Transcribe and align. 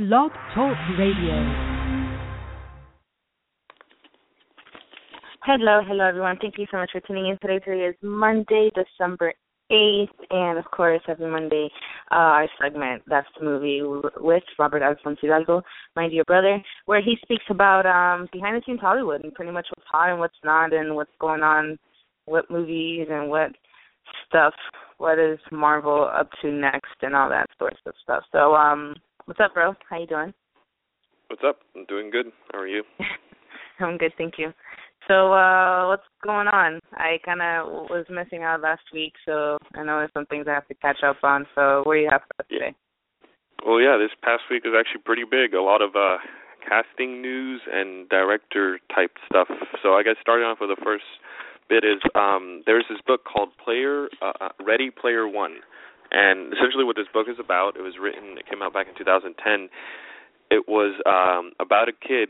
Blog 0.00 0.30
Talk 0.54 0.78
Radio. 0.98 1.34
Hello, 5.42 5.82
hello 5.86 6.06
everyone. 6.06 6.38
Thank 6.40 6.54
you 6.56 6.64
so 6.70 6.78
much 6.78 6.88
for 6.90 7.00
tuning 7.00 7.26
in 7.26 7.36
today. 7.42 7.58
Today 7.62 7.84
is 7.84 7.94
Monday, 8.00 8.70
December 8.74 9.34
8th, 9.70 10.08
and 10.30 10.58
of 10.58 10.64
course, 10.70 11.02
every 11.06 11.30
Monday, 11.30 11.68
uh, 12.10 12.14
our 12.14 12.48
segment, 12.58 13.02
That's 13.08 13.26
the 13.38 13.44
Movie, 13.44 13.82
with 14.16 14.42
Robert 14.58 14.80
Alfonso 14.80 15.20
Hidalgo, 15.20 15.60
my 15.94 16.08
dear 16.08 16.24
brother, 16.24 16.64
where 16.86 17.02
he 17.02 17.18
speaks 17.20 17.44
about 17.50 17.84
um, 17.84 18.26
behind 18.32 18.56
the 18.56 18.62
scenes 18.64 18.80
Hollywood 18.80 19.22
and 19.22 19.34
pretty 19.34 19.52
much 19.52 19.66
what's 19.68 19.86
hot 19.86 20.08
and 20.08 20.18
what's 20.18 20.32
not 20.42 20.72
and 20.72 20.96
what's 20.96 21.12
going 21.20 21.42
on, 21.42 21.78
what 22.24 22.50
movies 22.50 23.06
and 23.10 23.28
what 23.28 23.50
stuff, 24.26 24.54
what 24.96 25.18
is 25.18 25.38
Marvel 25.52 26.10
up 26.10 26.30
to 26.40 26.50
next 26.50 26.96
and 27.02 27.14
all 27.14 27.28
that 27.28 27.50
sorts 27.58 27.80
of 27.84 27.92
stuff. 28.02 28.22
So, 28.32 28.54
um, 28.54 28.94
what's 29.26 29.40
up, 29.40 29.54
bro? 29.54 29.74
How 29.88 29.98
you 29.98 30.06
doing? 30.06 30.32
What's 31.28 31.42
up? 31.46 31.60
I'm 31.76 31.84
doing 31.86 32.10
good. 32.10 32.26
How 32.52 32.60
are 32.60 32.66
you? 32.66 32.82
I'm 33.80 33.98
good, 33.98 34.12
thank 34.18 34.34
you. 34.38 34.52
So, 35.08 35.32
uh, 35.32 35.88
what's 35.88 36.04
going 36.22 36.48
on? 36.48 36.80
I 36.94 37.18
kind 37.24 37.40
of 37.40 37.88
was 37.90 38.04
missing 38.10 38.42
out 38.42 38.60
last 38.60 38.82
week, 38.92 39.14
so 39.24 39.58
I 39.74 39.82
know 39.82 39.98
there's 39.98 40.10
some 40.12 40.26
things 40.26 40.46
I 40.48 40.54
have 40.54 40.68
to 40.68 40.74
catch 40.74 40.98
up 41.04 41.16
on. 41.22 41.46
So, 41.54 41.82
what 41.84 41.94
do 41.94 42.00
you 42.00 42.08
have 42.10 42.20
for 42.22 42.42
us 42.42 42.48
today? 42.50 42.74
Well, 43.66 43.80
yeah, 43.80 43.96
this 43.96 44.14
past 44.22 44.42
week 44.50 44.62
is 44.64 44.72
actually 44.78 45.02
pretty 45.04 45.24
big. 45.28 45.54
A 45.54 45.62
lot 45.62 45.82
of 45.82 45.96
uh, 45.96 46.18
casting 46.68 47.22
news 47.22 47.60
and 47.72 48.08
director 48.08 48.78
type 48.94 49.12
stuff. 49.26 49.48
So, 49.82 49.94
I 49.94 50.02
guess 50.02 50.16
starting 50.20 50.44
off 50.44 50.58
with 50.60 50.70
the 50.70 50.82
first 50.84 51.04
bit 51.68 51.84
is 51.84 52.02
um, 52.14 52.62
there's 52.66 52.84
this 52.90 53.00
book 53.06 53.22
called 53.24 53.50
Player 53.64 54.08
uh, 54.20 54.32
uh 54.40 54.48
Ready 54.64 54.90
Player 54.90 55.26
One, 55.26 55.56
and 56.10 56.52
essentially 56.52 56.84
what 56.84 56.96
this 56.96 57.08
book 57.12 57.26
is 57.28 57.38
about. 57.38 57.76
It 57.76 57.82
was 57.82 57.94
written. 58.00 58.38
It 58.38 58.48
came 58.48 58.62
out 58.62 58.72
back 58.72 58.88
in 58.88 58.94
2010. 58.96 59.68
It 60.50 60.66
was 60.68 60.98
um, 61.06 61.52
about 61.60 61.88
a 61.88 61.92
kid 61.92 62.28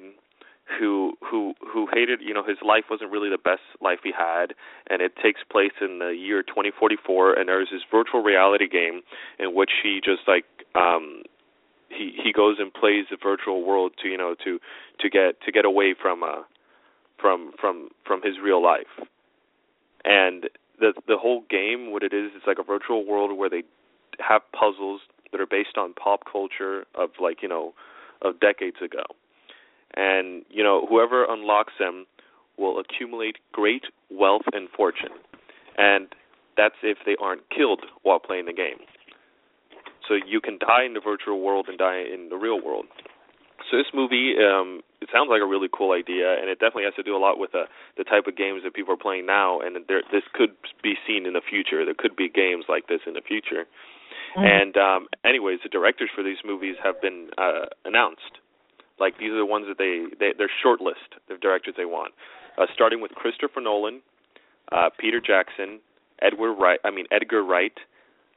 who 0.78 1.14
who 1.20 1.54
who 1.66 1.88
hated 1.92 2.20
you 2.22 2.32
know 2.32 2.44
his 2.44 2.58
life 2.62 2.84
wasn't 2.90 3.10
really 3.10 3.30
the 3.30 3.38
best 3.38 3.62
life 3.80 3.98
he 4.04 4.12
had 4.16 4.54
and 4.88 5.02
it 5.02 5.12
takes 5.22 5.40
place 5.50 5.72
in 5.80 5.98
the 5.98 6.10
year 6.10 6.42
2044 6.42 7.34
and 7.34 7.48
there's 7.48 7.68
this 7.72 7.82
virtual 7.90 8.22
reality 8.22 8.68
game 8.68 9.00
in 9.38 9.54
which 9.54 9.70
he 9.82 10.00
just 10.04 10.22
like 10.28 10.44
um 10.76 11.22
he 11.88 12.12
he 12.22 12.32
goes 12.32 12.56
and 12.60 12.72
plays 12.72 13.06
the 13.10 13.16
virtual 13.20 13.64
world 13.66 13.92
to 14.00 14.08
you 14.08 14.16
know 14.16 14.34
to 14.44 14.60
to 15.00 15.10
get 15.10 15.40
to 15.44 15.50
get 15.50 15.64
away 15.64 15.94
from 16.00 16.22
uh 16.22 16.42
from 17.18 17.50
from 17.60 17.88
from 18.06 18.22
his 18.22 18.34
real 18.42 18.62
life 18.62 19.08
and 20.04 20.48
the 20.80 20.92
the 21.06 21.16
whole 21.16 21.44
game 21.48 21.92
what 21.92 22.02
it 22.02 22.12
is 22.12 22.30
it's 22.34 22.46
like 22.46 22.58
a 22.58 22.64
virtual 22.64 23.06
world 23.06 23.36
where 23.36 23.50
they 23.50 23.62
have 24.18 24.42
puzzles 24.52 25.00
that 25.32 25.40
are 25.40 25.46
based 25.46 25.78
on 25.78 25.94
pop 25.94 26.20
culture 26.30 26.84
of 26.94 27.10
like 27.20 27.42
you 27.42 27.48
know 27.48 27.72
of 28.22 28.40
decades 28.40 28.76
ago 28.82 29.04
and 29.94 30.44
you 30.50 30.62
know 30.62 30.86
whoever 30.88 31.24
unlocks 31.24 31.72
them 31.78 32.06
will 32.60 32.78
accumulate 32.78 33.36
great 33.52 33.84
wealth 34.10 34.42
and 34.52 34.68
fortune, 34.76 35.16
and 35.78 36.08
that's 36.56 36.74
if 36.82 36.98
they 37.06 37.16
aren't 37.20 37.48
killed 37.50 37.82
while 38.02 38.18
playing 38.18 38.44
the 38.44 38.52
game. 38.52 38.78
So 40.06 40.14
you 40.14 40.40
can 40.40 40.58
die 40.58 40.84
in 40.84 40.94
the 40.94 41.00
virtual 41.00 41.40
world 41.40 41.66
and 41.68 41.78
die 41.78 42.02
in 42.12 42.28
the 42.28 42.36
real 42.36 42.62
world. 42.62 42.86
So 43.70 43.76
this 43.76 43.94
movie, 43.94 44.34
um, 44.42 44.82
it 45.00 45.08
sounds 45.12 45.30
like 45.30 45.40
a 45.40 45.46
really 45.46 45.68
cool 45.70 45.92
idea, 45.92 46.34
and 46.34 46.50
it 46.50 46.58
definitely 46.58 46.84
has 46.84 46.94
to 46.94 47.04
do 47.04 47.14
a 47.14 47.22
lot 47.22 47.38
with 47.38 47.52
the 47.52 47.64
the 47.96 48.04
type 48.04 48.26
of 48.26 48.36
games 48.36 48.62
that 48.64 48.74
people 48.74 48.92
are 48.94 48.98
playing 48.98 49.26
now. 49.26 49.60
And 49.60 49.78
there, 49.86 50.02
this 50.10 50.24
could 50.34 50.50
be 50.82 50.94
seen 51.06 51.24
in 51.24 51.34
the 51.34 51.40
future. 51.40 51.84
There 51.84 51.94
could 51.96 52.16
be 52.16 52.28
games 52.28 52.64
like 52.68 52.88
this 52.88 53.00
in 53.06 53.14
the 53.14 53.22
future. 53.22 53.70
Mm-hmm. 54.36 54.42
And 54.42 54.76
um, 54.76 55.08
anyways, 55.24 55.60
the 55.62 55.68
directors 55.68 56.10
for 56.14 56.22
these 56.22 56.38
movies 56.44 56.76
have 56.82 57.00
been 57.00 57.30
uh, 57.38 57.66
announced. 57.84 58.42
Like 58.98 59.18
these 59.18 59.30
are 59.30 59.38
the 59.38 59.46
ones 59.46 59.66
that 59.68 59.78
they, 59.78 60.06
they 60.18 60.34
their 60.36 60.50
short 60.62 60.80
list 60.80 61.16
of 61.30 61.40
directors 61.40 61.74
they 61.76 61.86
want, 61.86 62.12
uh, 62.58 62.66
starting 62.74 63.00
with 63.00 63.12
Christopher 63.12 63.60
Nolan, 63.60 64.02
uh, 64.72 64.90
Peter 64.98 65.20
Jackson, 65.20 65.80
Edward 66.20 66.54
Wright. 66.54 66.80
I 66.84 66.90
mean 66.90 67.06
Edgar 67.10 67.42
Wright, 67.42 67.72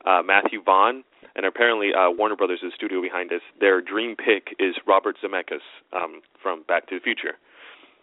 uh, 0.06 0.22
Matthew 0.24 0.64
Vaughn, 0.64 1.04
and 1.36 1.46
apparently 1.46 1.92
uh, 1.94 2.10
Warner 2.10 2.36
Brothers 2.36 2.60
is 2.64 2.72
the 2.72 2.76
studio 2.76 3.02
behind 3.02 3.30
this. 3.30 3.42
Their 3.60 3.82
dream 3.82 4.16
pick 4.16 4.56
is 4.60 4.76
Robert 4.88 5.18
Zemeckis 5.24 5.66
um, 5.94 6.22
from 6.42 6.64
Back 6.68 6.88
to 6.90 6.96
the 6.96 7.02
Future. 7.02 7.38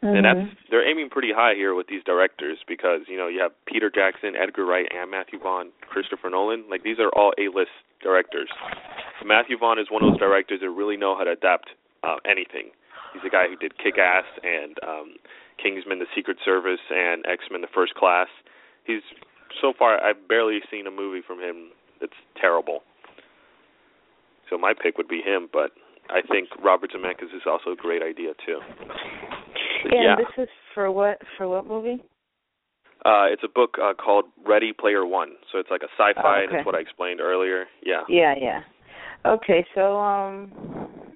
Mm-hmm. 0.02 0.16
And 0.16 0.24
that's 0.24 0.56
they're 0.70 0.88
aiming 0.88 1.10
pretty 1.10 1.28
high 1.28 1.52
here 1.54 1.74
with 1.74 1.86
these 1.88 2.02
directors 2.04 2.58
because 2.66 3.00
you 3.06 3.18
know 3.18 3.28
you 3.28 3.40
have 3.40 3.52
Peter 3.66 3.90
Jackson, 3.92 4.32
Edgar 4.32 4.64
Wright, 4.64 4.88
and 4.88 5.10
Matthew 5.10 5.38
Vaughn, 5.38 5.72
Christopher 5.82 6.30
Nolan. 6.30 6.64
Like 6.70 6.82
these 6.82 6.96
are 6.98 7.10
all 7.12 7.32
A-list 7.36 7.76
directors. 8.02 8.48
Matthew 9.24 9.58
Vaughn 9.58 9.78
is 9.78 9.88
one 9.90 10.02
of 10.02 10.12
those 10.12 10.20
directors 10.20 10.60
that 10.62 10.70
really 10.70 10.96
know 10.96 11.16
how 11.16 11.24
to 11.24 11.32
adapt 11.32 11.76
uh, 12.02 12.16
anything. 12.24 12.72
He's 13.12 13.22
a 13.26 13.28
guy 13.28 13.44
who 13.48 13.56
did 13.56 13.76
Kick 13.76 13.98
Ass 13.98 14.24
and 14.40 14.76
um, 14.80 15.16
Kingsman: 15.62 15.98
The 15.98 16.08
Secret 16.16 16.38
Service 16.42 16.80
and 16.88 17.24
X 17.28 17.44
Men: 17.50 17.60
The 17.60 17.68
First 17.68 17.94
Class. 17.94 18.28
He's 18.84 19.04
so 19.60 19.74
far 19.78 20.02
I've 20.02 20.26
barely 20.28 20.60
seen 20.70 20.86
a 20.86 20.90
movie 20.90 21.20
from 21.20 21.40
him 21.40 21.76
that's 22.00 22.16
terrible. 22.40 22.80
So 24.50 24.58
my 24.58 24.74
pick 24.74 24.98
would 24.98 25.08
be 25.08 25.22
him, 25.24 25.48
but 25.52 25.70
I 26.10 26.20
think 26.20 26.48
Robert 26.62 26.92
Zemeckis 26.92 27.34
is 27.34 27.42
also 27.46 27.70
a 27.70 27.76
great 27.76 28.02
idea 28.02 28.32
too. 28.44 28.58
But, 29.84 29.94
yeah, 29.94 30.02
yeah. 30.02 30.16
this 30.16 30.44
is 30.44 30.48
for 30.74 30.90
what 30.90 31.18
for 31.38 31.48
what 31.48 31.66
movie? 31.66 32.02
Uh, 33.06 33.32
it's 33.32 33.42
a 33.44 33.48
book 33.48 33.76
uh, 33.82 33.94
called 33.94 34.26
Ready 34.46 34.72
Player 34.78 35.06
One. 35.06 35.30
So 35.50 35.58
it's 35.58 35.70
like 35.70 35.82
a 35.82 35.88
sci-fi. 35.96 36.22
Oh, 36.22 36.44
okay. 36.44 36.56
That's 36.56 36.66
what 36.66 36.74
I 36.74 36.80
explained 36.80 37.20
earlier. 37.20 37.64
Yeah. 37.82 38.02
Yeah, 38.08 38.34
yeah. 38.38 38.60
Okay, 39.24 39.64
so 39.74 39.96
um 39.96 40.52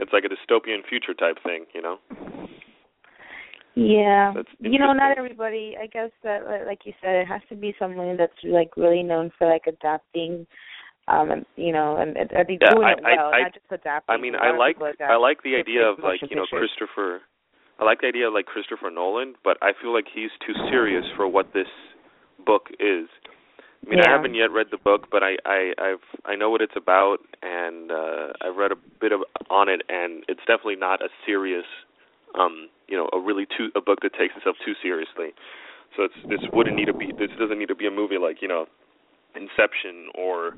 it's 0.00 0.12
like 0.12 0.24
a 0.24 0.28
dystopian 0.28 0.86
future 0.88 1.14
type 1.14 1.36
thing, 1.42 1.66
you 1.74 1.82
know. 1.82 1.98
Yeah, 3.76 4.34
you 4.60 4.78
know, 4.78 4.92
not 4.92 5.18
everybody. 5.18 5.76
I 5.80 5.86
guess 5.88 6.10
that, 6.22 6.42
like 6.64 6.80
you 6.84 6.92
said, 7.02 7.16
it 7.16 7.26
has 7.26 7.40
to 7.48 7.56
be 7.56 7.74
something 7.76 8.16
that's 8.16 8.32
like 8.44 8.76
really 8.76 9.02
known 9.02 9.32
for 9.36 9.48
like 9.48 9.64
adapting, 9.66 10.46
um, 11.08 11.30
and 11.30 11.44
you 11.56 11.72
know, 11.72 11.96
and, 11.96 12.16
and 12.16 12.30
doing 12.30 12.58
yeah, 12.60 12.68
I, 12.70 12.92
it 12.92 13.00
well, 13.02 13.30
I, 13.34 13.42
not 13.42 13.54
just 13.54 13.66
adapting. 13.70 14.14
I 14.14 14.16
mean, 14.16 14.34
I 14.34 14.56
like 14.56 14.76
I 15.00 15.16
like 15.16 15.42
the 15.42 15.56
idea 15.56 15.84
of 15.84 15.98
like 15.98 16.20
you 16.22 16.36
know 16.36 16.44
pictures. 16.50 16.70
Christopher. 16.78 17.20
I 17.78 17.84
like 17.84 18.00
the 18.00 18.06
idea 18.06 18.28
of 18.28 18.32
like 18.34 18.46
Christopher 18.46 18.90
Nolan, 18.90 19.34
but 19.42 19.58
I 19.60 19.72
feel 19.80 19.92
like 19.92 20.06
he's 20.12 20.30
too 20.46 20.54
serious 20.70 21.04
for 21.16 21.26
what 21.26 21.52
this 21.52 21.66
book 22.46 22.68
is. 22.78 23.08
I 23.84 23.90
mean, 23.90 23.98
yeah. 23.98 24.08
I 24.08 24.16
haven't 24.16 24.34
yet 24.34 24.50
read 24.50 24.68
the 24.70 24.78
book, 24.78 25.08
but 25.10 25.22
I 25.22 25.36
I 25.44 25.72
I've 25.78 26.06
I 26.24 26.36
know 26.36 26.48
what 26.48 26.62
it's 26.62 26.76
about, 26.76 27.18
and 27.42 27.90
uh, 27.90 28.32
I've 28.40 28.56
read 28.56 28.72
a 28.72 28.76
bit 29.00 29.12
of 29.12 29.20
on 29.50 29.68
it, 29.68 29.82
and 29.88 30.24
it's 30.28 30.40
definitely 30.40 30.76
not 30.76 31.02
a 31.02 31.08
serious, 31.26 31.66
um, 32.38 32.68
you 32.88 32.96
know, 32.96 33.10
a 33.12 33.20
really 33.20 33.44
too 33.44 33.68
a 33.76 33.82
book 33.82 33.98
that 34.02 34.14
takes 34.14 34.34
itself 34.36 34.56
too 34.64 34.72
seriously. 34.82 35.36
So 35.96 36.04
it's 36.04 36.14
this 36.28 36.40
wouldn't 36.52 36.76
need 36.76 36.86
to 36.86 36.94
be 36.94 37.12
this 37.12 37.30
doesn't 37.38 37.58
need 37.58 37.68
to 37.68 37.74
be 37.74 37.86
a 37.86 37.90
movie 37.90 38.18
like 38.18 38.40
you 38.40 38.48
know, 38.48 38.66
Inception 39.36 40.08
or 40.14 40.52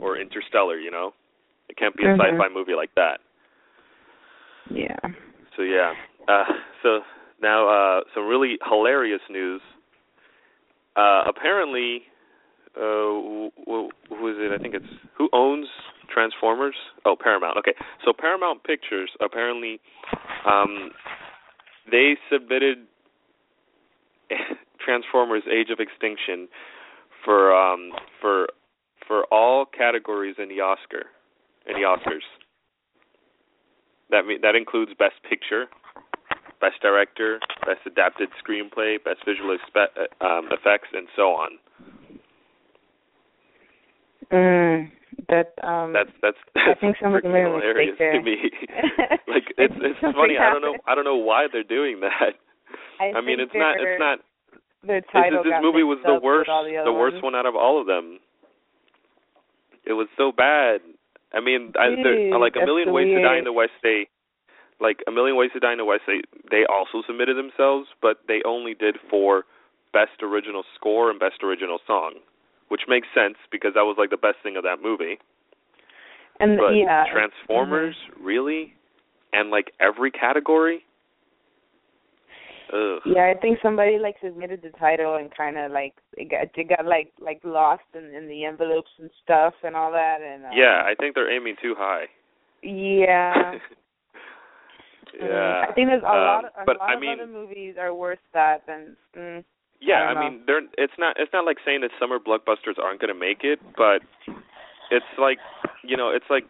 or 0.00 0.16
Interstellar. 0.18 0.78
You 0.78 0.90
know, 0.90 1.12
it 1.68 1.76
can't 1.76 1.96
be 1.96 2.04
a 2.04 2.08
mm-hmm. 2.08 2.20
sci-fi 2.20 2.52
movie 2.52 2.74
like 2.74 2.94
that. 2.96 3.20
Yeah. 4.70 4.98
So 5.56 5.62
yeah. 5.62 5.92
Uh, 6.28 6.44
so 6.82 7.00
now 7.42 7.68
uh, 7.68 8.00
some 8.14 8.26
really 8.26 8.58
hilarious 8.68 9.22
news. 9.30 9.60
Uh, 10.96 11.24
apparently, 11.28 12.02
uh, 12.76 12.80
who, 12.80 13.50
who 14.08 14.28
is 14.28 14.36
it? 14.38 14.52
I 14.52 14.62
think 14.62 14.74
it's 14.74 14.92
who 15.16 15.28
owns 15.32 15.66
Transformers? 16.12 16.74
Oh, 17.04 17.16
Paramount. 17.20 17.56
Okay, 17.58 17.74
so 18.04 18.12
Paramount 18.16 18.64
Pictures 18.64 19.10
apparently 19.20 19.80
um, 20.46 20.90
they 21.90 22.16
submitted 22.30 22.78
Transformers: 24.84 25.42
Age 25.50 25.70
of 25.70 25.78
Extinction 25.80 26.48
for 27.24 27.54
um, 27.54 27.92
for 28.20 28.48
for 29.06 29.24
all 29.32 29.66
categories 29.66 30.36
in 30.38 30.48
the 30.48 30.60
Oscar 30.60 31.06
in 31.66 31.74
the 31.74 31.86
Oscars. 31.86 32.26
That 34.10 34.22
that 34.42 34.54
includes 34.56 34.92
Best 34.98 35.22
Picture, 35.28 35.66
Best 36.60 36.80
Director, 36.82 37.38
Best 37.66 37.80
Adapted 37.86 38.28
Screenplay, 38.42 39.02
Best 39.04 39.20
Visual 39.24 39.56
expe- 39.56 40.24
um, 40.24 40.48
Effects, 40.50 40.88
and 40.92 41.06
so 41.14 41.22
on. 41.30 41.50
Mm, 44.32 44.90
That 45.28 45.54
um. 45.62 45.92
That's 45.92 46.10
that's 46.22 46.36
that's 46.54 46.78
I 46.78 46.80
think 46.80 46.96
made 47.02 47.42
a 47.42 47.50
hilarious 47.50 47.92
mistake 47.92 47.98
there. 47.98 48.12
to 48.12 48.22
me. 48.22 48.36
like 49.28 49.46
it's 49.58 49.74
it's 49.78 50.00
funny. 50.00 50.38
I 50.38 50.50
don't 50.52 50.62
know. 50.62 50.76
I 50.86 50.94
don't 50.94 51.04
know 51.04 51.16
why 51.16 51.46
they're 51.52 51.62
doing 51.62 52.00
that. 52.00 52.34
I, 53.00 53.18
I 53.18 53.20
mean, 53.20 53.40
it's 53.40 53.52
not. 53.54 53.76
It's 53.80 53.98
not. 53.98 54.18
Their 54.86 55.00
This, 55.00 55.10
title 55.12 55.42
this 55.44 55.50
got 55.50 55.62
movie 55.62 55.82
was 55.82 55.98
the 56.04 56.18
worst. 56.22 56.48
The, 56.48 56.82
the 56.84 56.92
worst 56.92 57.22
one 57.22 57.34
out 57.34 57.46
of 57.46 57.54
all 57.54 57.80
of 57.80 57.86
them. 57.86 58.18
It 59.84 59.92
was 59.92 60.08
so 60.16 60.32
bad. 60.32 60.80
I 61.32 61.40
mean, 61.40 61.72
I, 61.78 61.94
there, 62.02 62.38
like 62.38 62.56
a 62.60 62.64
million 62.64 62.92
ways 62.92 63.06
to 63.14 63.22
die 63.22 63.38
in 63.38 63.44
the 63.44 63.52
West. 63.52 63.72
They, 63.82 64.08
like 64.80 64.98
a 65.06 65.10
million 65.10 65.36
ways 65.36 65.50
to 65.54 65.60
die 65.60 65.72
in 65.72 65.78
the 65.78 65.84
West. 65.84 66.02
They 66.06 66.22
they 66.50 66.64
also 66.66 67.06
submitted 67.06 67.36
themselves, 67.36 67.88
but 68.02 68.18
they 68.26 68.42
only 68.44 68.74
did 68.74 68.96
for 69.08 69.44
best 69.92 70.22
original 70.22 70.64
score 70.74 71.10
and 71.10 71.20
best 71.20 71.42
original 71.42 71.78
song, 71.86 72.14
which 72.68 72.82
makes 72.88 73.08
sense 73.14 73.36
because 73.50 73.74
that 73.74 73.84
was 73.84 73.96
like 73.98 74.10
the 74.10 74.16
best 74.16 74.38
thing 74.42 74.56
of 74.56 74.64
that 74.64 74.78
movie. 74.82 75.18
And 76.40 76.56
But 76.56 76.70
yeah, 76.70 77.04
Transformers, 77.12 77.96
mm-hmm. 78.10 78.24
really, 78.24 78.74
and 79.32 79.50
like 79.50 79.72
every 79.80 80.10
category. 80.10 80.84
Ugh. 82.72 83.00
Yeah, 83.04 83.32
I 83.34 83.38
think 83.40 83.58
somebody 83.62 83.98
like 83.98 84.16
submitted 84.22 84.62
the 84.62 84.70
title 84.78 85.16
and 85.16 85.34
kind 85.36 85.58
of 85.58 85.72
like 85.72 85.94
it 86.16 86.30
got 86.30 86.48
it 86.54 86.68
got 86.68 86.86
like 86.86 87.12
like 87.20 87.40
lost 87.44 87.82
in 87.94 88.14
in 88.14 88.28
the 88.28 88.44
envelopes 88.44 88.90
and 88.98 89.10
stuff 89.24 89.54
and 89.64 89.74
all 89.74 89.90
that 89.92 90.18
and 90.22 90.44
uh, 90.44 90.50
Yeah, 90.54 90.82
I 90.84 90.94
think 90.98 91.14
they're 91.14 91.30
aiming 91.34 91.56
too 91.60 91.74
high. 91.76 92.04
yeah. 92.62 93.54
yeah. 95.18 95.64
Mm, 95.64 95.68
I 95.68 95.72
think 95.74 95.88
there's 95.88 96.02
a 96.02 96.06
Um, 96.06 96.12
lot 96.14 96.44
of 96.44 96.50
a 96.56 96.64
but 96.64 96.78
lot 96.78 96.90
I 96.90 96.94
of 96.94 97.00
mean, 97.00 97.18
other 97.20 97.26
movies 97.26 97.74
are 97.78 97.92
worth 97.94 98.22
that 98.32 98.66
than 98.66 98.96
mm, 99.16 99.44
Yeah, 99.80 100.02
I 100.02 100.12
I, 100.14 100.30
mean, 100.30 100.42
they're 100.46 100.62
it's 100.78 100.92
not 100.98 101.16
it's 101.18 101.32
not 101.32 101.44
like 101.44 101.58
saying 101.64 101.80
that 101.80 101.90
summer 101.98 102.18
blockbusters 102.18 102.78
aren't 102.78 103.00
going 103.00 103.12
to 103.12 103.18
make 103.18 103.42
it, 103.42 103.58
but 103.76 104.02
it's 104.90 105.12
like, 105.18 105.38
you 105.82 105.96
know, 105.96 106.10
it's 106.10 106.28
like 106.30 106.44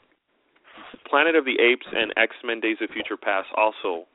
Planet 1.09 1.37
of 1.37 1.45
the 1.45 1.59
Apes 1.61 1.87
and 1.93 2.13
X-Men 2.17 2.61
Days 2.61 2.77
of 2.81 2.91
Future 2.91 3.17
Past 3.17 3.49
also 3.57 4.07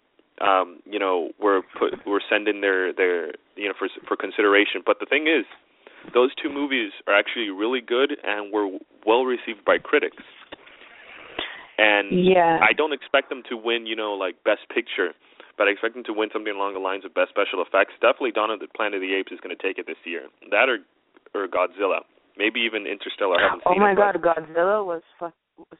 um, 0.41 0.79
you 0.85 0.99
know, 0.99 1.29
were 1.39 1.61
put 1.77 2.05
were 2.05 2.21
sending 2.29 2.61
their 2.61 2.93
their 2.93 3.33
you 3.55 3.67
know 3.67 3.73
for 3.77 3.87
for 4.07 4.15
consideration, 4.17 4.81
but 4.85 4.99
the 4.99 5.05
thing 5.05 5.27
is 5.27 5.45
those 6.13 6.31
two 6.35 6.49
movies 6.49 6.91
are 7.07 7.15
actually 7.15 7.49
really 7.49 7.81
good 7.81 8.17
and 8.23 8.53
were 8.53 8.77
well 9.05 9.25
received 9.25 9.65
by 9.65 9.77
critics. 9.77 10.23
And 11.77 12.25
yeah. 12.25 12.59
I 12.61 12.71
don't 12.71 12.93
expect 12.93 13.29
them 13.29 13.43
to 13.49 13.57
win, 13.57 13.85
you 13.85 13.95
know, 13.95 14.13
like 14.13 14.41
best 14.45 14.63
picture, 14.73 15.11
but 15.57 15.67
I 15.67 15.71
expect 15.71 15.95
them 15.95 16.05
to 16.05 16.13
win 16.13 16.29
something 16.31 16.53
along 16.53 16.73
the 16.73 16.79
lines 16.79 17.03
of 17.03 17.13
best 17.13 17.29
special 17.29 17.59
effects. 17.59 17.93
Definitely 17.99 18.31
Dawn 18.31 18.49
of 18.49 18.59
the 18.59 18.67
Planet 18.75 18.95
of 18.95 19.01
the 19.01 19.13
Apes 19.13 19.31
is 19.31 19.39
going 19.41 19.55
to 19.55 19.61
take 19.61 19.77
it 19.77 19.85
this 19.87 19.99
year. 20.05 20.27
That 20.51 20.69
or 20.69 20.79
or 21.35 21.47
Godzilla. 21.47 22.07
Maybe 22.37 22.61
even 22.61 22.87
Interstellar. 22.87 23.39
I 23.39 23.43
haven't 23.43 23.63
oh 23.65 23.73
seen 23.73 23.81
my 23.81 23.91
it. 23.91 23.97
god, 23.97 24.15
Godzilla 24.21 24.85
was 24.85 25.01
fuck 25.19 25.33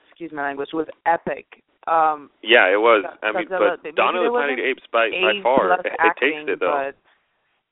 excuse 0.10 0.31
my 0.34 0.44
language 0.44 0.69
was 0.74 0.88
epic. 1.06 1.63
Um 1.88 2.30
Yeah, 2.42 2.68
it 2.74 2.80
was. 2.82 3.06
I 3.22 3.32
mean, 3.32 3.48
Godzilla- 3.48 3.78
but 3.82 3.96
Dawn 3.96 4.16
of 4.16 4.24
the 4.24 4.30
Planet 4.32 4.58
of 4.60 4.64
the 4.64 4.70
Apes 4.70 4.84
by 4.92 5.10
by 5.10 5.40
far 5.44 5.74
it, 5.74 5.86
it 5.86 6.14
takes 6.20 6.50
it 6.50 6.60
though. 6.60 6.92
But 6.92 6.98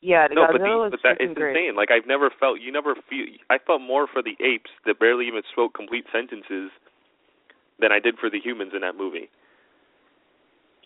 yeah, 0.01 0.27
the 0.27 0.36
no, 0.36 0.48
but, 0.51 0.62
Godzilla 0.62 0.92
the, 0.92 0.98
but 0.98 1.00
that 1.04 1.18
it's 1.19 1.33
great. 1.33 1.56
insane. 1.57 1.75
Like 1.75 1.89
I've 1.89 2.06
never 2.06 2.30
felt 2.39 2.60
you 2.62 2.71
never 2.71 2.95
feel 3.10 3.25
I 3.50 3.57
felt 3.57 3.81
more 3.81 4.06
for 4.06 4.21
the 4.21 4.36
apes 4.44 4.69
that 4.86 5.00
barely 5.00 5.25
even 5.27 5.42
spoke 5.51 5.74
complete 5.74 6.06
sentences 6.12 6.69
than 7.80 7.92
I 7.92 8.00
did 8.00 8.18
for 8.19 8.30
the 8.30 8.39
humans 8.39 8.74
in 8.75 8.81
that 8.81 8.95
movie. 8.95 9.30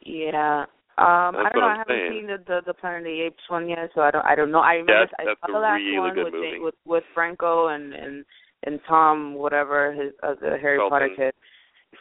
Yeah. 0.05 0.65
Um, 0.97 1.35
I 1.37 1.49
don't 1.53 1.61
know. 1.61 1.67
I'm 1.67 1.75
I 1.75 1.77
haven't 1.77 1.95
saying. 1.95 2.11
seen 2.11 2.27
the, 2.27 2.37
the 2.47 2.61
the 2.67 2.73
Planet 2.73 2.99
of 3.01 3.05
the 3.05 3.21
Apes 3.21 3.43
one 3.49 3.69
yet, 3.69 3.89
so 3.93 4.01
I 4.01 4.09
don't. 4.09 4.25
I 4.25 4.33
don't 4.35 4.51
know. 4.51 4.59
I 4.61 4.73
remember 4.81 5.05
That's- 5.05 5.15
I 5.19 5.25
that's 5.25 5.39
saw 5.41 5.47
the 5.53 5.59
last 5.59 5.77
really 5.77 5.99
one 5.99 6.15
with 6.17 6.33
movie. 6.33 6.59
with 6.59 6.75
with 6.85 7.03
Franco 7.13 7.67
and 7.67 7.93
and 7.93 8.25
and 8.63 8.79
Tom 8.87 9.35
whatever 9.35 9.93
his 9.93 10.13
uh, 10.23 10.33
the 10.41 10.57
Harry 10.59 10.79
Potter 10.89 11.09
kid 11.15 11.33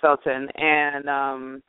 Felton, 0.01 0.49
and 0.57 1.09
um, 1.09 1.63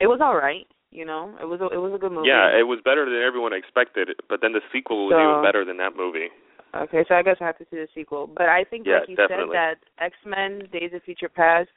it 0.00 0.06
was 0.06 0.20
all 0.22 0.36
right. 0.36 0.66
You 0.90 1.04
know, 1.04 1.34
it 1.40 1.44
was 1.44 1.60
a, 1.60 1.66
it 1.66 1.78
was 1.78 1.92
a 1.94 1.98
good 1.98 2.12
movie. 2.12 2.28
Yeah, 2.28 2.48
it 2.56 2.62
was 2.66 2.78
better 2.84 3.04
than 3.04 3.20
everyone 3.22 3.52
expected, 3.52 4.10
but 4.28 4.40
then 4.40 4.52
the 4.52 4.62
sequel 4.72 5.06
was 5.06 5.14
So- 5.14 5.20
even 5.20 5.42
better 5.42 5.64
than 5.64 5.76
that 5.78 5.96
movie. 5.96 6.28
Okay, 6.74 7.04
so 7.08 7.14
I 7.14 7.22
guess 7.22 7.36
I 7.40 7.46
have 7.46 7.56
to 7.58 7.64
see 7.70 7.76
the 7.76 7.88
sequel. 7.94 8.26
But 8.26 8.48
I 8.50 8.62
think, 8.64 8.86
Yeah, 8.86 9.00
like 9.00 9.08
you 9.08 9.16
definitely. 9.16 9.54
said, 9.56 9.76
that 9.98 10.04
X 10.04 10.14
Men: 10.26 10.68
Days 10.72 10.90
of 10.94 11.02
Future 11.04 11.28
Past 11.28 11.68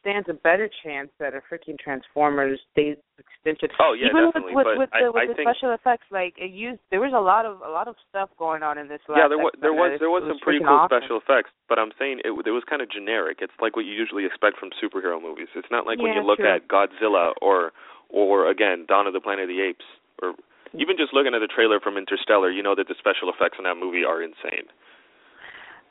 stands 0.00 0.28
a 0.28 0.34
better 0.34 0.70
chance 0.84 1.10
that 1.18 1.34
a 1.34 1.42
freaking 1.50 1.78
Transformers 1.78 2.58
Days 2.76 2.96
Extension. 3.18 3.68
Oh 3.80 3.94
yeah, 3.98 4.10
Even 4.10 4.30
definitely. 4.30 4.54
with 4.54 4.64
but 4.64 4.78
with, 4.78 4.90
with 4.90 4.92
I, 4.94 5.02
the, 5.04 5.12
with 5.12 5.22
I 5.22 5.26
the 5.32 5.36
special 5.42 5.74
effects, 5.74 6.06
like 6.10 6.34
it 6.38 6.50
used, 6.50 6.80
there 6.90 7.00
was 7.00 7.12
a 7.14 7.20
lot 7.20 7.46
of 7.46 7.60
a 7.62 7.70
lot 7.70 7.88
of 7.88 7.96
stuff 8.08 8.30
going 8.38 8.62
on 8.62 8.78
in 8.78 8.88
this. 8.88 9.02
yeah, 9.10 9.26
there 9.26 9.38
was 9.38 9.52
there 9.60 9.74
was 9.74 9.98
there 9.98 10.10
was 10.10 10.22
it 10.24 10.34
some 10.34 10.42
pretty 10.42 10.62
cool 10.62 10.86
awesome. 10.86 11.02
special 11.02 11.16
effects, 11.18 11.50
but 11.68 11.78
I'm 11.78 11.90
saying 11.98 12.22
it 12.22 12.30
it 12.30 12.54
was 12.54 12.62
kind 12.68 12.82
of 12.82 12.90
generic. 12.90 13.38
It's 13.42 13.54
like 13.60 13.74
what 13.74 13.84
you 13.84 13.92
usually 13.92 14.24
expect 14.24 14.58
from 14.58 14.70
superhero 14.78 15.20
movies. 15.20 15.50
It's 15.58 15.70
not 15.70 15.86
like 15.86 15.98
when 15.98 16.14
you 16.14 16.22
look 16.22 16.38
true. 16.38 16.50
at 16.50 16.68
Godzilla 16.70 17.34
or 17.42 17.72
or 18.08 18.48
again 18.48 18.86
Dawn 18.86 19.06
of 19.06 19.12
the 19.12 19.20
Planet 19.20 19.50
of 19.50 19.52
the 19.52 19.62
Apes 19.62 19.84
or 20.22 20.34
even 20.76 20.96
just 21.00 21.14
looking 21.14 21.32
at 21.32 21.40
the 21.40 21.48
trailer 21.48 21.80
from 21.80 21.96
Interstellar, 21.96 22.50
you 22.50 22.62
know 22.62 22.74
that 22.74 22.88
the 22.88 22.94
special 22.98 23.32
effects 23.32 23.56
in 23.56 23.64
that 23.64 23.76
movie 23.80 24.04
are 24.04 24.22
insane. 24.22 24.68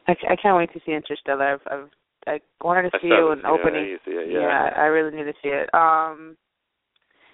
I, 0.08 0.14
I 0.30 0.36
can't 0.36 0.56
wait 0.56 0.72
to 0.74 0.80
see 0.86 0.94
Interstellar. 0.94 1.58
I've, 1.58 1.66
I've 1.66 1.90
I 2.28 2.40
wanted 2.62 2.92
to 2.92 3.00
see 3.02 3.08
you 3.08 3.16
it 3.16 3.38
haven't 3.38 3.46
an 3.46 3.46
seen 3.46 3.48
it. 3.48 3.58
I 3.58 3.60
opening. 3.60 3.86
to 3.86 3.98
see 4.06 4.16
it, 4.18 4.32
yeah. 4.32 4.70
I 4.76 4.86
really 4.86 5.16
need 5.16 5.24
to 5.24 5.34
see 5.42 5.50
it. 5.50 5.70
Um, 5.74 6.36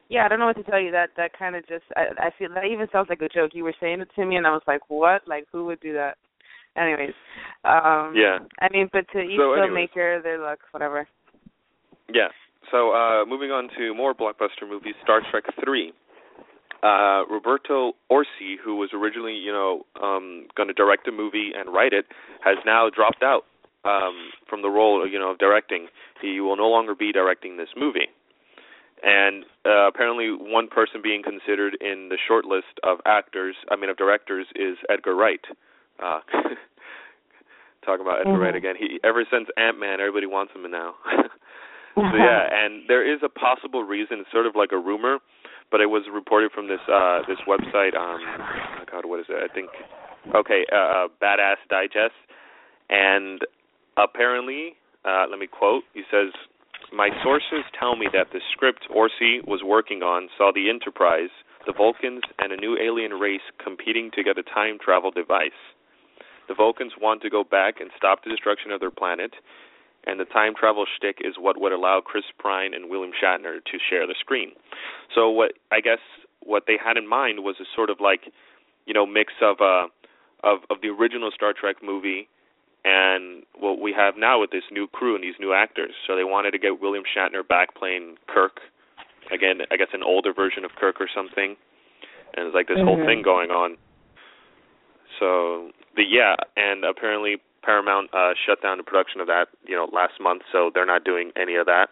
yeah, 0.09 0.25
I 0.25 0.27
don't 0.27 0.39
know 0.39 0.45
what 0.45 0.57
to 0.57 0.63
tell 0.63 0.79
you. 0.79 0.91
That 0.91 1.09
that 1.17 1.31
kind 1.37 1.55
of 1.55 1.65
just 1.67 1.85
I, 1.95 2.27
I 2.27 2.29
feel 2.37 2.49
that 2.53 2.65
even 2.65 2.87
sounds 2.91 3.09
like 3.09 3.21
a 3.21 3.29
joke. 3.29 3.51
You 3.53 3.63
were 3.63 3.73
saying 3.79 4.01
it 4.01 4.09
to 4.15 4.25
me, 4.25 4.35
and 4.35 4.45
I 4.45 4.51
was 4.51 4.61
like, 4.67 4.81
what? 4.89 5.27
Like 5.27 5.45
who 5.51 5.65
would 5.65 5.79
do 5.79 5.93
that? 5.93 6.17
Anyways, 6.75 7.13
um, 7.65 8.13
Yeah. 8.15 8.39
I 8.59 8.67
mean, 8.71 8.89
but 8.91 9.05
to 9.13 9.19
each 9.19 9.37
So 9.37 9.53
filmmaker 9.57 10.21
their 10.21 10.39
luck, 10.39 10.59
whatever. 10.71 11.07
Yeah. 12.13 12.29
So 12.71 12.91
uh 12.91 13.25
moving 13.25 13.51
on 13.51 13.69
to 13.77 13.93
more 13.93 14.13
blockbuster 14.13 14.67
movies, 14.67 14.95
Star 15.03 15.21
Trek 15.31 15.43
three. 15.63 15.93
Uh 16.81 17.23
Roberto 17.29 17.93
Orci, 18.11 18.57
who 18.63 18.75
was 18.75 18.89
originally, 18.93 19.33
you 19.35 19.51
know, 19.51 19.85
um 20.01 20.47
gonna 20.57 20.73
direct 20.73 21.07
a 21.07 21.11
movie 21.11 21.51
and 21.55 21.73
write 21.73 21.93
it, 21.93 22.05
has 22.43 22.57
now 22.65 22.89
dropped 22.89 23.23
out 23.23 23.45
um 23.85 24.31
from 24.49 24.61
the 24.61 24.69
role, 24.69 25.07
you 25.07 25.19
know, 25.19 25.31
of 25.31 25.37
directing. 25.39 25.87
He 26.21 26.39
will 26.39 26.55
no 26.57 26.67
longer 26.69 26.95
be 26.95 27.11
directing 27.11 27.57
this 27.57 27.69
movie. 27.75 28.07
And 29.05 29.43
uh, 29.65 29.87
apparently 29.87 30.31
one 30.31 30.69
person 30.69 31.01
being 31.03 31.23
considered 31.23 31.75
in 31.81 32.07
the 32.09 32.17
short 32.25 32.45
list 32.45 32.79
of 32.83 32.99
actors, 33.05 33.55
I 33.69 33.75
mean 33.75 33.89
of 33.89 33.97
directors 33.97 34.47
is 34.55 34.77
Edgar 34.89 35.15
Wright. 35.15 35.43
Uh 36.01 36.19
talking 37.85 38.01
about 38.05 38.19
Edgar 38.21 38.31
Mhm. 38.37 38.39
Wright 38.41 38.55
again. 38.55 38.75
He 38.79 38.99
ever 39.03 39.25
since 39.29 39.49
Ant 39.57 39.79
Man 39.79 39.99
everybody 39.99 40.25
wants 40.27 40.53
him 40.53 40.69
now. 40.71 40.95
So 41.95 42.01
yeah, 42.17 42.49
and 42.51 42.89
there 42.89 43.05
is 43.05 43.19
a 43.21 43.29
possible 43.29 43.83
reason. 43.83 44.17
It's 44.21 44.31
sort 44.31 44.47
of 44.47 44.55
like 44.55 44.71
a 44.71 44.79
rumor, 44.79 45.19
but 45.69 45.79
it 45.79 45.85
was 45.85 46.01
reported 46.11 46.51
from 46.51 46.67
this 46.67 46.81
uh 46.91 47.19
this 47.27 47.37
website. 47.47 47.93
Um, 47.95 48.17
oh 48.81 48.85
God, 48.91 49.05
what 49.05 49.19
is 49.19 49.27
it? 49.29 49.37
I 49.37 49.53
think. 49.53 49.69
Okay, 50.33 50.65
uh, 50.73 50.75
uh, 50.75 51.07
Badass 51.21 51.57
Digest, 51.69 52.15
and 52.89 53.41
apparently, 53.97 54.75
uh, 55.05 55.25
let 55.29 55.39
me 55.39 55.47
quote. 55.47 55.83
He 55.93 56.03
says, 56.09 56.31
"My 56.91 57.09
sources 57.23 57.63
tell 57.77 57.95
me 57.95 58.07
that 58.13 58.31
the 58.31 58.41
script 58.51 58.87
Orci 58.89 59.45
was 59.45 59.63
working 59.63 60.03
on 60.03 60.29
saw 60.37 60.51
the 60.51 60.69
Enterprise, 60.69 61.31
the 61.65 61.73
Vulcans, 61.73 62.23
and 62.39 62.51
a 62.51 62.57
new 62.57 62.77
alien 62.77 63.13
race 63.13 63.43
competing 63.57 64.11
to 64.11 64.23
get 64.23 64.37
a 64.37 64.43
time 64.43 64.79
travel 64.79 65.11
device. 65.11 65.51
The 66.47 66.53
Vulcans 66.53 66.97
want 66.97 67.21
to 67.21 67.29
go 67.29 67.43
back 67.43 67.79
and 67.79 67.89
stop 67.97 68.23
the 68.23 68.29
destruction 68.29 68.71
of 68.71 68.79
their 68.79 68.91
planet." 68.91 69.35
and 70.05 70.19
the 70.19 70.25
time 70.25 70.53
travel 70.55 70.85
shtick 70.85 71.19
is 71.21 71.35
what 71.39 71.59
would 71.59 71.71
allow 71.71 72.01
Chris 72.01 72.25
Pine 72.41 72.73
and 72.73 72.89
William 72.89 73.11
Shatner 73.11 73.63
to 73.63 73.77
share 73.89 74.05
the 74.05 74.15
screen. 74.19 74.51
So 75.15 75.29
what 75.29 75.53
I 75.71 75.79
guess 75.79 75.99
what 76.41 76.63
they 76.67 76.77
had 76.83 76.97
in 76.97 77.07
mind 77.07 77.43
was 77.43 77.55
a 77.59 77.65
sort 77.75 77.89
of 77.89 77.99
like, 77.99 78.31
you 78.85 78.93
know, 78.93 79.05
mix 79.05 79.33
of 79.41 79.61
uh 79.61 79.87
of 80.43 80.59
of 80.69 80.81
the 80.81 80.89
original 80.89 81.31
Star 81.33 81.53
Trek 81.53 81.77
movie 81.83 82.27
and 82.85 83.43
what 83.57 83.79
we 83.79 83.93
have 83.93 84.15
now 84.17 84.39
with 84.39 84.51
this 84.51 84.63
new 84.71 84.87
crew 84.87 85.15
and 85.15 85.23
these 85.23 85.39
new 85.39 85.53
actors. 85.53 85.93
So 86.05 86.15
they 86.15 86.23
wanted 86.23 86.51
to 86.51 86.59
get 86.59 86.81
William 86.81 87.03
Shatner 87.03 87.47
back 87.47 87.75
playing 87.75 88.17
Kirk. 88.27 88.59
Again, 89.31 89.61
I 89.71 89.77
guess 89.77 89.87
an 89.93 90.03
older 90.03 90.33
version 90.33 90.65
of 90.65 90.71
Kirk 90.75 90.99
or 90.99 91.07
something. 91.13 91.55
And 92.35 92.47
it's 92.47 92.55
like 92.55 92.67
this 92.67 92.79
whole 92.79 92.97
Mhm. 92.97 93.05
thing 93.05 93.21
going 93.21 93.51
on. 93.51 93.77
So, 95.19 95.71
but 95.95 96.07
yeah, 96.07 96.35
and 96.57 96.83
apparently 96.83 97.39
Paramount 97.61 98.09
uh 98.13 98.33
shut 98.45 98.61
down 98.61 98.77
the 98.77 98.83
production 98.83 99.21
of 99.21 99.27
that, 99.27 99.47
you 99.65 99.75
know, 99.75 99.85
last 99.93 100.19
month, 100.19 100.43
so 100.51 100.69
they're 100.73 100.85
not 100.85 101.03
doing 101.03 101.31
any 101.35 101.55
of 101.55 101.65
that. 101.67 101.89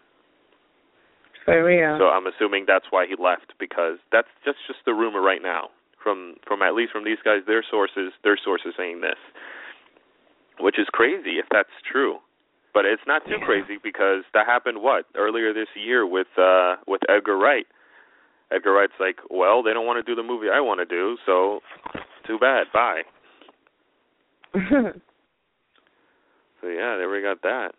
For 1.46 1.64
real. 1.64 1.98
So 1.98 2.10
I'm 2.10 2.28
assuming 2.28 2.66
that's 2.66 2.92
why 2.92 3.08
he 3.08 3.16
left 3.16 3.54
because 3.58 3.98
that's 4.12 4.28
just 4.44 4.60
just 4.68 4.84
the 4.86 4.94
rumor 4.94 5.22
right 5.22 5.42
now 5.42 5.70
from 6.02 6.36
from 6.46 6.62
at 6.62 6.74
least 6.74 6.92
from 6.92 7.04
these 7.06 7.22
guys, 7.24 7.46
their 7.46 7.64
sources, 7.64 8.12
their 8.24 8.38
sources 8.38 8.74
saying 8.76 9.02
this, 9.02 9.18
which 10.60 10.78
is 10.80 10.88
crazy 10.92 11.40
if 11.40 11.46
that's 11.52 11.70
true. 11.90 12.18
But 12.74 12.86
it's 12.86 13.02
not 13.06 13.26
too 13.26 13.38
Yeah. 13.40 13.46
crazy 13.46 13.78
because 13.82 14.24
that 14.34 14.46
happened 14.48 14.82
what 14.82 15.06
earlier 15.16 15.54
this 15.54 15.68
year 15.76 16.06
with 16.06 16.28
uh 16.38 16.78
with 16.88 17.02
Edgar 17.10 17.38
Wright. 17.38 17.68
Edgar 18.52 18.74
Wright's 18.74 19.00
like, 19.00 19.18
well, 19.30 19.64
they 19.64 19.74
don't 19.74 19.86
want 19.86 20.04
to 20.06 20.10
do 20.10 20.16
the 20.16 20.24
movie 20.28 20.50
I 20.50 20.60
want 20.60 20.80
to 20.80 20.86
do, 20.86 21.18
so 21.26 21.62
too 22.26 22.38
bad, 22.40 22.68
bye. 22.74 23.04
So 26.62 26.68
yeah, 26.68 26.96
there 26.96 27.10
we 27.10 27.22
got 27.24 27.42
that. 27.42 27.72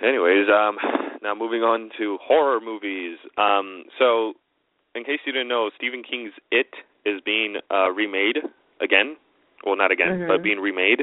Anyways, 0.00 0.46
um, 0.48 0.76
now 1.22 1.34
moving 1.34 1.62
on 1.62 1.90
to 1.98 2.18
horror 2.22 2.60
movies. 2.60 3.18
Um, 3.36 3.84
so, 3.98 4.34
in 4.94 5.02
case 5.04 5.18
you 5.26 5.32
didn't 5.32 5.48
know, 5.48 5.70
Stephen 5.76 6.02
King's 6.08 6.32
It 6.52 6.68
is 7.04 7.20
being 7.24 7.56
uh, 7.70 7.90
remade 7.90 8.36
again. 8.80 9.16
Well, 9.66 9.76
not 9.76 9.90
again, 9.90 10.08
mm-hmm. 10.08 10.28
but 10.28 10.42
being 10.42 10.58
remade 10.58 11.00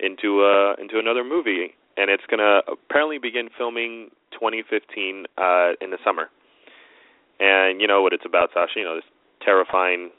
into 0.00 0.42
uh 0.42 0.74
into 0.80 0.98
another 0.98 1.22
movie, 1.22 1.76
and 1.96 2.10
it's 2.10 2.24
gonna 2.28 2.60
apparently 2.66 3.18
begin 3.18 3.50
filming 3.56 4.08
2015 4.32 5.26
uh, 5.36 5.72
in 5.80 5.90
the 5.90 5.98
summer. 6.02 6.30
And 7.38 7.80
you 7.80 7.86
know 7.86 8.00
what 8.00 8.14
it's 8.14 8.24
about, 8.24 8.48
Sasha? 8.54 8.80
You 8.80 8.84
know 8.84 8.94
this 8.96 9.04
terrifying 9.44 10.10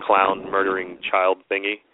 clown 0.00 0.50
murdering 0.50 0.98
child 1.08 1.38
thingy 1.50 1.84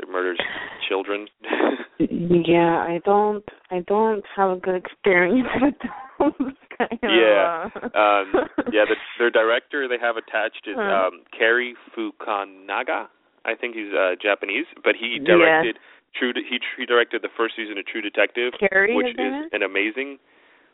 that 0.00 0.08
murders 0.08 0.40
children. 0.88 1.28
yeah, 1.98 2.78
I 2.78 3.00
don't 3.04 3.44
I 3.70 3.80
don't 3.86 4.24
have 4.34 4.50
a 4.50 4.56
good 4.56 4.74
experience 4.74 5.48
with 5.60 5.74
those 6.18 6.52
kind 6.76 6.98
of 7.02 7.10
Yeah. 7.10 7.68
uh, 7.74 7.98
um 7.98 8.32
yeah, 8.72 8.84
the, 8.84 8.96
their 9.18 9.30
director 9.30 9.88
they 9.88 9.98
have 10.00 10.16
attached 10.16 10.66
is 10.66 10.76
um 10.78 11.22
Cary 11.36 11.74
Fukunaga. 11.96 13.06
I 13.46 13.54
think 13.54 13.74
he's 13.76 13.92
uh 13.94 14.16
Japanese, 14.20 14.66
but 14.84 14.96
he 14.96 15.18
Yeah. 15.22 15.36
directed 15.38 15.78
True 16.14 16.32
De- 16.32 16.42
he 16.42 16.60
he 16.76 16.84
directed 16.86 17.22
the 17.22 17.28
first 17.36 17.54
season 17.56 17.78
of 17.78 17.86
True 17.86 18.02
Detective, 18.02 18.52
Carrie, 18.58 18.94
which 18.94 19.14
is 19.14 19.46
is? 19.46 19.52
an 19.52 19.62
amazing 19.62 20.18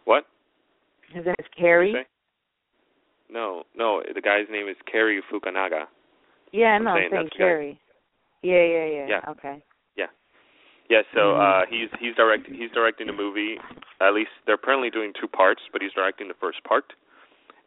what? 0.04 0.26
His 1.12 1.24
name 1.26 1.34
is 1.38 1.46
Carrie. 1.56 2.06
No, 3.30 3.64
no, 3.74 4.02
the 4.14 4.20
guy's 4.20 4.46
name 4.50 4.68
is 4.68 4.76
Cary 4.90 5.22
Fukunaga. 5.30 5.86
Yeah, 6.52 6.76
I'm 6.76 6.84
no, 6.84 6.94
saying 6.94 7.06
I'm 7.06 7.10
saying 7.12 7.24
that's 7.24 7.32
the 7.36 7.38
guy. 7.38 7.44
Carrie. 7.44 7.80
Yeah, 8.42 8.64
yeah, 8.64 8.84
yeah. 8.86 9.06
Yeah. 9.08 9.30
Okay. 9.30 9.62
Yeah, 9.96 10.06
Yeah, 10.88 11.02
so 11.14 11.20
Mhm. 11.34 11.40
uh 11.40 11.66
he's 11.66 11.88
he's 11.98 12.14
direct 12.16 12.46
he's 12.46 12.70
directing 12.72 13.06
the 13.06 13.12
movie. 13.12 13.58
At 14.00 14.14
least 14.14 14.30
they're 14.46 14.56
apparently 14.56 14.90
doing 14.90 15.12
two 15.12 15.28
parts, 15.28 15.62
but 15.72 15.80
he's 15.82 15.92
directing 15.92 16.28
the 16.28 16.34
first 16.34 16.62
part. 16.64 16.92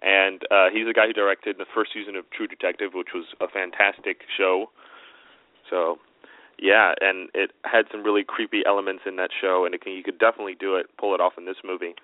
And 0.02 0.44
uh 0.52 0.70
he's 0.70 0.86
the 0.86 0.94
guy 0.94 1.08
who 1.08 1.14
directed 1.14 1.58
the 1.58 1.66
first 1.74 1.94
season 1.94 2.16
of 2.16 2.30
True 2.32 2.48
Detective, 2.48 2.94
which 2.94 3.14
was 3.14 3.26
a 3.42 3.48
fantastic 3.48 4.22
show. 4.38 4.70
So, 5.70 5.98
yeah, 6.60 6.94
and 7.02 7.30
it 7.34 7.52
had 7.64 7.86
some 7.92 8.04
really 8.04 8.24
creepy 8.24 8.64
elements 8.66 9.04
in 9.06 9.16
that 9.18 9.30
show 9.42 9.66
and 9.66 9.76
it 9.76 9.82
can, 9.82 9.94
you 9.94 10.04
could 10.04 10.20
definitely 10.20 10.56
do 10.56 10.76
it 10.76 10.88
pull 10.98 11.14
it 11.14 11.22
off 11.22 11.34
in 11.38 11.46
this 11.46 11.58
movie. 11.64 11.96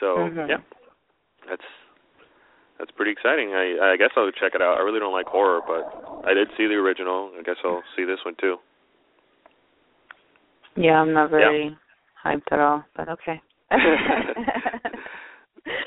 So, 0.00 0.16
Mhm. 0.30 0.48
yeah. 0.48 0.58
That's 1.48 1.64
that's 2.78 2.90
pretty 2.92 3.10
exciting. 3.10 3.54
I 3.54 3.92
I 3.92 3.96
guess 3.96 4.10
I'll 4.16 4.30
check 4.30 4.54
it 4.54 4.62
out. 4.62 4.78
I 4.78 4.82
really 4.82 5.00
don't 5.00 5.12
like 5.12 5.26
horror, 5.26 5.60
but 5.66 5.84
I 6.26 6.34
did 6.34 6.48
see 6.56 6.66
the 6.66 6.74
original. 6.74 7.32
I 7.38 7.42
guess 7.42 7.56
I'll 7.64 7.82
see 7.96 8.04
this 8.04 8.24
one 8.24 8.34
too. 8.36 8.58
Yeah, 10.76 11.00
I'm 11.00 11.12
not 11.12 11.30
very 11.30 11.76
hyped 12.24 12.52
at 12.52 12.60
all, 12.60 12.84
but 12.94 13.08
okay. 13.08 13.40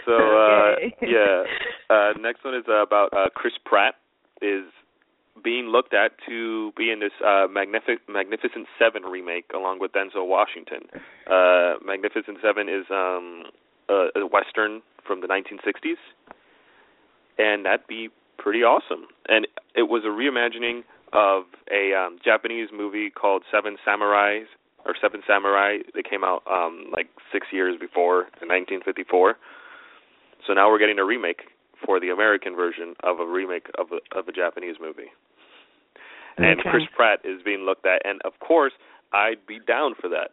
so 0.06 0.14
uh 0.14 0.76
Okay. 0.76 0.96
yeah 1.02 1.44
uh 1.90 2.14
next 2.20 2.44
one 2.44 2.56
is 2.56 2.64
uh, 2.68 2.84
about 2.84 3.12
uh 3.14 3.30
chris 3.34 3.54
pratt 3.66 3.96
is 4.42 4.66
being 5.44 5.68
looked 5.68 5.94
at 5.94 6.12
to 6.28 6.72
be 6.78 6.92
in 6.92 7.00
this 7.00 7.12
uh 7.26 7.48
magnific 7.50 8.00
magnificent 8.10 8.68
seven 8.78 9.04
remake 9.04 9.46
along 9.56 9.80
with 9.80 9.92
denzel 9.94 10.28
washington. 10.28 10.84
Uh 11.28 11.76
magnificent 11.86 12.38
seven 12.42 12.68
is 12.70 12.86
um 12.90 13.44
a, 13.90 14.08
a 14.16 14.28
western 14.28 14.82
from 15.06 15.22
the 15.22 15.28
1960s 15.28 15.98
and 17.38 17.66
that'd 17.66 17.88
be 17.88 18.10
pretty 18.38 18.64
awesome. 18.64 19.08
And 19.30 19.48
it 19.76 19.84
was 19.84 20.04
a 20.06 20.10
reimagining 20.10 20.84
of 21.14 21.44
a 21.72 21.94
um 21.94 22.20
japanese 22.24 22.70
movie 22.74 23.10
called 23.10 23.44
seven 23.52 23.78
samurais 23.88 24.46
or 24.86 24.96
seven 25.02 25.22
samurai. 25.28 25.78
They 25.94 26.04
came 26.04 26.24
out 26.24 26.44
um 26.50 26.88
like 26.92 27.08
six 27.32 27.48
years 27.52 27.78
before 27.80 28.24
in 28.42 28.48
1954 28.50 29.38
so 30.46 30.54
now 30.54 30.70
we're 30.70 30.80
getting 30.80 31.00
a 31.00 31.06
remake 31.06 31.44
for 31.86 32.00
the 32.00 32.10
American 32.10 32.56
version 32.56 32.96
of 33.04 33.20
a 33.20 33.26
remake 33.26 33.68
of 33.78 33.88
a 33.92 34.00
of 34.18 34.28
a 34.28 34.32
Japanese 34.32 34.76
movie. 34.80 35.12
And 36.38 36.60
Okay. 36.60 36.70
Chris 36.70 36.84
Pratt 36.96 37.20
is 37.24 37.42
being 37.44 37.62
looked 37.62 37.86
at 37.86 38.02
and 38.06 38.22
of 38.24 38.40
course 38.40 38.74
I'd 39.14 39.46
be 39.48 39.60
down 39.60 39.96
for 40.00 40.08
that. 40.10 40.32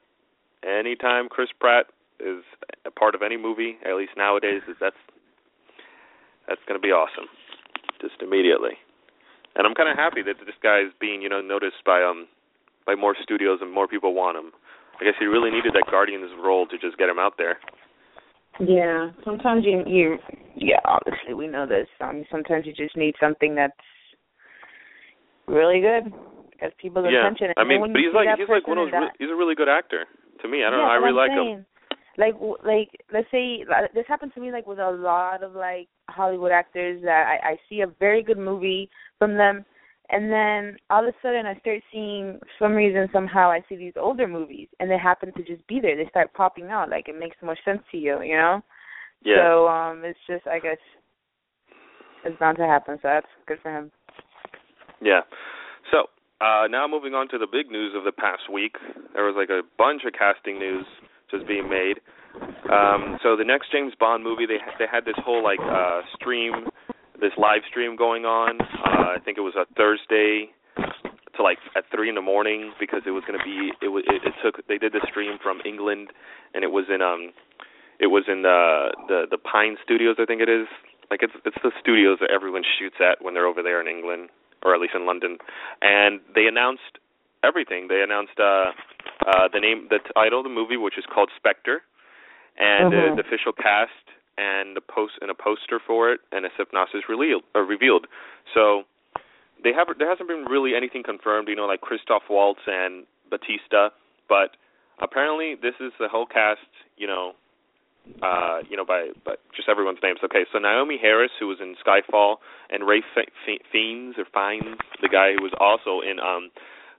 Anytime 0.63 1.29
Chris 1.29 1.51
Pratt 1.59 1.87
is 2.21 2.43
a 2.85 2.91
part 2.91 3.15
of 3.15 3.23
any 3.23 3.37
movie, 3.37 3.79
at 3.87 3.95
least 3.95 4.13
nowadays, 4.17 4.63
is 4.69 4.77
that's 4.81 4.97
that's 6.49 6.61
going 6.67 6.81
to 6.81 6.85
be 6.85 6.93
awesome. 6.93 7.27
Just 8.01 8.23
immediately. 8.23 8.79
And 9.57 9.67
I'm 9.67 9.75
kind 9.75 9.89
of 9.91 9.97
happy 9.97 10.23
that 10.23 10.39
this 10.47 10.55
guy 10.63 10.81
is 10.81 10.93
being, 11.01 11.21
you 11.23 11.29
know, 11.29 11.41
noticed 11.41 11.83
by 11.85 12.03
um 12.03 12.27
by 12.87 12.95
more 12.95 13.15
studios 13.23 13.59
and 13.61 13.71
more 13.73 13.87
people 13.89 14.15
want 14.15 14.37
him. 14.39 14.53
I 15.01 15.05
guess 15.05 15.15
he 15.19 15.27
really 15.27 15.51
needed 15.51 15.75
that 15.75 15.87
Guardians 15.91 16.31
role 16.43 16.67
to 16.67 16.79
just 16.79 16.97
get 16.99 17.09
him 17.09 17.19
out 17.19 17.35
there. 17.39 17.59
Yeah, 18.61 19.11
sometimes 19.25 19.65
you 19.65 19.83
you 19.87 20.19
yeah, 20.57 20.81
obviously 20.85 21.35
we 21.35 21.47
know 21.47 21.67
this. 21.67 21.87
Um 22.01 22.25
sometimes 22.31 22.67
you 22.67 22.73
just 22.73 22.97
need 22.97 23.15
something 23.21 23.55
that's 23.55 23.73
really 25.47 25.81
good 25.81 26.13
gets 26.61 26.75
people's 26.81 27.07
yeah, 27.11 27.21
attention. 27.21 27.55
I 27.57 27.65
mean, 27.65 27.81
but 27.81 28.01
he's 28.01 28.15
like 28.15 28.29
he's 28.37 28.49
like 28.49 28.67
one 28.67 28.79
of 28.79 28.91
those. 28.91 29.01
Re- 29.01 29.19
he's 29.19 29.31
a 29.31 29.37
really 29.37 29.55
good 29.55 29.69
actor 29.69 30.05
to 30.43 30.49
me. 30.49 30.65
I 30.65 30.71
don't 30.71 30.81
yeah, 30.81 30.87
know. 30.87 30.91
I 30.91 30.97
really 30.97 31.15
like 31.15 31.31
him. 31.31 31.67
Like, 32.19 32.35
w- 32.35 32.59
like, 32.67 32.91
let's 33.13 33.31
say 33.31 33.65
like, 33.69 33.93
this 33.95 34.05
happened 34.09 34.33
to 34.35 34.41
me 34.41 34.51
like 34.51 34.67
with 34.67 34.79
a 34.79 34.91
lot 34.91 35.43
of 35.43 35.55
like 35.55 35.89
Hollywood 36.11 36.51
actors 36.51 37.01
that 37.05 37.27
I, 37.27 37.51
I 37.51 37.57
see 37.69 37.81
a 37.83 37.87
very 38.01 38.23
good 38.23 38.39
movie 38.39 38.91
from 39.19 39.37
them, 39.37 39.65
and 40.11 40.33
then 40.33 40.77
all 40.91 41.07
of 41.07 41.15
a 41.15 41.17
sudden 41.21 41.47
I 41.47 41.59
start 41.61 41.81
seeing 41.93 42.39
for 42.41 42.67
some 42.67 42.73
reason 42.73 43.09
somehow 43.13 43.51
I 43.51 43.61
see 43.69 43.77
these 43.77 43.95
older 43.97 44.27
movies, 44.27 44.69
and 44.81 44.91
they 44.91 44.99
happen 44.99 45.33
to 45.35 45.45
just 45.45 45.67
be 45.67 45.81
there. 45.81 45.97
They 45.97 46.09
start 46.09 46.33
popping 46.35 46.69
out. 46.69 46.91
Like 46.91 47.09
it 47.09 47.19
makes 47.19 47.37
more 47.43 47.57
sense 47.65 47.81
to 47.91 47.99
you, 47.99 48.23
you 48.23 48.37
know. 48.37 48.63
Yeah. 49.23 49.37
So 49.37 49.69
um, 49.69 50.03
it's 50.05 50.19
just 50.27 50.47
I 50.47 50.59
guess 50.59 50.79
it's 52.25 52.39
bound 52.39 52.59
to 52.59 52.67
happen. 52.67 52.99
So 53.03 53.09
that's 53.09 53.27
good 53.47 53.59
for 53.63 53.77
him. 53.77 53.91
Yeah. 55.01 55.21
So 55.91 56.07
uh, 56.41 56.69
now 56.69 56.87
moving 56.89 57.15
on 57.15 57.29
to 57.29 57.39
the 57.39 57.49
big 57.51 57.71
news 57.71 57.95
of 57.97 58.05
the 58.05 58.13
past 58.13 58.51
week. 58.53 58.77
There 59.15 59.25
was 59.25 59.35
like 59.37 59.51
a 59.51 59.63
bunch 59.77 60.03
of 60.07 60.13
casting 60.13 60.59
news 60.59 60.87
just 61.31 61.47
being 61.47 61.69
made. 61.69 62.01
Um, 62.71 63.19
so 63.23 63.37
the 63.37 63.45
next 63.45 63.73
James 63.73 63.93
Bond 63.99 64.23
movie, 64.23 64.47
they 64.47 64.59
they 64.79 64.87
had 64.91 65.05
this 65.05 65.17
whole 65.19 65.43
like 65.43 65.59
uh, 65.61 66.03
stream, 66.15 66.69
this 67.21 67.33
live 67.37 67.63
stream 67.69 67.97
going 67.97 68.25
on. 68.25 68.61
Uh, 68.61 69.17
I 69.17 69.19
think 69.25 69.39
it 69.39 69.43
was 69.43 69.55
a 69.55 69.67
Thursday 69.75 70.51
to 71.39 71.43
like 71.43 71.59
at 71.77 71.85
three 71.95 72.09
in 72.09 72.15
the 72.15 72.23
morning 72.23 72.73
because 72.79 73.03
it 73.07 73.11
was 73.11 73.23
going 73.27 73.39
to 73.39 73.45
be 73.45 73.73
it 73.81 73.89
was 73.89 74.05
it, 74.07 74.23
it 74.27 74.35
took 74.43 74.61
they 74.67 74.79
did 74.79 74.93
the 74.93 75.05
stream 75.09 75.39
from 75.43 75.61
England 75.65 76.11
and 76.53 76.63
it 76.65 76.71
was 76.71 76.85
in 76.93 77.01
um 77.01 77.33
it 77.99 78.09
was 78.09 78.25
in 78.29 78.43
the 78.43 78.93
the 79.09 79.27
the 79.31 79.39
Pine 79.39 79.77
Studios 79.83 80.17
I 80.19 80.27
think 80.27 80.43
it 80.43 80.51
is. 80.51 80.67
Like 81.11 81.23
it's 81.23 81.33
it's 81.47 81.57
the 81.63 81.73
studios 81.81 82.19
that 82.21 82.31
everyone 82.31 82.63
shoots 82.63 82.97
at 83.01 83.25
when 83.25 83.33
they're 83.35 83.47
over 83.47 83.63
there 83.63 83.81
in 83.81 83.89
England 83.89 84.29
or 84.67 84.75
at 84.75 84.81
least 84.81 84.95
in 84.95 85.07
London. 85.07 85.39
And 85.81 86.21
they 86.35 86.47
announced 86.47 86.99
everything. 87.43 87.87
They 87.89 88.03
announced 88.03 88.39
uh 88.39 88.75
uh 89.25 89.49
the 89.55 89.61
name 89.61 89.87
the 89.89 90.03
title 90.15 90.41
of 90.41 90.45
the 90.45 90.53
movie 90.53 90.77
which 90.77 90.99
is 90.99 91.05
called 91.07 91.31
Spectre. 91.39 91.83
And 92.59 92.91
uh, 92.91 93.15
the 93.15 93.23
official 93.23 93.55
cast 93.55 93.95
and 94.39 94.77
the 94.77 94.81
post 94.81 95.15
and 95.21 95.31
a 95.31 95.35
poster 95.35 95.81
for 95.85 96.13
it 96.13 96.21
and 96.31 96.47
a 96.47 96.49
synopsis 96.57 97.03
revealed 97.09 97.43
uh, 97.55 97.61
revealed. 97.61 98.07
So 98.55 98.85
they 99.63 99.73
have 99.73 99.89
there 99.99 100.09
hasn't 100.09 100.29
been 100.29 100.45
really 100.45 100.75
anything 100.75 101.03
confirmed 101.03 101.49
you 101.49 101.57
know 101.57 101.67
like 101.67 101.81
Christoph 101.81 102.23
Waltz 102.31 102.61
and 102.67 103.05
Batista 103.31 103.91
but 104.29 104.57
apparently 105.03 105.57
this 105.61 105.75
is 105.81 105.93
the 105.99 106.09
whole 106.09 106.27
cast 106.27 106.71
you 106.97 107.07
know 107.07 107.33
uh 108.23 108.61
you 108.71 108.77
know 108.77 108.85
by 108.85 109.11
but 109.25 109.41
just 109.55 109.69
everyone's 109.69 109.99
names. 110.03 110.21
Okay 110.25 110.47
so 110.53 110.59
Naomie 110.59 111.01
Harris 111.01 111.33
who 111.41 111.49
was 111.49 111.59
in 111.61 111.75
Skyfall 111.85 112.37
and 112.71 112.87
Ray 112.87 113.03
F- 113.17 113.27
F- 113.49 113.67
Fiennes 113.73 114.15
or 114.17 114.25
Fiennes 114.33 114.79
the 115.03 115.09
guy 115.09 115.33
who 115.37 115.43
was 115.43 115.53
also 115.61 116.01
in 116.01 116.19
um 116.21 116.51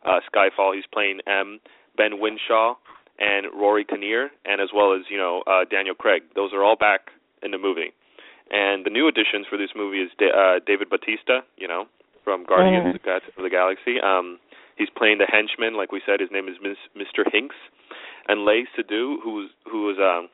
uh 0.06 0.20
Skyfall. 0.28 0.76
He's 0.76 0.88
playing 0.92 1.20
M 1.26 1.60
Ben 1.98 2.20
Whishaw 2.20 2.76
and 3.20 3.48
Rory 3.54 3.86
Kinnear 3.86 4.30
and 4.46 4.62
as 4.62 4.70
well 4.76 4.94
as 4.94 5.02
you 5.10 5.18
know 5.18 5.44
uh 5.48 5.64
Daniel 5.70 5.96
Craig. 5.96 6.24
Those 6.36 6.52
are 6.54 6.64
all 6.64 6.76
back 6.76 7.10
in 7.44 7.52
the 7.52 7.58
movie 7.58 7.92
and 8.52 8.86
the 8.86 8.90
new 8.90 9.08
additions 9.08 9.46
for 9.50 9.58
this 9.58 9.72
movie 9.76 10.02
is 10.02 10.12
da- 10.18 10.34
uh 10.34 10.60
David 10.66 10.90
Batista 10.90 11.42
you 11.58 11.68
know 11.68 11.86
from 12.24 12.46
Guardians 12.46 12.96
of 12.96 13.02
the 13.02 13.22
of 13.38 13.44
the 13.44 13.50
Galaxy 13.50 14.00
um 14.02 14.40
he's 14.76 14.90
playing 14.90 15.18
the 15.18 15.28
henchman 15.28 15.76
like 15.76 15.92
we 15.92 16.02
said 16.06 16.20
his 16.20 16.32
name 16.32 16.48
is 16.48 16.56
Mis- 16.62 16.90
Mr. 16.96 17.24
Hinx 17.28 17.52
and 18.28 18.48
Léa 18.48 18.64
Seydoux 18.78 19.18
who's 19.24 19.50
who 19.70 19.86
was 19.86 19.98
um 20.00 20.30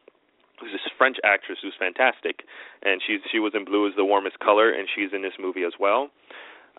who's 0.60 0.72
this 0.72 0.82
French 0.98 1.18
actress 1.24 1.60
who's 1.62 1.74
fantastic, 1.78 2.44
and 2.84 3.02
she's 3.06 3.20
she 3.32 3.40
was 3.40 3.54
in 3.56 3.66
Blue 3.66 3.88
is 3.88 3.94
the 3.96 4.06
Warmest 4.06 4.40
Color, 4.40 4.72
and 4.72 4.88
she's 4.94 5.10
in 5.14 5.22
this 5.22 5.34
movie 5.40 5.64
as 5.64 5.74
well. 5.80 6.10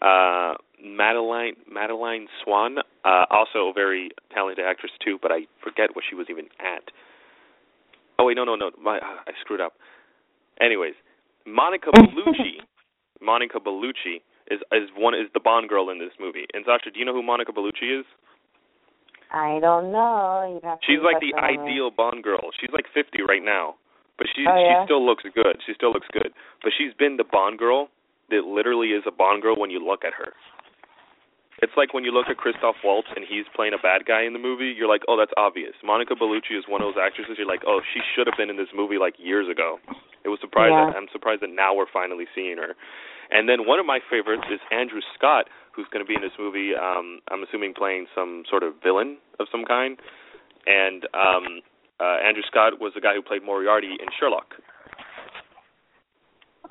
Uh, 0.03 0.55
Madeleine 0.83 1.57
Madeleine 1.71 2.29
Swann, 2.43 2.79
uh, 3.05 3.25
also 3.31 3.69
a 3.69 3.73
very 3.73 4.11
talented 4.33 4.65
actress 4.65 4.93
too, 5.05 5.19
but 5.21 5.33
I 5.33 5.47
forget 5.63 5.95
what 5.95 6.05
she 6.09 6.15
was 6.15 6.27
even 6.31 6.47
at. 6.61 6.85
Oh 8.19 8.27
wait, 8.27 8.37
no, 8.37 8.45
no, 8.45 8.57
no, 8.57 8.71
my 8.81 8.99
I 8.99 9.33
screwed 9.41 9.61
up. 9.61 9.75
Anyways, 10.61 10.95
Monica 11.47 11.91
Bellucci, 11.95 12.65
Monica 13.21 13.59
Bellucci 13.59 14.23
is 14.51 14.61
is 14.73 14.89
one 14.97 15.15
is 15.15 15.29
the 15.35 15.41
Bond 15.41 15.69
girl 15.69 15.91
in 15.91 15.99
this 15.99 16.13
movie. 16.21 16.47
And 16.55 16.65
Sasha, 16.65 16.91
do 16.91 16.99
you 16.99 17.05
know 17.05 17.15
who 17.15 17.23
Monica 17.23 17.53
Bellucci 17.53 18.01
is? 18.01 18.07
I 19.33 19.59
don't 19.61 19.91
know. 19.91 20.61
She's 20.87 21.03
like 21.03 21.19
the 21.19 21.35
ideal 21.35 21.91
Bond 21.91 22.23
girl. 22.23 22.51
She's 22.61 22.71
like 22.73 22.87
50 22.95 23.23
right 23.29 23.43
now, 23.43 23.75
but 24.19 24.29
she 24.35 24.47
oh, 24.47 24.55
she 24.55 24.87
still 24.87 25.05
looks 25.05 25.25
good. 25.35 25.59
She 25.67 25.75
still 25.75 25.93
looks 25.93 26.07
good. 26.13 26.31
But 26.63 26.73
she's 26.77 26.95
been 26.95 27.17
the 27.17 27.27
Bond 27.27 27.59
girl 27.59 27.89
that 28.31 28.47
literally 28.47 28.95
is 28.95 29.03
a 29.07 29.11
Bond 29.11 29.43
girl 29.43 29.59
when 29.59 29.71
you 29.71 29.83
look 29.83 30.05
at 30.05 30.15
her. 30.15 30.33
It's 31.63 31.73
like 31.77 31.95
when 31.95 32.05
you 32.05 32.13
look 32.13 32.29
at 32.29 32.37
Christoph 32.37 32.77
Waltz 32.85 33.09
and 33.17 33.25
he's 33.25 33.49
playing 33.57 33.73
a 33.73 33.81
bad 33.81 34.05
guy 34.05 34.25
in 34.29 34.35
the 34.35 34.39
movie, 34.39 34.75
you're 34.77 34.89
like, 34.89 35.03
oh, 35.09 35.17
that's 35.17 35.33
obvious. 35.39 35.73
Monica 35.83 36.13
Bellucci 36.13 36.53
is 36.53 36.69
one 36.69 36.83
of 36.83 36.93
those 36.93 37.01
actresses. 37.01 37.37
You're 37.39 37.49
like, 37.49 37.65
oh, 37.67 37.81
she 37.95 38.01
should 38.15 38.29
have 38.29 38.37
been 38.37 38.51
in 38.51 38.61
this 38.61 38.69
movie 38.77 38.99
like 39.01 39.15
years 39.17 39.49
ago. 39.49 39.81
It 40.27 40.29
was 40.29 40.43
surprising. 40.43 40.75
Yeah. 40.75 40.99
I'm 40.99 41.07
surprised 41.15 41.47
that 41.47 41.55
now 41.55 41.71
we're 41.71 41.87
finally 41.87 42.27
seeing 42.35 42.59
her. 42.59 42.75
And 43.31 43.49
then 43.49 43.63
one 43.63 43.79
of 43.79 43.87
my 43.87 44.01
favorites 44.11 44.51
is 44.51 44.59
Andrew 44.75 44.99
Scott, 45.15 45.47
who's 45.71 45.87
going 45.93 46.05
to 46.05 46.09
be 46.09 46.19
in 46.19 46.23
this 46.23 46.35
movie. 46.35 46.75
Um, 46.75 47.23
I'm 47.31 47.47
assuming 47.47 47.75
playing 47.75 48.11
some 48.11 48.43
sort 48.51 48.67
of 48.67 48.75
villain 48.83 49.19
of 49.39 49.47
some 49.51 49.65
kind. 49.65 49.97
And 50.67 51.07
um, 51.15 51.63
uh, 52.03 52.19
Andrew 52.27 52.43
Scott 52.51 52.81
was 52.81 52.91
the 52.95 53.01
guy 53.01 53.15
who 53.15 53.23
played 53.23 53.47
Moriarty 53.47 53.95
in 53.95 54.11
Sherlock. 54.19 54.59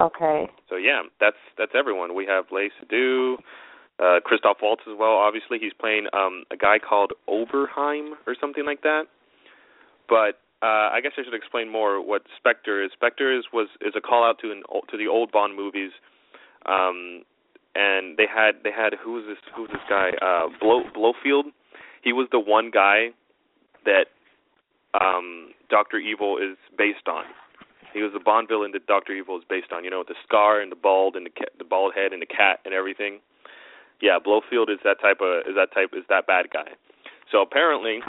Okay. 0.01 0.51
So 0.69 0.75
yeah, 0.75 1.03
that's 1.21 1.39
that's 1.57 1.71
everyone. 1.77 2.15
We 2.15 2.25
have 2.25 2.51
Léa 2.51 2.67
Seydoux, 2.75 3.37
uh, 3.99 4.19
Christoph 4.25 4.57
Waltz 4.61 4.83
as 4.89 4.95
well. 4.99 5.15
Obviously, 5.15 5.57
he's 5.59 5.71
playing 5.71 6.07
um, 6.11 6.43
a 6.51 6.57
guy 6.57 6.79
called 6.79 7.13
Oberheim 7.29 8.19
or 8.27 8.35
something 8.39 8.65
like 8.65 8.81
that. 8.81 9.03
But 10.09 10.43
uh, 10.61 10.89
I 10.91 10.99
guess 11.01 11.11
I 11.17 11.23
should 11.23 11.33
explain 11.33 11.71
more 11.71 12.01
what 12.05 12.23
Spectre 12.37 12.83
is. 12.83 12.91
Spectre 12.93 13.37
is 13.37 13.45
was 13.53 13.67
is 13.81 13.93
a 13.95 14.01
call 14.01 14.23
out 14.23 14.39
to 14.39 14.51
an 14.51 14.63
to 14.89 14.97
the 14.97 15.07
old 15.07 15.31
Bond 15.31 15.55
movies. 15.55 15.91
Um, 16.65 17.23
and 17.75 18.17
they 18.17 18.25
had 18.25 18.63
they 18.63 18.71
had 18.71 18.93
who 19.03 19.13
was 19.13 19.25
this 19.27 19.37
who 19.53 19.63
was 19.63 19.71
this 19.71 19.83
guy 19.87 20.11
uh 20.21 20.47
Blow, 20.59 20.83
Blofeld 20.95 21.45
he 22.01 22.13
was 22.13 22.27
the 22.31 22.39
one 22.39 22.71
guy 22.71 23.09
that 23.83 24.07
um 24.99 25.51
Doctor 25.69 25.97
Evil 25.97 26.37
is 26.37 26.57
based 26.77 27.07
on 27.07 27.25
he 27.93 28.01
was 28.01 28.11
the 28.13 28.19
Bond 28.19 28.47
villain 28.47 28.71
that 28.71 28.87
Doctor 28.87 29.13
Evil 29.13 29.37
is 29.37 29.43
based 29.47 29.71
on 29.75 29.83
you 29.83 29.89
know 29.89 29.99
with 29.99 30.07
the 30.07 30.19
scar 30.25 30.61
and 30.61 30.71
the 30.71 30.75
bald 30.75 31.15
and 31.15 31.25
the 31.25 31.31
ca- 31.31 31.53
the 31.57 31.65
bald 31.65 31.93
head 31.93 32.13
and 32.13 32.21
the 32.21 32.25
cat 32.25 32.59
and 32.65 32.73
everything 32.73 33.19
yeah 34.01 34.17
Blofeld 34.23 34.69
is 34.69 34.79
that 34.83 34.99
type 35.01 35.19
of 35.21 35.45
is 35.45 35.55
that 35.55 35.73
type 35.73 35.91
is 35.93 36.05
that 36.09 36.25
bad 36.25 36.49
guy 36.51 36.71
so 37.31 37.41
apparently 37.41 37.99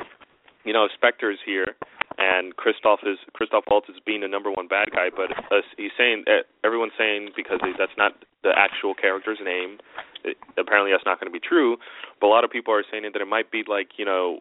you 0.65 0.73
know 0.73 0.87
Spectre 0.95 1.31
is 1.31 1.39
here 1.45 1.75
and 2.19 2.57
Christoph 2.57 3.01
is 3.05 3.19
Christoph 3.35 3.65
Waltz 3.69 3.89
is 3.89 3.97
being 4.05 4.23
the 4.23 4.29
number 4.29 4.51
one 4.51 4.69
bad 4.69 4.91
guy, 4.91 5.09
but 5.15 5.33
uh, 5.53 5.61
he's 5.77 5.93
saying 5.97 6.25
uh, 6.27 6.49
everyone's 6.65 6.97
saying 6.97 7.31
because 7.37 7.61
that's 7.79 7.97
not 7.99 8.13
the 8.43 8.53
actual 8.57 8.95
character's 8.95 9.39
name. 9.45 9.79
It, 10.25 10.37
apparently, 10.57 10.93
that's 10.93 11.05
not 11.05 11.21
going 11.21 11.31
to 11.31 11.39
be 11.39 11.45
true. 11.45 11.77
But 12.21 12.29
a 12.29 12.33
lot 12.33 12.45
of 12.45 12.51
people 12.51 12.73
are 12.73 12.85
saying 12.91 13.05
that 13.13 13.21
it 13.21 13.29
might 13.29 13.51
be 13.51 13.65
like 13.69 13.99
you 13.99 14.05
know 14.05 14.41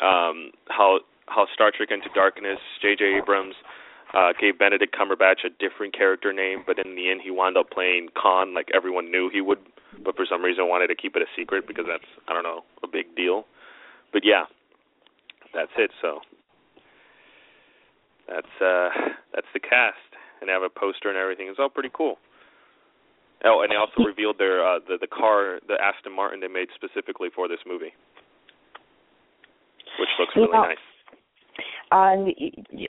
um, 0.00 0.52
how 0.68 1.00
how 1.26 1.46
Star 1.52 1.72
Trek 1.74 1.88
Into 1.90 2.08
Darkness, 2.14 2.58
J.J. 2.80 3.18
Abrams 3.22 3.54
uh, 4.14 4.32
gave 4.38 4.58
Benedict 4.58 4.94
Cumberbatch 4.94 5.44
a 5.44 5.50
different 5.58 5.96
character 5.96 6.32
name, 6.32 6.62
but 6.66 6.78
in 6.78 6.94
the 6.94 7.10
end 7.10 7.20
he 7.22 7.30
wound 7.30 7.56
up 7.56 7.70
playing 7.70 8.08
Khan 8.14 8.54
like 8.54 8.68
everyone 8.74 9.10
knew 9.10 9.30
he 9.32 9.40
would, 9.40 9.58
but 10.04 10.14
for 10.14 10.26
some 10.28 10.42
reason 10.42 10.68
wanted 10.68 10.88
to 10.88 10.94
keep 10.94 11.16
it 11.16 11.22
a 11.22 11.30
secret 11.36 11.66
because 11.66 11.86
that's 11.88 12.06
I 12.28 12.32
don't 12.32 12.44
know 12.44 12.62
a 12.84 12.86
big 12.86 13.16
deal. 13.16 13.46
But 14.12 14.22
yeah, 14.24 14.44
that's 15.54 15.72
it. 15.78 15.90
So 16.00 16.20
that's 18.28 18.54
uh 18.60 18.88
that's 19.34 19.46
the 19.54 19.60
cast 19.60 19.98
and 20.40 20.48
they 20.48 20.52
have 20.52 20.62
a 20.62 20.70
poster 20.70 21.08
and 21.08 21.18
everything. 21.18 21.48
It's 21.48 21.58
all 21.58 21.68
pretty 21.70 21.90
cool. 21.94 22.16
Oh, 23.44 23.62
and 23.62 23.70
they 23.70 23.76
also 23.76 24.04
revealed 24.04 24.38
their 24.38 24.64
uh 24.64 24.78
the 24.86 24.98
the 25.00 25.06
car, 25.06 25.58
the 25.66 25.74
Aston 25.82 26.14
Martin 26.14 26.40
they 26.40 26.48
made 26.48 26.68
specifically 26.74 27.28
for 27.34 27.48
this 27.48 27.60
movie. 27.66 27.92
Which 29.98 30.08
looks 30.18 30.34
really 30.36 30.48
Yeah. 30.52 30.74
nice. 30.74 30.84
Um, 31.92 32.32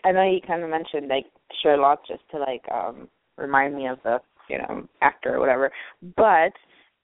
I 0.06 0.12
know 0.12 0.24
you 0.24 0.40
kind 0.46 0.64
of 0.64 0.70
mentioned 0.70 1.10
like 1.10 1.26
Sherlock 1.62 2.08
just 2.08 2.22
to 2.32 2.38
like 2.38 2.64
um 2.72 3.08
remind 3.38 3.76
me 3.76 3.88
of 3.88 3.98
the 4.04 4.20
you 4.50 4.58
know 4.58 4.88
actor 5.02 5.36
or 5.36 5.40
whatever, 5.40 5.72
but 6.16 6.54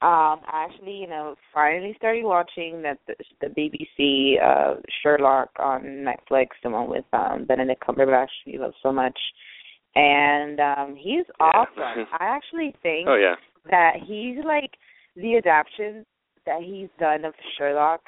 um 0.02 0.40
I 0.46 0.66
actually 0.68 0.94
you 0.96 1.06
know 1.06 1.34
finally 1.52 1.94
started 1.98 2.24
watching 2.24 2.82
that 2.82 2.98
the, 3.06 3.14
the 3.40 3.48
BBC 3.48 4.42
uh 4.42 4.80
Sherlock 5.02 5.50
on 5.58 5.82
Netflix, 6.08 6.48
the 6.62 6.70
one 6.70 6.88
with 6.88 7.04
um 7.12 7.44
Benedict 7.46 7.82
Cumberbatch 7.86 8.28
you 8.46 8.60
love 8.60 8.72
so 8.82 8.92
much, 8.92 9.18
and 9.94 10.58
um 10.60 10.96
he's 10.96 11.24
Yeah. 11.38 11.46
awesome. 11.46 12.06
I 12.18 12.24
actually 12.24 12.74
think 12.82 13.08
Oh 13.08 13.16
yeah. 13.16 13.34
that 13.70 13.96
he's 14.06 14.38
like 14.44 14.70
the 15.16 15.36
adaptation 15.36 16.06
that 16.46 16.62
he's 16.62 16.88
done 16.98 17.24
of 17.24 17.34
Sherlock 17.58 18.00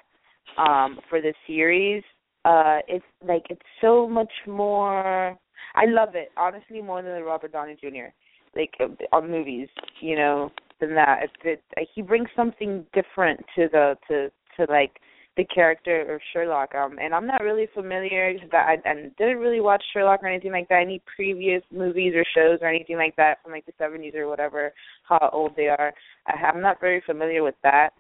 um 0.57 0.99
for 1.11 1.21
the 1.21 1.35
series 1.47 2.03
uh 2.45 2.79
it's 2.89 3.05
like 3.27 3.43
it's 3.51 3.61
so 3.81 4.09
much 4.09 4.33
more 4.47 5.37
I 5.75 5.85
love 5.87 6.15
it 6.15 6.31
honestly 6.37 6.81
more 6.81 7.03
than 7.03 7.15
the 7.15 7.23
Robert 7.23 7.53
Downey 7.53 7.77
Jr. 7.81 8.09
like 8.57 8.73
on 9.13 9.31
movies 9.31 9.69
you 10.01 10.17
know 10.17 10.51
than 10.83 10.95
that. 10.97 11.21
It's 11.23 11.33
it, 11.45 11.63
uh, 11.77 11.85
he 11.95 12.03
brings 12.03 12.29
something 12.37 12.85
different 12.93 13.41
to 13.57 13.69
the 13.73 13.97
to 14.09 14.31
to 14.57 14.71
like 14.71 14.99
the 15.37 15.45
character 15.45 16.15
of 16.15 16.21
Sherlock 16.33 16.75
um 16.75 16.99
and 17.01 17.15
I'm 17.15 17.27
not 17.27 17.41
really 17.41 17.67
familiar 17.73 18.35
with 18.35 18.51
that 18.51 18.67
I 18.69 18.89
and 18.89 19.17
didn't 19.17 19.39
really 19.39 19.61
watch 19.61 19.83
Sherlock 19.93 20.23
or 20.23 20.27
anything 20.27 20.53
like 20.53 20.69
that 20.69 20.83
any 20.83 21.01
previous 21.17 21.63
movies 21.73 22.13
or 22.15 22.25
shows 22.35 22.59
or 22.61 22.69
anything 22.69 22.97
like 22.97 23.17
that 23.17 23.43
from 23.43 23.53
like 23.53 23.65
the 23.65 23.73
70s 23.83 24.15
or 24.15 24.29
whatever 24.29 24.73
how 25.09 25.31
old 25.33 25.53
they 25.57 25.69
are. 25.69 25.95
I, 26.27 26.33
I'm 26.33 26.61
not 26.61 26.81
very 26.81 27.03
familiar 27.07 27.43
with 27.43 27.55
that 27.63 27.91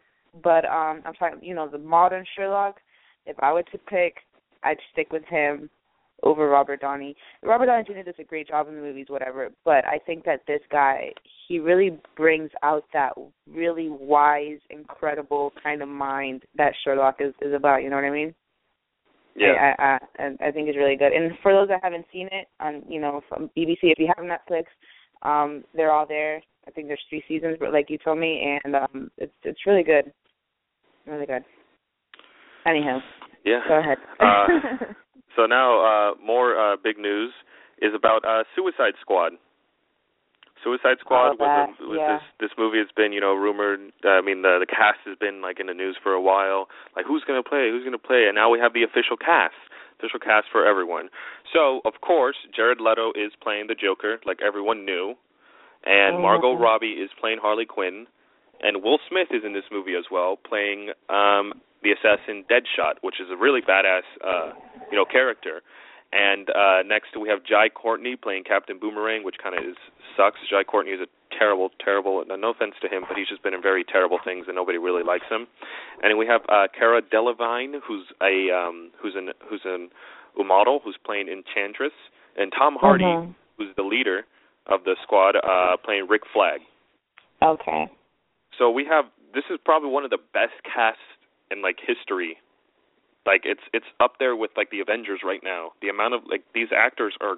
but 0.42 0.66
um 0.66 1.02
I'm 1.06 1.14
talking 1.14 1.38
you 1.42 1.54
know 1.54 1.68
the 1.68 1.78
modern 1.78 2.26
Sherlock 2.36 2.76
if 3.24 3.36
I 3.40 3.52
were 3.52 3.62
to 3.62 3.78
pick 3.78 4.16
I'd 4.62 4.78
stick 4.92 5.10
with 5.10 5.24
him 5.24 5.70
over 6.22 6.48
Robert 6.48 6.80
Downey. 6.80 7.16
Robert 7.42 7.66
Downey 7.66 7.84
Jr. 7.84 8.02
does 8.04 8.14
a 8.18 8.24
great 8.24 8.48
job 8.48 8.68
in 8.68 8.74
the 8.74 8.80
movies, 8.80 9.06
whatever. 9.08 9.50
But 9.64 9.84
I 9.86 9.98
think 10.04 10.24
that 10.24 10.40
this 10.46 10.60
guy, 10.70 11.12
he 11.48 11.58
really 11.58 11.98
brings 12.16 12.50
out 12.62 12.84
that 12.92 13.12
really 13.50 13.88
wise, 13.88 14.58
incredible 14.70 15.52
kind 15.62 15.82
of 15.82 15.88
mind 15.88 16.42
that 16.56 16.72
Sherlock 16.84 17.16
is 17.20 17.34
is 17.40 17.54
about. 17.54 17.82
You 17.82 17.90
know 17.90 17.96
what 17.96 18.04
I 18.04 18.10
mean? 18.10 18.34
Yeah. 19.34 19.74
I, 19.78 19.82
I, 19.82 19.98
I, 20.18 20.48
I 20.48 20.50
think 20.50 20.68
it's 20.68 20.76
really 20.76 20.96
good. 20.96 21.12
And 21.12 21.32
for 21.42 21.52
those 21.52 21.68
that 21.68 21.80
haven't 21.82 22.06
seen 22.12 22.28
it 22.30 22.48
on, 22.60 22.82
you 22.86 23.00
know, 23.00 23.22
from 23.28 23.50
BBC, 23.56 23.78
if 23.82 23.98
you 23.98 24.12
have 24.14 24.24
Netflix, 24.24 24.64
um, 25.22 25.64
they're 25.74 25.92
all 25.92 26.06
there. 26.06 26.42
I 26.66 26.70
think 26.70 26.86
there's 26.86 27.00
three 27.08 27.24
seasons, 27.26 27.56
but 27.58 27.72
like 27.72 27.90
you 27.90 27.98
told 27.98 28.18
me, 28.18 28.58
and 28.64 28.76
um, 28.76 29.10
it's 29.18 29.32
it's 29.42 29.66
really 29.66 29.82
good, 29.82 30.12
really 31.06 31.26
good. 31.26 31.44
Anyhow, 32.66 32.98
yeah. 33.44 33.60
go 33.66 33.80
ahead. 33.80 33.98
Uh, 34.20 34.92
So 35.36 35.46
now 35.46 35.80
uh 35.80 36.14
more 36.24 36.58
uh 36.58 36.76
big 36.76 36.98
news 36.98 37.32
is 37.80 37.94
about 37.94 38.24
uh 38.24 38.44
Suicide 38.54 38.94
Squad. 39.00 39.32
Suicide 40.62 40.98
Squad 41.00 41.34
Oh, 41.40 41.42
was, 41.42 41.74
a, 41.80 41.86
was 41.88 41.98
yeah. 41.98 42.18
this 42.38 42.48
this 42.48 42.50
movie 42.58 42.78
has 42.78 42.86
been, 42.94 43.12
you 43.12 43.20
know, 43.20 43.34
rumored 43.34 43.80
uh, 44.04 44.10
I 44.10 44.20
mean 44.20 44.42
the 44.42 44.58
the 44.60 44.66
cast 44.66 45.00
has 45.06 45.16
been 45.18 45.42
like 45.42 45.58
in 45.58 45.66
the 45.66 45.74
news 45.74 45.96
for 46.02 46.12
a 46.12 46.20
while. 46.20 46.68
Like 46.94 47.06
who's 47.06 47.24
going 47.26 47.42
to 47.42 47.48
play? 47.48 47.70
Who's 47.70 47.82
going 47.82 47.98
to 47.98 47.98
play? 47.98 48.26
And 48.26 48.34
now 48.34 48.48
we 48.50 48.58
have 48.60 48.72
the 48.72 48.82
official 48.84 49.16
cast. 49.16 49.54
Official 49.98 50.20
cast 50.20 50.46
for 50.50 50.66
everyone. 50.66 51.10
So, 51.52 51.80
of 51.84 52.00
course, 52.00 52.34
Jared 52.54 52.80
Leto 52.80 53.12
is 53.14 53.32
playing 53.40 53.66
the 53.68 53.74
Joker 53.74 54.18
like 54.26 54.38
everyone 54.42 54.84
knew. 54.84 55.14
And 55.84 56.16
Mhm. 56.18 56.22
Margot 56.22 56.54
Robbie 56.54 56.98
is 57.02 57.10
playing 57.20 57.38
Harley 57.38 57.66
Quinn. 57.66 58.06
And 58.62 58.82
Will 58.82 58.98
Smith 59.08 59.28
is 59.30 59.42
in 59.44 59.52
this 59.52 59.64
movie 59.70 59.94
as 59.94 60.04
well, 60.10 60.36
playing 60.36 60.90
um 61.08 61.54
the 61.82 61.90
assassin 61.90 62.44
Deadshot, 62.48 63.02
which 63.02 63.18
is 63.20 63.26
a 63.30 63.36
really 63.36 63.60
badass 63.60 64.06
uh 64.24 64.52
you 64.90 64.96
know 64.96 65.04
character. 65.04 65.62
And 66.12 66.50
uh 66.50 66.82
next 66.86 67.16
we 67.18 67.28
have 67.28 67.42
Jai 67.44 67.68
Courtney 67.68 68.16
playing 68.16 68.44
Captain 68.44 68.78
Boomerang, 68.78 69.24
which 69.24 69.36
kind 69.42 69.56
of 69.58 69.64
is 69.64 69.76
sucks. 70.16 70.38
Jai 70.48 70.62
Courtney 70.62 70.92
is 70.92 71.00
a 71.00 71.08
terrible, 71.36 71.70
terrible. 71.82 72.22
No 72.28 72.50
offense 72.50 72.74
to 72.82 72.88
him, 72.88 73.04
but 73.08 73.16
he's 73.16 73.28
just 73.28 73.42
been 73.42 73.54
in 73.54 73.62
very 73.62 73.82
terrible 73.82 74.18
things, 74.22 74.44
and 74.46 74.54
nobody 74.54 74.76
really 74.78 75.02
likes 75.02 75.24
him. 75.30 75.46
And 76.02 76.18
we 76.18 76.26
have 76.26 76.42
uh 76.48 76.68
Cara 76.78 77.02
Delevingne, 77.02 77.80
who's 77.86 78.06
a 78.22 78.50
um 78.54 78.90
who's 79.00 79.14
an 79.16 79.30
who's 79.48 79.62
an 79.64 79.90
model 80.38 80.80
who's 80.84 80.96
playing 81.04 81.28
Enchantress, 81.28 81.92
and 82.36 82.52
Tom 82.56 82.76
Hardy, 82.80 83.04
Mhm. 83.04 83.34
who's 83.58 83.74
the 83.76 83.82
leader 83.82 84.24
of 84.66 84.84
the 84.84 84.96
squad, 85.02 85.34
uh 85.36 85.76
playing 85.78 86.06
Rick 86.08 86.22
Flag. 86.32 86.60
Okay. 87.42 87.88
So 88.58 88.70
we 88.70 88.84
have 88.84 89.06
this 89.34 89.44
is 89.50 89.58
probably 89.64 89.90
one 89.90 90.04
of 90.04 90.10
the 90.10 90.18
best 90.32 90.54
casts 90.64 91.00
in 91.50 91.62
like 91.62 91.78
history. 91.84 92.38
Like 93.26 93.42
it's 93.44 93.62
it's 93.72 93.86
up 94.00 94.14
there 94.18 94.34
with 94.36 94.50
like 94.56 94.70
the 94.70 94.80
Avengers 94.80 95.20
right 95.24 95.40
now. 95.42 95.72
The 95.80 95.88
amount 95.88 96.14
of 96.14 96.22
like 96.28 96.42
these 96.54 96.68
actors 96.76 97.14
are 97.20 97.36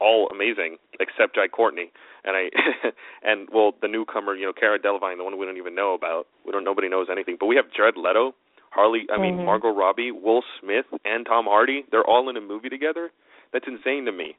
all 0.00 0.28
amazing 0.32 0.76
except 0.98 1.36
Jai 1.36 1.46
Courtney 1.46 1.92
and 2.24 2.36
I 2.36 2.50
and 3.22 3.48
well 3.52 3.72
the 3.80 3.86
newcomer 3.86 4.34
you 4.34 4.44
know 4.44 4.52
Cara 4.52 4.76
Delevingne 4.78 5.18
the 5.18 5.24
one 5.24 5.38
we 5.38 5.46
don't 5.46 5.56
even 5.56 5.74
know 5.74 5.94
about 5.94 6.26
we 6.44 6.50
don't 6.50 6.64
nobody 6.64 6.88
knows 6.88 7.06
anything 7.10 7.36
but 7.38 7.46
we 7.46 7.54
have 7.54 7.66
Jared 7.76 7.96
Leto 7.96 8.34
Harley 8.70 9.06
I 9.12 9.18
mean 9.18 9.36
Mhm. 9.38 9.44
Margot 9.44 9.72
Robbie 9.72 10.10
Will 10.10 10.42
Smith 10.60 10.86
and 11.04 11.24
Tom 11.24 11.44
Hardy 11.44 11.84
they're 11.92 12.02
all 12.04 12.28
in 12.28 12.36
a 12.36 12.40
movie 12.40 12.68
together 12.68 13.12
that's 13.52 13.66
insane 13.68 14.04
to 14.06 14.12
me 14.12 14.34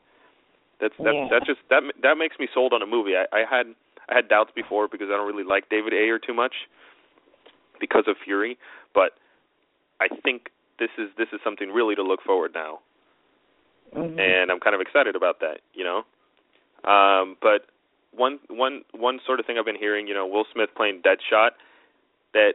that's 0.81 0.93
that 0.99 1.13
Yeah. 1.15 1.29
that 1.31 1.45
just 1.45 1.61
that 1.69 1.83
that 2.03 2.17
makes 2.17 2.37
me 2.37 2.49
sold 2.53 2.73
on 2.73 2.81
a 2.81 2.85
movie 2.85 3.15
I, 3.15 3.25
I 3.31 3.45
had 3.49 3.67
I 4.09 4.15
had 4.15 4.27
doubts 4.27 4.51
before 4.55 4.87
because 4.87 5.07
I 5.11 5.17
don't 5.17 5.27
really 5.27 5.43
like 5.43 5.69
David 5.69 5.93
Ayer 5.93 6.19
too 6.19 6.33
much 6.33 6.53
because 7.79 8.05
of 8.07 8.15
Fury 8.23 8.57
but 8.95 9.11
I 9.99 10.07
think 10.23 10.49
this 10.79 10.89
is 10.97 11.09
this 11.17 11.27
is 11.33 11.39
something 11.43 11.69
really 11.69 11.93
to 11.95 12.01
look 12.01 12.23
forward 12.23 12.51
now, 12.55 12.79
mm-hmm. 13.95 14.17
and 14.17 14.49
I'm 14.49 14.59
kind 14.59 14.73
of 14.73 14.81
excited 14.81 15.15
about 15.15 15.41
that. 15.41 15.59
You 15.73 15.83
know, 15.83 16.89
um, 16.89 17.35
but 17.41 17.67
one 18.15 18.39
one 18.49 18.81
one 18.93 19.19
sort 19.25 19.39
of 19.39 19.45
thing 19.45 19.57
I've 19.59 19.65
been 19.65 19.77
hearing, 19.77 20.07
you 20.07 20.13
know, 20.13 20.25
Will 20.25 20.45
Smith 20.51 20.69
playing 20.75 21.01
Deadshot, 21.03 21.51
that 22.33 22.53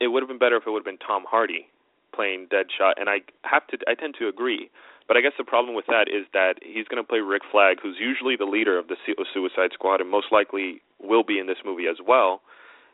it 0.00 0.08
would 0.08 0.22
have 0.22 0.28
been 0.28 0.38
better 0.38 0.56
if 0.56 0.66
it 0.66 0.70
would 0.70 0.80
have 0.80 0.84
been 0.84 1.04
Tom 1.04 1.24
Hardy 1.28 1.66
playing 2.14 2.46
Deadshot, 2.46 2.92
and 2.98 3.08
I 3.08 3.20
have 3.42 3.66
to 3.68 3.78
I 3.88 3.94
tend 3.94 4.14
to 4.18 4.28
agree. 4.28 4.70
But 5.10 5.16
I 5.16 5.22
guess 5.22 5.32
the 5.36 5.42
problem 5.42 5.74
with 5.74 5.86
that 5.86 6.06
is 6.06 6.24
that 6.34 6.62
he's 6.62 6.86
going 6.86 7.02
to 7.02 7.06
play 7.06 7.18
Rick 7.18 7.42
Flag, 7.50 7.78
who's 7.82 7.96
usually 7.98 8.36
the 8.36 8.44
leader 8.44 8.78
of 8.78 8.86
the 8.86 8.94
Suicide 9.34 9.70
Squad, 9.74 10.00
and 10.00 10.08
most 10.08 10.28
likely 10.30 10.82
will 11.02 11.24
be 11.24 11.40
in 11.40 11.48
this 11.48 11.56
movie 11.64 11.88
as 11.90 11.96
well. 12.06 12.42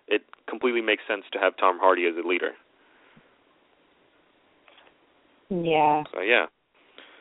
It 0.09 0.23
completely 0.49 0.81
makes 0.81 1.03
sense 1.07 1.25
to 1.35 1.39
have 1.39 1.59
Tom 1.59 1.77
Hardy 1.79 2.07
as 2.07 2.15
a 2.17 2.27
leader. 2.27 2.53
Yeah. 5.51 6.05
So 6.11 6.23
yeah. 6.23 6.47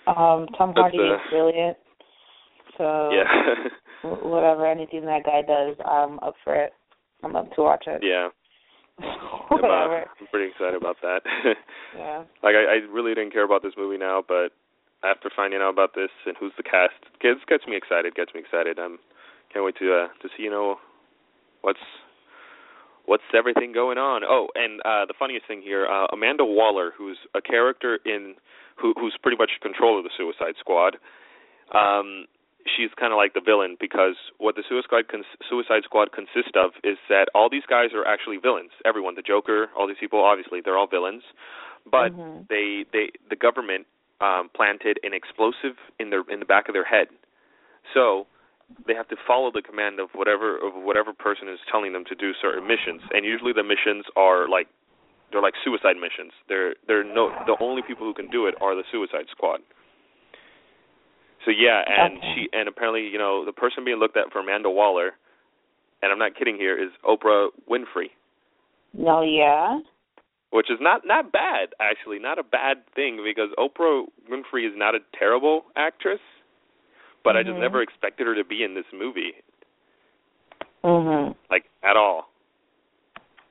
Um, 0.07 0.47
Tom 0.57 0.71
Hardy 0.73 0.97
uh, 0.97 1.15
is 1.15 1.21
brilliant. 1.29 1.77
So 2.77 3.09
yeah. 3.11 3.27
whatever 4.23 4.65
anything 4.65 5.03
that 5.07 5.25
guy 5.25 5.41
does, 5.41 5.75
I'm 5.85 6.19
up 6.19 6.35
for 6.41 6.55
it. 6.55 6.71
I'm 7.21 7.35
up 7.35 7.53
to 7.55 7.63
watch 7.63 7.83
it. 7.87 7.99
Yeah. 8.01 8.29
I'm, 9.05 9.61
uh, 9.61 9.67
I'm 9.67 10.27
pretty 10.31 10.51
excited 10.51 10.75
about 10.75 10.95
that. 11.01 11.19
yeah. 11.97 12.19
Like 12.41 12.55
I, 12.55 12.75
I 12.75 12.93
really 12.93 13.13
didn't 13.13 13.33
care 13.33 13.43
about 13.43 13.61
this 13.61 13.73
movie 13.75 13.97
now, 13.97 14.23
but 14.25 14.53
after 15.05 15.29
finding 15.35 15.61
out 15.61 15.69
about 15.71 15.93
this 15.95 16.09
and 16.25 16.35
who's 16.39 16.53
the 16.57 16.63
cast, 16.63 16.97
gets 17.21 17.39
gets 17.47 17.67
me 17.67 17.77
excited. 17.77 18.15
Gets 18.15 18.33
me 18.33 18.41
excited. 18.41 18.79
I'm 18.79 18.99
can't 19.53 19.63
wait 19.63 19.77
to 19.77 19.93
uh, 19.93 20.07
to 20.21 20.27
see 20.35 20.43
you 20.43 20.49
know 20.49 20.77
what's 21.61 21.79
what's 23.05 23.23
everything 23.33 23.71
going 23.71 23.97
on. 23.97 24.23
Oh, 24.23 24.47
and 24.55 24.81
uh, 24.81 25.05
the 25.05 25.13
funniest 25.17 25.47
thing 25.47 25.61
here, 25.61 25.85
uh, 25.85 26.07
Amanda 26.11 26.43
Waller, 26.43 26.91
who's 26.97 27.17
a 27.35 27.41
character 27.41 27.99
in 28.05 28.35
who, 28.75 28.93
who's 28.99 29.15
pretty 29.21 29.37
much 29.37 29.51
in 29.55 29.61
control 29.61 29.97
of 29.97 30.03
the 30.03 30.09
Suicide 30.17 30.55
Squad. 30.59 30.97
Um, 31.73 32.25
she's 32.65 32.89
kind 32.99 33.13
of 33.13 33.17
like 33.17 33.33
the 33.33 33.41
villain 33.41 33.77
because 33.79 34.15
what 34.37 34.55
the 34.55 34.63
Suicide 34.67 35.07
cons- 35.09 35.37
Suicide 35.49 35.83
Squad 35.83 36.11
consists 36.11 36.53
of 36.55 36.71
is 36.83 36.97
that 37.09 37.29
all 37.33 37.49
these 37.49 37.65
guys 37.69 37.89
are 37.93 38.05
actually 38.05 38.37
villains. 38.37 38.71
Everyone, 38.85 39.15
the 39.15 39.21
Joker, 39.21 39.69
all 39.77 39.87
these 39.87 39.99
people, 39.99 40.19
obviously 40.19 40.59
they're 40.63 40.77
all 40.77 40.87
villains, 40.87 41.23
but 41.89 42.11
mm-hmm. 42.11 42.43
they 42.49 42.85
they 42.91 43.11
the 43.29 43.35
government 43.35 43.85
um, 44.21 44.49
planted 44.55 44.99
an 45.03 45.13
explosive 45.13 45.77
in 45.99 46.09
their 46.09 46.23
in 46.29 46.39
the 46.39 46.45
back 46.45 46.67
of 46.69 46.73
their 46.73 46.85
head, 46.85 47.07
so 47.93 48.27
they 48.87 48.93
have 48.93 49.07
to 49.09 49.15
follow 49.27 49.51
the 49.51 49.61
command 49.61 49.99
of 49.99 50.09
whatever 50.13 50.57
of 50.57 50.73
whatever 50.75 51.13
person 51.13 51.47
is 51.47 51.59
telling 51.71 51.93
them 51.93 52.03
to 52.07 52.15
do 52.15 52.31
certain 52.41 52.67
missions, 52.67 53.01
and 53.11 53.25
usually 53.25 53.53
the 53.53 53.63
missions 53.63 54.05
are 54.15 54.49
like 54.49 54.67
they're 55.31 55.41
like 55.41 55.53
suicide 55.63 55.95
missions. 55.95 56.31
They're 56.47 56.75
they're 56.87 57.03
no 57.03 57.29
the 57.45 57.57
only 57.59 57.81
people 57.81 58.05
who 58.05 58.13
can 58.13 58.29
do 58.29 58.47
it 58.47 58.55
are 58.61 58.75
the 58.75 58.83
Suicide 58.91 59.25
Squad. 59.31 59.59
So 61.43 61.51
yeah, 61.51 61.81
and 61.85 62.17
okay. 62.17 62.33
she 62.33 62.49
and 62.53 62.67
apparently 62.67 63.07
you 63.07 63.17
know 63.17 63.45
the 63.45 63.53
person 63.53 63.85
being 63.85 63.99
looked 63.99 64.17
at 64.17 64.31
for 64.31 64.39
Amanda 64.39 64.69
Waller, 64.69 65.11
and 66.01 66.11
I'm 66.11 66.19
not 66.19 66.35
kidding 66.35 66.55
here, 66.55 66.81
is 66.81 66.91
Oprah 67.03 67.49
Winfrey. 67.69 68.09
No, 68.93 69.21
yeah. 69.21 69.79
Which 70.51 70.71
is 70.71 70.77
not 70.79 71.01
not 71.05 71.31
bad 71.31 71.69
actually, 71.81 72.19
not 72.19 72.39
a 72.39 72.43
bad 72.43 72.77
thing 72.95 73.19
because 73.23 73.49
Oprah 73.57 74.05
Winfrey 74.31 74.65
is 74.65 74.73
not 74.75 74.95
a 74.95 74.99
terrible 75.17 75.65
actress, 75.75 76.19
but 77.23 77.31
mm-hmm. 77.31 77.39
I 77.39 77.51
just 77.51 77.59
never 77.59 77.81
expected 77.81 78.27
her 78.27 78.35
to 78.35 78.45
be 78.45 78.63
in 78.63 78.73
this 78.73 78.85
movie. 78.93 79.33
Mhm. 80.83 81.35
Like 81.49 81.65
at 81.83 81.97
all. 81.97 82.29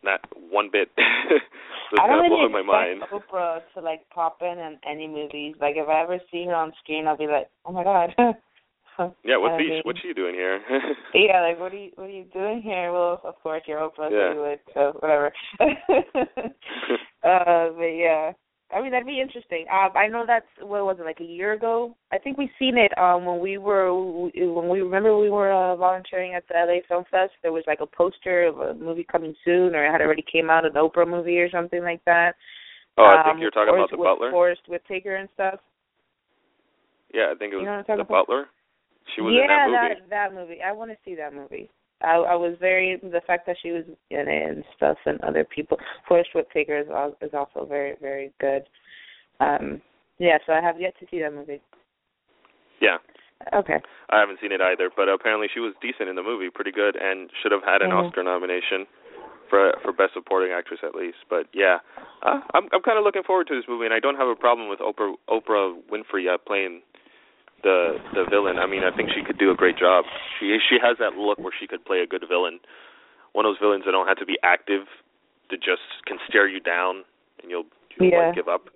Not 0.03 0.21
one 0.51 0.71
bit. 0.71 0.91
That's 0.97 2.01
I 2.01 2.07
don't 2.07 2.21
kind 2.21 2.33
of 2.33 2.39
really 2.39 2.53
my 2.53 2.63
mind. 2.63 3.03
expect 3.03 3.31
Oprah 3.31 3.61
to 3.75 3.81
like 3.81 4.09
pop 4.11 4.39
in 4.41 4.59
in 4.59 4.79
any 4.89 5.07
movies. 5.07 5.57
Like 5.61 5.75
if 5.77 5.89
I 5.89 6.03
ever 6.03 6.19
see 6.31 6.45
her 6.47 6.55
on 6.55 6.73
screen, 6.83 7.07
I'll 7.07 7.17
be 7.17 7.27
like, 7.27 7.49
oh 7.67 7.73
my 7.73 7.85
god. 7.85 8.15
yeah, 9.25 9.37
what's 9.37 9.61
she, 9.63 9.69
mean, 9.71 9.81
what's 9.85 10.01
she 10.01 10.13
doing 10.13 10.35
here? 10.35 10.61
yeah, 11.15 11.41
like 11.43 11.59
what 11.59 11.73
are 11.73 11.77
you 11.77 11.91
what 11.97 12.05
are 12.05 12.11
you 12.11 12.25
doing 12.33 12.63
here? 12.63 12.93
Well, 12.93 13.21
of 13.25 13.35
course 13.43 13.63
you're 13.67 13.79
Oprah, 13.81 14.11
Yeah. 14.11 14.31
so 14.31 14.35
you 14.35 14.41
would, 14.41 14.61
so 14.75 14.93
whatever. 15.01 15.33
uh, 17.25 17.69
but 17.77 17.85
yeah, 17.95 18.33
I 18.75 18.81
mean 18.83 18.91
that'd 18.93 19.07
be 19.07 19.21
interesting. 19.21 19.67
Um, 19.73 19.91
I 19.97 20.07
know 20.07 20.25
that's 20.27 20.47
what 20.61 20.85
was 20.85 20.97
it 21.01 21.05
like 21.05 21.21
a 21.21 21.25
year 21.25 21.53
ago? 21.53 21.97
I 22.13 22.19
think 22.19 22.39
we 22.39 22.51
seen 22.59 22.77
it 22.79 22.97
um 22.99 23.25
when 23.25 23.41
we 23.41 23.59
were 23.59 23.93
when 23.95 24.69
we 24.69 24.81
remember 24.81 25.17
we 25.19 25.31
were 25.31 25.53
uh, 25.53 25.77
volunteering 25.77 26.35
at 26.35 26.45
the 26.49 26.55
LA 26.55 26.81
Film 26.89 27.05
Fest. 27.11 27.33
There 27.43 27.53
was 27.53 27.65
like 27.67 27.81
a 27.81 27.87
poster 27.87 28.45
of 28.47 28.59
a 28.61 28.75
movie 28.75 29.07
coming 29.11 29.35
soon, 29.45 29.75
or 29.75 29.85
it 29.87 29.91
had 29.93 30.01
already 30.01 30.25
came 30.31 30.51
out, 30.51 30.65
an 30.67 30.73
Oprah 30.73 31.09
movie 31.09 31.39
or 31.39 31.51
something 31.51 31.83
like 31.83 32.05
that. 32.07 32.35
oh, 32.99 33.05
I 33.05 33.23
think 33.25 33.37
Um, 33.37 33.41
you're 33.43 33.51
talking 33.51 33.75
about 33.75 33.91
the 33.91 33.97
Butler. 33.97 34.31
Forest 34.31 34.63
Whitaker 34.69 35.17
and 35.17 35.29
stuff. 35.35 35.61
Yeah, 37.13 37.33
I 37.33 37.39
think 37.39 37.53
it 37.53 37.57
was 37.57 37.63
You 37.63 37.67
know 37.71 37.83
the 37.87 37.93
about? 38.03 38.27
Butler. 38.27 38.47
She 39.15 39.21
was 39.21 39.35
yeah, 39.35 39.43
in 39.43 39.49
that 39.49 39.69
movie. 39.69 40.01
that 40.01 40.11
that 40.11 40.35
movie. 40.35 40.63
I 40.63 40.73
want 40.73 40.91
to 40.91 40.97
see 41.05 41.15
that 41.17 41.35
movie. 41.35 41.71
I 42.03 42.15
I 42.15 42.35
was 42.35 42.57
very 42.61 42.97
the 43.03 43.21
fact 43.27 43.47
that 43.47 43.57
she 43.63 43.71
was 43.71 43.85
in 44.11 44.29
it 44.29 44.51
and 44.51 44.65
stuff 44.77 44.99
and 45.07 45.21
other 45.23 45.45
people. 45.45 45.79
Forest 46.09 46.31
Whitaker 46.35 46.79
is 46.79 46.87
is 47.21 47.35
also 47.35 47.67
very 47.67 47.95
very 48.01 48.33
good. 48.41 48.63
Um, 49.41 49.81
yeah, 50.19 50.39
so 50.47 50.53
I 50.53 50.61
have 50.61 50.81
yet 50.81 50.95
to 51.01 51.07
see 51.11 51.21
that 51.21 51.35
movie. 51.35 51.61
Yeah. 52.81 52.99
Okay. 53.53 53.81
I 54.11 54.21
haven't 54.21 54.39
seen 54.41 54.53
it 54.53 54.61
either, 54.61 54.91
but 54.95 55.09
apparently 55.09 55.49
she 55.53 55.61
was 55.61 55.75
decent 55.83 56.09
in 56.09 56.17
the 56.17 56.23
movie, 56.23 56.49
pretty 56.51 56.71
good, 56.73 56.97
and 56.97 57.31
should 57.43 57.53
have 57.53 57.65
had 57.65 57.83
an 57.83 57.91
Mhm. 57.91 58.07
Oscar 58.07 58.23
nomination 58.23 58.87
for 59.49 59.73
for 59.83 59.93
best 59.93 60.15
supporting 60.15 60.53
actress 60.53 60.81
at 60.83 60.95
least. 60.95 61.19
But 61.29 61.47
yeah, 61.53 61.81
uh, 62.23 62.41
I'm 62.55 62.69
I'm 62.73 62.83
kind 62.83 62.99
of 62.99 63.05
looking 63.05 63.23
forward 63.23 63.47
to 63.49 63.55
this 63.55 63.69
movie, 63.69 63.85
and 63.85 63.95
I 63.95 64.01
don't 64.01 64.17
have 64.17 64.29
a 64.29 64.37
problem 64.37 64.69
with 64.69 64.79
Oprah 64.81 65.17
Oprah 65.29 65.77
Winfrey 65.91 66.29
uh, 66.33 66.39
playing 66.39 66.83
the 67.65 67.97
the 68.15 68.25
villain. 68.29 68.59
I 68.61 68.67
mean, 68.69 68.85
I 68.85 68.95
think 68.95 69.11
she 69.17 69.25
could 69.25 69.39
do 69.41 69.51
a 69.51 69.57
great 69.57 69.77
job. 69.77 70.05
She 70.39 70.57
she 70.69 70.77
has 70.85 70.97
that 71.01 71.17
look 71.19 71.39
where 71.41 71.53
she 71.59 71.67
could 71.67 71.85
play 71.85 72.01
a 72.01 72.07
good 72.07 72.23
villain, 72.29 72.61
one 73.33 73.45
of 73.45 73.51
those 73.51 73.61
villains 73.61 73.85
that 73.89 73.93
don't 73.93 74.07
have 74.07 74.19
to 74.23 74.27
be 74.29 74.39
active, 74.45 74.87
that 75.51 75.59
just 75.59 75.83
can 76.07 76.19
stare 76.29 76.47
you 76.47 76.61
down, 76.61 77.03
and 77.43 77.51
you'll, 77.51 77.65
you'll 77.99 78.11
Yeah. 78.13 78.29
like 78.31 78.37
give 78.37 78.47
up. 78.49 78.69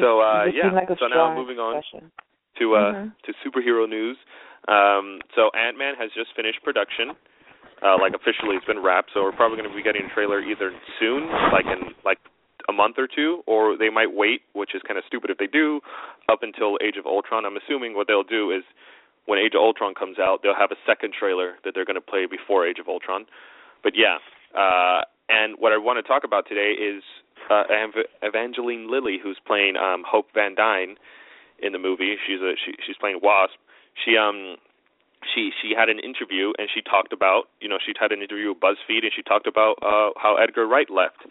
So 0.00 0.20
uh 0.20 0.48
yeah, 0.48 0.72
like 0.72 0.88
so 0.88 1.06
now 1.06 1.28
strong 1.30 1.34
moving 1.36 1.58
on 1.60 1.76
expression. 1.78 2.10
to 2.58 2.64
uh 2.74 2.92
Mhm. 2.92 3.12
to 3.28 3.30
superhero 3.44 3.86
news. 3.88 4.16
Um 4.66 5.20
so 5.36 5.50
Ant 5.52 5.76
Man 5.76 5.94
has 6.00 6.10
just 6.16 6.32
finished 6.34 6.62
production. 6.64 7.12
Uh 7.84 7.98
like 8.00 8.14
officially 8.14 8.56
it's 8.56 8.64
been 8.64 8.80
wrapped, 8.82 9.10
so 9.12 9.22
we're 9.22 9.36
probably 9.36 9.58
gonna 9.60 9.74
be 9.74 9.82
getting 9.82 10.06
a 10.08 10.14
trailer 10.14 10.40
either 10.40 10.72
soon, 10.98 11.28
like 11.52 11.66
in 11.66 11.92
like 12.04 12.18
a 12.68 12.72
month 12.72 12.96
or 12.98 13.06
two, 13.06 13.42
or 13.46 13.76
they 13.76 13.90
might 13.90 14.12
wait, 14.12 14.42
which 14.52 14.74
is 14.74 14.82
kinda 14.82 15.02
stupid 15.06 15.30
if 15.30 15.38
they 15.38 15.46
do, 15.46 15.80
up 16.28 16.42
until 16.42 16.78
Age 16.82 16.96
of 16.96 17.06
Ultron. 17.06 17.44
I'm 17.44 17.56
assuming 17.56 17.94
what 17.94 18.06
they'll 18.06 18.22
do 18.22 18.50
is 18.50 18.64
when 19.26 19.38
Age 19.38 19.54
of 19.54 19.60
Ultron 19.60 19.94
comes 19.94 20.18
out, 20.18 20.42
they'll 20.42 20.54
have 20.54 20.70
a 20.72 20.76
second 20.86 21.14
trailer 21.14 21.58
that 21.64 21.74
they're 21.74 21.84
gonna 21.84 22.00
play 22.00 22.26
before 22.26 22.66
Age 22.66 22.78
of 22.78 22.88
Ultron. 22.88 23.26
But 23.82 23.94
yeah. 23.96 24.18
Uh 24.54 25.02
and 25.28 25.56
what 25.58 25.72
I 25.72 25.78
want 25.78 25.96
to 25.98 26.02
talk 26.02 26.24
about 26.24 26.46
today 26.48 26.72
is 26.72 27.02
uh 27.50 27.64
Ev- 27.70 28.06
Evangeline 28.22 28.90
Lilly 28.90 29.18
who's 29.22 29.38
playing 29.46 29.76
um 29.76 30.04
Hope 30.06 30.28
Van 30.34 30.54
Dyne 30.54 30.96
in 31.58 31.72
the 31.72 31.78
movie. 31.78 32.16
She's 32.26 32.40
a 32.40 32.54
she, 32.62 32.74
she's 32.86 32.96
playing 32.96 33.20
Wasp. 33.22 33.56
She 34.04 34.16
um 34.16 34.56
she 35.34 35.50
she 35.62 35.72
had 35.76 35.88
an 35.88 35.98
interview 36.00 36.52
and 36.58 36.68
she 36.72 36.82
talked 36.82 37.12
about 37.12 37.44
you 37.60 37.68
know 37.68 37.78
she 37.84 37.92
had 37.98 38.12
an 38.12 38.20
interview 38.22 38.48
with 38.50 38.60
BuzzFeed 38.60 39.02
and 39.02 39.12
she 39.14 39.22
talked 39.22 39.46
about 39.46 39.76
uh 39.82 40.10
how 40.16 40.36
Edgar 40.36 40.66
Wright 40.66 40.90
left. 40.90 41.24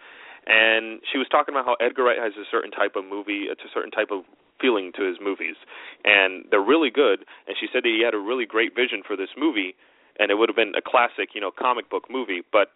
And 0.46 1.00
she 1.10 1.18
was 1.18 1.28
talking 1.32 1.56
about 1.56 1.66
how 1.66 1.76
Edgar 1.80 2.04
Wright 2.04 2.20
has 2.20 2.34
a 2.36 2.44
certain 2.50 2.72
type 2.72 2.96
of 2.96 3.06
movie, 3.06 3.48
it's 3.48 3.64
a 3.64 3.72
certain 3.74 3.92
type 3.92 4.12
of 4.12 4.24
feeling 4.60 4.92
to 4.96 5.04
his 5.04 5.18
movies, 5.24 5.56
and 6.04 6.46
they're 6.52 6.64
really 6.64 6.90
good. 6.90 7.26
And 7.48 7.56
she 7.60 7.68
said 7.72 7.84
that 7.84 7.92
he 7.92 8.04
had 8.04 8.14
a 8.14 8.20
really 8.20 8.46
great 8.46 8.76
vision 8.76 9.04
for 9.06 9.16
this 9.16 9.32
movie, 9.38 9.76
and 10.20 10.32
it 10.32 10.36
would 10.36 10.50
have 10.50 10.56
been 10.56 10.76
a 10.76 10.82
classic, 10.84 11.32
you 11.34 11.42
know, 11.42 11.52
comic 11.52 11.90
book 11.90 12.08
movie. 12.10 12.42
But 12.52 12.72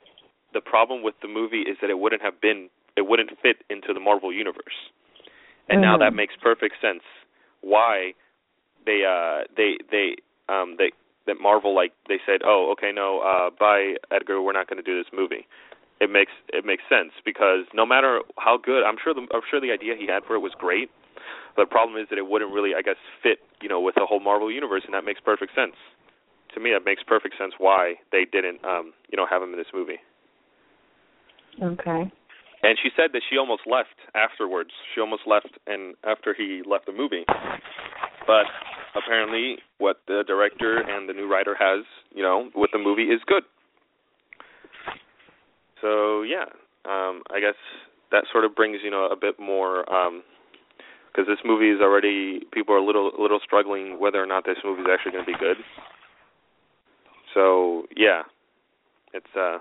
the 0.54 0.62
problem 0.62 1.04
with 1.04 1.16
the 1.22 1.28
movie 1.28 1.68
is 1.68 1.78
that 1.82 1.90
it 1.90 2.00
wouldn't 2.00 2.22
have 2.22 2.40
been, 2.42 2.70
it 2.96 3.08
wouldn't 3.08 3.32
fit 3.42 3.64
into 3.70 3.94
the 3.94 4.00
Marvel 4.00 4.34
universe. 4.34 4.92
And 5.70 5.82
now 5.82 5.98
that 5.98 6.14
makes 6.14 6.34
perfect 6.42 6.76
sense 6.82 7.04
why 7.62 8.14
they 8.86 9.04
uh 9.04 9.44
they 9.58 9.76
they 9.92 10.16
um 10.48 10.76
they 10.78 10.92
that 11.26 11.36
Marvel 11.42 11.76
like 11.76 11.92
they 12.08 12.20
said, 12.26 12.42
"Oh, 12.46 12.72
okay, 12.72 12.92
no, 12.96 13.20
uh 13.20 13.50
bye 13.52 13.96
Edgar, 14.12 14.42
we're 14.42 14.54
not 14.54 14.70
going 14.70 14.82
to 14.82 14.84
do 14.84 14.98
this 14.98 15.12
movie." 15.12 15.46
It 16.00 16.12
makes 16.12 16.32
it 16.54 16.64
makes 16.66 16.84
sense 16.88 17.12
because 17.26 17.66
no 17.74 17.86
matter 17.86 18.22
how 18.38 18.58
good, 18.58 18.84
I'm 18.84 18.98
sure 19.04 19.14
the 19.14 19.26
I'm 19.34 19.42
sure 19.50 19.60
the 19.60 19.72
idea 19.72 19.96
he 19.98 20.06
had 20.06 20.24
for 20.26 20.36
it 20.36 20.40
was 20.46 20.54
great, 20.58 20.92
the 21.58 21.66
problem 21.66 22.00
is 22.00 22.08
that 22.10 22.18
it 22.18 22.28
wouldn't 22.28 22.54
really, 22.54 22.72
I 22.78 22.82
guess, 22.82 23.02
fit, 23.24 23.40
you 23.62 23.70
know, 23.70 23.82
with 23.82 23.96
the 23.96 24.06
whole 24.06 24.20
Marvel 24.20 24.52
universe, 24.52 24.84
and 24.86 24.94
that 24.94 25.04
makes 25.04 25.20
perfect 25.20 25.56
sense. 25.56 25.74
To 26.54 26.60
me, 26.62 26.72
that 26.72 26.86
makes 26.86 27.02
perfect 27.04 27.36
sense 27.38 27.54
why 27.58 27.96
they 28.12 28.26
didn't, 28.26 28.64
um, 28.64 28.94
you 29.10 29.18
know, 29.18 29.26
have 29.30 29.42
him 29.42 29.52
in 29.52 29.58
this 29.58 29.74
movie. 29.74 30.00
Okay. 31.62 32.12
And 32.64 32.78
she 32.82 32.90
said 32.96 33.12
that 33.14 33.22
she 33.30 33.38
almost 33.38 33.64
left 33.66 33.98
afterwards. 34.16 34.70
She 34.94 35.02
almost 35.02 35.24
left, 35.26 35.50
and 35.66 35.96
after 36.06 36.34
he 36.34 36.62
left 36.66 36.86
the 36.86 36.94
movie, 36.94 37.26
but 38.26 38.46
apparently, 38.96 39.58
what 39.78 40.02
the 40.08 40.24
director 40.28 40.78
and 40.78 41.10
the 41.10 41.14
new 41.14 41.28
writer 41.30 41.56
has, 41.60 41.86
you 42.14 42.24
know, 42.24 42.50
with 42.56 42.72
the 42.72 42.80
movie 42.80 43.10
is 43.10 43.22
good. 43.26 43.44
So 45.82 46.24
yeah, 46.24 46.46
um, 46.86 47.24
I 47.30 47.40
guess 47.40 47.56
that 48.12 48.26
sort 48.32 48.46
of 48.46 48.56
brings 48.56 48.80
you 48.84 48.92
know 48.92 49.08
a 49.12 49.16
bit 49.16 49.40
more 49.40 49.84
because 49.86 51.28
um, 51.28 51.28
this 51.28 51.40
movie 51.46 51.70
is 51.70 51.82
already 51.82 52.42
people 52.52 52.74
are 52.74 52.80
a 52.80 52.86
little 52.86 53.12
a 53.18 53.22
little 53.22 53.40
struggling 53.44 54.00
whether 54.00 54.22
or 54.22 54.26
not 54.26 54.46
this 54.46 54.58
movie 54.64 54.82
is 54.82 54.88
actually 54.92 55.12
going 55.12 55.26
to 55.26 55.32
be 55.32 55.38
good. 55.40 55.58
So 57.34 57.84
yeah, 57.96 58.24
it's 59.14 59.36
uh 59.36 59.60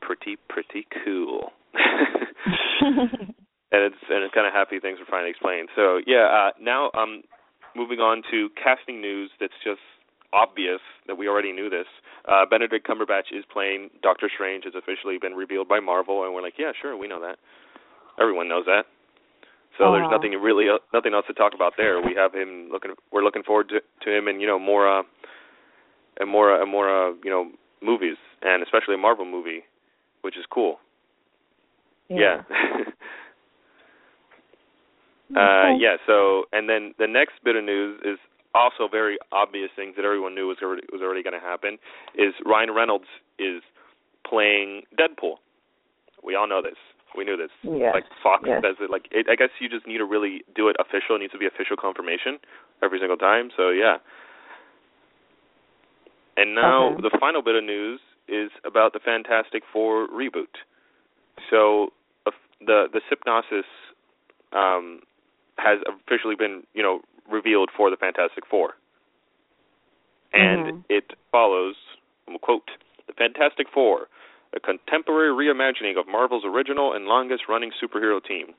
pretty 0.00 0.36
pretty 0.48 0.86
cool. 1.04 1.52
and 1.74 3.32
it's 3.72 3.96
and 4.10 4.22
it's 4.22 4.34
kind 4.34 4.46
of 4.46 4.52
happy 4.52 4.78
things 4.78 4.98
are 5.00 5.10
finally 5.10 5.30
explained. 5.30 5.68
So 5.74 6.00
yeah, 6.06 6.26
uh, 6.26 6.50
now 6.60 6.90
um 6.96 7.22
moving 7.74 7.98
on 7.98 8.22
to 8.30 8.48
casting 8.62 9.00
news 9.00 9.30
that's 9.40 9.58
just 9.64 9.80
obvious 10.34 10.80
that 11.06 11.16
we 11.16 11.28
already 11.28 11.52
knew 11.52 11.70
this. 11.70 11.86
Uh, 12.26 12.44
Benedict 12.48 12.86
Cumberbatch 12.86 13.30
is 13.32 13.44
playing 13.52 13.90
Doctor 14.02 14.28
Strange. 14.34 14.64
Has 14.64 14.74
officially 14.74 15.18
been 15.18 15.34
revealed 15.34 15.68
by 15.68 15.78
Marvel, 15.78 16.24
and 16.24 16.34
we're 16.34 16.42
like, 16.42 16.54
yeah, 16.58 16.72
sure, 16.80 16.96
we 16.96 17.06
know 17.06 17.20
that. 17.20 17.38
Everyone 18.20 18.48
knows 18.48 18.64
that. 18.66 18.86
So 19.78 19.90
there's 19.90 20.10
nothing 20.10 20.30
really, 20.40 20.66
uh, 20.68 20.78
nothing 20.92 21.14
else 21.14 21.26
to 21.26 21.34
talk 21.34 21.52
about 21.52 21.72
there. 21.76 22.00
We 22.00 22.14
have 22.14 22.32
him 22.32 22.68
looking. 22.70 22.92
We're 23.10 23.24
looking 23.24 23.42
forward 23.42 23.70
to, 23.70 23.80
to 24.04 24.16
him, 24.16 24.28
and 24.28 24.40
you 24.40 24.46
know 24.46 24.58
more, 24.58 24.86
uh, 24.86 25.02
and 26.20 26.30
more, 26.30 26.60
and 26.60 26.70
more, 26.70 26.88
uh, 26.88 27.12
you 27.24 27.30
know, 27.30 27.50
movies, 27.82 28.16
and 28.42 28.62
especially 28.62 28.94
a 28.94 28.98
Marvel 28.98 29.24
movie, 29.24 29.64
which 30.22 30.36
is 30.36 30.44
cool. 30.50 30.78
Yeah. 32.08 32.42
yeah. 32.50 32.84
Uh, 35.34 35.74
yeah. 35.80 35.96
So, 36.06 36.44
and 36.52 36.68
then 36.68 36.94
the 36.98 37.08
next 37.08 37.42
bit 37.42 37.56
of 37.56 37.64
news 37.64 37.98
is 38.04 38.18
also 38.54 38.88
very 38.90 39.18
obvious 39.32 39.70
things 39.74 39.94
that 39.96 40.04
everyone 40.04 40.34
knew 40.34 40.46
was 40.46 40.58
already, 40.62 40.82
was 40.92 41.02
already 41.02 41.22
going 41.22 41.34
to 41.34 41.44
happen. 41.44 41.78
Is 42.14 42.32
Ryan 42.46 42.72
Reynolds 42.72 43.10
is 43.38 43.62
playing 44.26 44.82
Deadpool? 44.98 45.36
We 46.22 46.34
all 46.34 46.48
know 46.48 46.62
this. 46.62 46.78
We 47.16 47.24
knew 47.24 47.36
this. 47.36 47.50
Yes. 47.62 47.92
Like 47.94 48.04
Fox 48.22 48.44
yes. 48.46 48.62
does 48.62 48.76
it. 48.80 48.90
Like 48.90 49.06
it, 49.10 49.26
I 49.30 49.36
guess 49.36 49.50
you 49.60 49.68
just 49.68 49.86
need 49.86 49.98
to 49.98 50.04
really 50.04 50.42
do 50.54 50.68
it 50.68 50.76
official. 50.80 51.16
It 51.16 51.20
needs 51.20 51.32
to 51.32 51.38
be 51.38 51.46
official 51.46 51.76
confirmation 51.76 52.38
every 52.82 52.98
single 52.98 53.16
time. 53.16 53.50
So 53.56 53.70
yeah. 53.70 53.98
And 56.36 56.54
now 56.54 56.94
okay. 56.94 57.02
the 57.02 57.16
final 57.20 57.42
bit 57.42 57.54
of 57.54 57.62
news 57.62 58.00
is 58.26 58.50
about 58.64 58.92
the 58.92 58.98
Fantastic 58.98 59.62
Four 59.72 60.08
reboot. 60.08 60.58
So 61.50 61.92
uh, 62.26 62.32
the 62.60 62.86
the 62.92 63.00
Sypnosis 63.06 63.68
um, 64.52 65.00
has 65.58 65.78
officially 65.86 66.34
been, 66.34 66.64
you 66.74 66.82
know, 66.82 67.00
revealed 67.30 67.70
for 67.76 67.90
the 67.90 67.96
Fantastic 67.96 68.44
Four. 68.50 68.74
And 70.32 70.66
mm-hmm. 70.66 70.80
it 70.88 71.12
follows, 71.30 71.76
quote, 72.42 72.70
The 73.06 73.12
Fantastic 73.12 73.66
Four, 73.72 74.08
a 74.54 74.60
contemporary 74.60 75.30
reimagining 75.30 75.98
of 75.98 76.06
Marvel's 76.08 76.44
original 76.44 76.92
and 76.92 77.06
longest 77.06 77.44
running 77.48 77.70
superhero 77.72 78.24
team. 78.24 78.54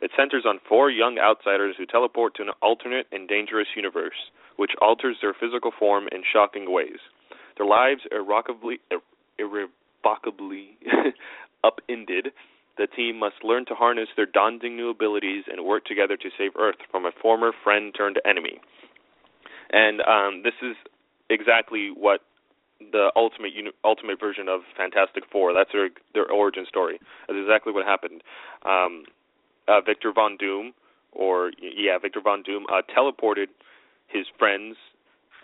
It 0.00 0.10
centers 0.16 0.44
on 0.46 0.58
four 0.68 0.90
young 0.90 1.18
outsiders 1.18 1.76
who 1.78 1.86
teleport 1.86 2.34
to 2.36 2.42
an 2.42 2.50
alternate 2.60 3.06
and 3.12 3.28
dangerous 3.28 3.68
universe, 3.76 4.30
which 4.56 4.72
alters 4.80 5.16
their 5.22 5.34
physical 5.34 5.72
form 5.78 6.08
in 6.12 6.22
shocking 6.30 6.72
ways. 6.72 6.98
Their 7.56 7.66
lives 7.66 8.02
irrevocably, 8.10 8.80
irrevocably 9.38 10.76
upended 11.64 12.32
the 12.76 12.86
team 12.86 13.18
must 13.18 13.36
learn 13.42 13.64
to 13.66 13.74
harness 13.74 14.08
their 14.16 14.26
daunting 14.26 14.76
new 14.76 14.90
abilities 14.90 15.44
and 15.50 15.64
work 15.64 15.84
together 15.84 16.16
to 16.16 16.28
save 16.36 16.52
Earth 16.58 16.76
from 16.90 17.04
a 17.04 17.12
former 17.22 17.52
friend 17.62 17.94
turned 17.96 18.20
enemy. 18.24 18.60
And 19.70 20.00
um, 20.02 20.42
this 20.42 20.54
is 20.62 20.76
exactly 21.30 21.90
what 21.94 22.20
the 22.80 23.10
ultimate 23.16 23.52
ultimate 23.84 24.20
version 24.20 24.48
of 24.48 24.60
Fantastic 24.76 25.24
Four. 25.30 25.54
That's 25.54 25.70
their 25.72 25.90
their 26.12 26.30
origin 26.30 26.66
story. 26.68 26.98
That's 27.26 27.38
exactly 27.40 27.72
what 27.72 27.86
happened. 27.86 28.22
Um, 28.64 29.04
uh, 29.68 29.80
Victor 29.80 30.12
Von 30.12 30.36
Doom, 30.36 30.72
or 31.12 31.52
yeah, 31.60 31.98
Victor 31.98 32.20
Von 32.20 32.42
Doom, 32.42 32.66
uh, 32.70 32.82
teleported 32.96 33.46
his 34.08 34.26
friends 34.38 34.76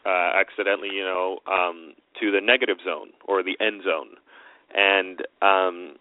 uh, 0.04 0.32
accidentally, 0.34 0.90
you 0.92 1.02
know, 1.02 1.38
um, 1.46 1.94
to 2.20 2.30
the 2.30 2.40
negative 2.40 2.78
zone 2.84 3.10
or 3.26 3.42
the 3.42 3.56
end 3.60 3.82
zone, 3.84 4.16
and 4.74 5.22
um, 5.42 5.96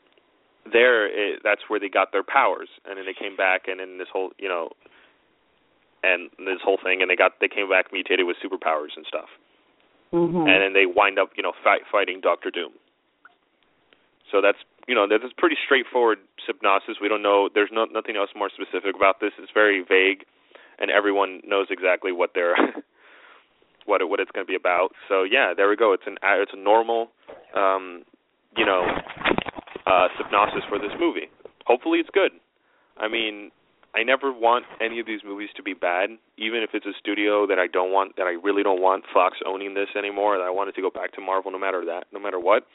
there 0.71 1.07
it, 1.07 1.41
that's 1.43 1.61
where 1.67 1.79
they 1.79 1.89
got 1.89 2.11
their 2.11 2.23
powers. 2.23 2.69
And 2.85 2.97
then 2.97 3.05
they 3.05 3.13
came 3.13 3.35
back 3.35 3.67
and 3.67 3.79
then 3.79 3.97
this 3.97 4.07
whole 4.11 4.31
you 4.37 4.47
know 4.47 4.71
and 6.03 6.29
this 6.39 6.61
whole 6.63 6.79
thing 6.81 7.01
and 7.01 7.09
they 7.09 7.15
got 7.15 7.33
they 7.41 7.47
came 7.47 7.69
back 7.69 7.91
mutated 7.91 8.25
with 8.25 8.37
superpowers 8.43 8.95
and 8.95 9.05
stuff. 9.07 9.29
Mm-hmm. 10.09 10.49
and 10.49 10.57
then 10.65 10.73
they 10.73 10.87
wind 10.89 11.19
up 11.19 11.29
you 11.37 11.43
know 11.43 11.53
fight, 11.63 11.81
fighting 11.91 12.19
Doctor 12.19 12.49
Doom. 12.49 12.71
So 14.31 14.41
that's 14.41 14.57
you 14.87 14.95
know 14.95 15.05
that's 15.07 15.21
pretty 15.37 15.57
straightforward 15.63 16.17
synopsis. 16.45 16.97
We 17.01 17.09
don't 17.09 17.21
know 17.21 17.49
there's 17.53 17.69
no 17.71 17.85
nothing 17.85 18.15
else 18.15 18.29
more 18.35 18.49
specific 18.49 18.95
about 18.95 19.19
this. 19.21 19.31
It's 19.37 19.51
very 19.53 19.83
vague 19.87 20.25
and 20.79 20.89
everyone 20.89 21.41
knows 21.45 21.67
exactly 21.69 22.11
what 22.11 22.31
they're 22.33 22.55
what 23.85 24.01
it, 24.01 24.09
what 24.09 24.19
it's 24.19 24.31
going 24.31 24.45
to 24.45 24.49
be 24.49 24.55
about. 24.55 24.89
So 25.07 25.23
yeah 25.23 25.53
there 25.55 25.69
we 25.69 25.75
go. 25.75 25.93
It's 25.93 26.07
an 26.07 26.17
it's 26.23 26.53
a 26.53 26.59
normal 26.59 27.11
um 27.55 28.01
you 28.57 28.65
know 28.65 28.81
uh, 29.89 30.07
synopsis 30.17 30.61
for 30.69 30.77
this 30.77 30.93
movie. 30.99 31.29
Hopefully, 31.65 31.99
it's 31.99 32.09
good. 32.13 32.31
I 32.97 33.07
mean, 33.07 33.51
I 33.95 34.03
never 34.03 34.31
want 34.31 34.65
any 34.79 34.99
of 34.99 35.07
these 35.07 35.21
movies 35.25 35.49
to 35.57 35.63
be 35.63 35.73
bad, 35.73 36.09
even 36.37 36.61
if 36.61 36.71
it's 36.73 36.85
a 36.85 36.93
studio 36.99 37.47
that 37.47 37.57
I 37.57 37.67
don't 37.67 37.91
want, 37.91 38.15
that 38.17 38.27
I 38.27 38.37
really 38.43 38.61
don't 38.61 38.81
want 38.81 39.03
Fox 39.13 39.37
owning 39.45 39.73
this 39.73 39.89
anymore. 39.97 40.37
That 40.37 40.45
I 40.45 40.51
want 40.51 40.69
it 40.69 40.75
to 40.75 40.81
go 40.81 40.89
back 40.89 41.13
to 41.13 41.21
Marvel, 41.21 41.51
no 41.51 41.59
matter 41.59 41.83
that, 41.85 42.05
no 42.13 42.19
matter 42.19 42.39
what. 42.39 42.67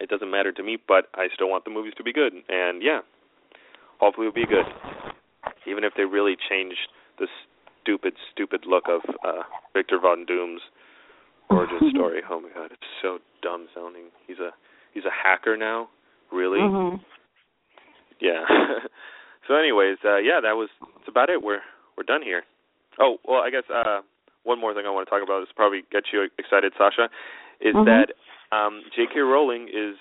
It 0.00 0.08
doesn't 0.08 0.30
matter 0.30 0.52
to 0.52 0.62
me, 0.62 0.78
but 0.86 1.08
I 1.14 1.28
still 1.34 1.48
want 1.48 1.64
the 1.64 1.70
movies 1.70 1.92
to 1.96 2.04
be 2.04 2.12
good, 2.12 2.32
and 2.48 2.82
yeah, 2.82 3.00
hopefully 3.98 4.28
it'll 4.28 4.34
be 4.34 4.46
good. 4.46 4.64
Even 5.66 5.84
if 5.84 5.92
they 5.96 6.04
really 6.04 6.36
changed 6.48 6.88
the 7.18 7.26
stupid, 7.82 8.14
stupid 8.32 8.64
look 8.66 8.84
of 8.88 9.00
uh 9.24 9.42
Victor 9.74 9.98
Von 10.00 10.24
Doom's 10.26 10.60
origin 11.50 11.78
story. 11.94 12.20
Oh 12.30 12.40
my 12.40 12.48
god, 12.54 12.70
it's 12.72 12.90
so 13.02 13.18
dumb 13.42 13.66
sounding. 13.74 14.04
He's 14.26 14.38
a 14.38 14.52
he's 14.94 15.04
a 15.04 15.10
hacker 15.10 15.56
now. 15.56 15.88
Really? 16.32 16.58
Mm-hmm. 16.58 16.96
Yeah. 18.20 18.44
so, 19.48 19.54
anyways, 19.54 19.98
uh, 20.04 20.18
yeah, 20.18 20.40
that 20.42 20.54
was 20.54 20.68
that's 20.80 21.08
about 21.08 21.30
it. 21.30 21.42
We're 21.42 21.62
we're 21.96 22.04
done 22.04 22.22
here. 22.22 22.42
Oh 22.98 23.16
well, 23.26 23.40
I 23.40 23.50
guess 23.50 23.64
uh, 23.72 24.00
one 24.44 24.60
more 24.60 24.74
thing 24.74 24.84
I 24.86 24.90
want 24.90 25.06
to 25.06 25.10
talk 25.10 25.22
about 25.22 25.42
is 25.42 25.48
probably 25.54 25.82
get 25.90 26.04
you 26.12 26.28
excited, 26.38 26.72
Sasha, 26.78 27.08
is 27.60 27.74
mm-hmm. 27.74 27.84
that 27.84 28.12
um, 28.56 28.82
J.K. 28.94 29.20
Rowling 29.20 29.68
is 29.68 29.96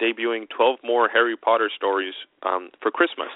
debuting 0.00 0.48
12 0.54 0.78
more 0.84 1.08
Harry 1.08 1.36
Potter 1.36 1.70
stories 1.74 2.14
um, 2.44 2.70
for 2.80 2.90
Christmas, 2.90 3.32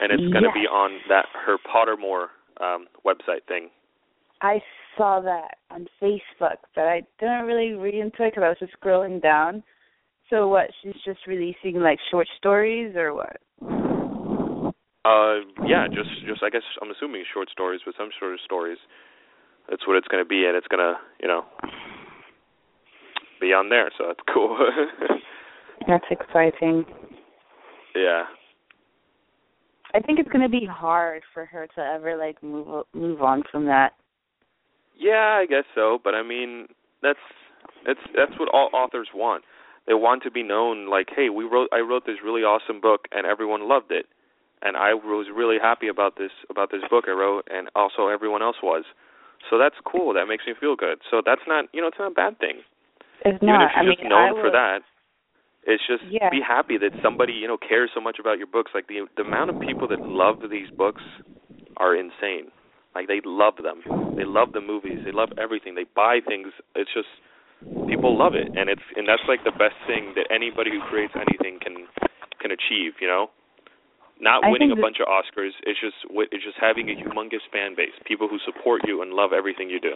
and 0.00 0.12
it's 0.12 0.32
going 0.32 0.44
to 0.44 0.50
yes. 0.54 0.66
be 0.66 0.66
on 0.66 0.98
that 1.08 1.26
her 1.46 1.56
Pottermore 1.58 2.26
um, 2.60 2.86
website 3.06 3.46
thing. 3.46 3.70
I 4.40 4.60
saw 4.96 5.20
that 5.20 5.58
on 5.70 5.86
Facebook, 6.02 6.58
but 6.74 6.84
I 6.84 7.02
didn't 7.20 7.46
really 7.46 7.72
read 7.72 7.94
into 7.94 8.24
it 8.24 8.34
because 8.34 8.42
I 8.42 8.48
was 8.48 8.58
just 8.58 8.72
scrolling 8.80 9.22
down. 9.22 9.62
So 10.32 10.48
what? 10.48 10.70
She's 10.82 10.94
just 11.04 11.26
releasing 11.26 11.80
like 11.80 11.98
short 12.10 12.26
stories 12.38 12.96
or 12.96 13.12
what? 13.12 13.36
Uh, 15.04 15.44
yeah, 15.66 15.86
just 15.88 16.08
just 16.26 16.42
I 16.42 16.48
guess 16.48 16.62
I'm 16.80 16.90
assuming 16.90 17.24
short 17.34 17.50
stories, 17.50 17.82
but 17.84 17.94
some 17.98 18.08
sort 18.18 18.32
of 18.32 18.38
stories. 18.42 18.78
That's 19.68 19.86
what 19.86 19.98
it's 19.98 20.08
going 20.08 20.24
to 20.24 20.28
be, 20.28 20.46
and 20.46 20.56
it's 20.56 20.66
going 20.68 20.80
to 20.80 20.94
you 21.20 21.28
know 21.28 21.44
be 23.42 23.48
on 23.48 23.68
there. 23.68 23.90
So 23.98 24.04
that's 24.06 24.20
cool. 24.32 24.56
that's 25.86 26.06
exciting. 26.10 26.86
Yeah. 27.94 28.22
I 29.94 30.00
think 30.00 30.18
it's 30.18 30.30
going 30.30 30.40
to 30.40 30.48
be 30.48 30.64
hard 30.64 31.24
for 31.34 31.44
her 31.44 31.66
to 31.74 31.80
ever 31.82 32.16
like 32.16 32.42
move 32.42 32.86
move 32.94 33.20
on 33.20 33.42
from 33.52 33.66
that. 33.66 33.92
Yeah, 34.98 35.40
I 35.42 35.44
guess 35.44 35.64
so, 35.74 35.98
but 36.02 36.14
I 36.14 36.22
mean, 36.22 36.68
that's 37.02 37.18
that's 37.84 38.00
that's 38.16 38.32
what 38.40 38.48
all 38.54 38.70
authors 38.72 39.08
want 39.14 39.44
they 39.86 39.94
want 39.94 40.22
to 40.22 40.30
be 40.30 40.42
known 40.42 40.88
like 40.88 41.08
hey 41.14 41.28
we 41.28 41.44
wrote 41.44 41.68
i 41.72 41.80
wrote 41.80 42.06
this 42.06 42.16
really 42.24 42.42
awesome 42.42 42.80
book 42.80 43.06
and 43.12 43.26
everyone 43.26 43.68
loved 43.68 43.90
it. 43.90 44.06
And 44.62 44.76
i 44.76 44.94
was 44.94 45.26
really 45.34 45.56
happy 45.60 45.88
about 45.88 46.16
this 46.16 46.32
about 46.50 46.70
this 46.70 46.82
book 46.90 47.04
i 47.08 47.12
wrote 47.12 47.46
and 47.50 47.68
also 47.74 48.08
everyone 48.08 48.42
else 48.42 48.56
was. 48.62 48.84
So 49.50 49.58
that's 49.58 49.74
cool. 49.84 50.14
That 50.14 50.26
makes 50.26 50.44
me 50.46 50.54
feel 50.58 50.76
good. 50.76 50.98
So 51.10 51.20
that's 51.24 51.42
not 51.46 51.66
you 51.72 51.80
know 51.80 51.88
it's 51.88 51.98
not 51.98 52.12
a 52.12 52.14
bad 52.14 52.38
thing. 52.38 52.62
It's 53.24 53.38
even 53.42 53.48
not. 53.48 53.70
if 53.70 53.70
you're 53.74 53.90
I 53.90 53.94
just 53.94 54.02
mean, 54.02 54.10
known 54.10 54.28
I 54.28 54.32
for 54.32 54.42
would, 54.44 54.54
that 54.54 54.78
it's 55.64 55.82
just 55.86 56.02
yeah. 56.10 56.28
be 56.30 56.40
happy 56.46 56.76
that 56.78 56.90
somebody 57.02 57.32
you 57.32 57.46
know 57.46 57.56
cares 57.56 57.90
so 57.94 58.00
much 58.00 58.18
about 58.18 58.38
your 58.38 58.46
books. 58.46 58.72
Like 58.74 58.88
the 58.88 59.06
the 59.16 59.22
amount 59.22 59.50
of 59.50 59.60
people 59.60 59.86
that 59.88 60.00
love 60.00 60.50
these 60.50 60.70
books 60.70 61.02
are 61.76 61.94
insane. 61.94 62.50
Like 62.94 63.06
they 63.08 63.20
love 63.24 63.54
them. 63.62 63.82
They 64.16 64.24
love 64.24 64.52
the 64.52 64.60
movies. 64.60 64.98
They 65.04 65.12
love 65.12 65.30
everything. 65.38 65.74
They 65.74 65.86
buy 65.96 66.18
things. 66.26 66.48
It's 66.74 66.90
just 66.92 67.08
people 67.88 68.16
love 68.16 68.34
it. 68.34 68.48
And 68.56 68.68
it's 68.68 68.82
and 68.96 69.08
that's 69.08 69.22
like 69.28 69.44
the 69.44 69.52
best 69.52 69.76
thing 69.86 70.12
that 70.16 70.26
anybody 70.30 70.70
who 70.70 70.80
creates 70.88 71.14
anything 71.16 71.58
can 71.60 71.86
can 72.40 72.50
achieve 72.50 72.98
you 73.00 73.08
know? 73.08 73.30
Not 74.20 74.44
I 74.44 74.50
winning 74.50 74.70
a 74.70 74.76
bunch 74.76 74.98
of 75.00 75.06
oscars 75.08 75.52
it's 75.62 75.80
just 75.80 75.96
it's 76.32 76.44
just 76.44 76.58
having 76.60 76.90
a 76.90 76.94
humongous 76.94 77.44
fan 77.52 77.74
base 77.76 77.94
people 78.06 78.28
who 78.28 78.38
support 78.44 78.82
you 78.86 79.02
and 79.02 79.12
love 79.12 79.32
everything 79.32 79.70
you 79.70 79.80
do. 79.80 79.94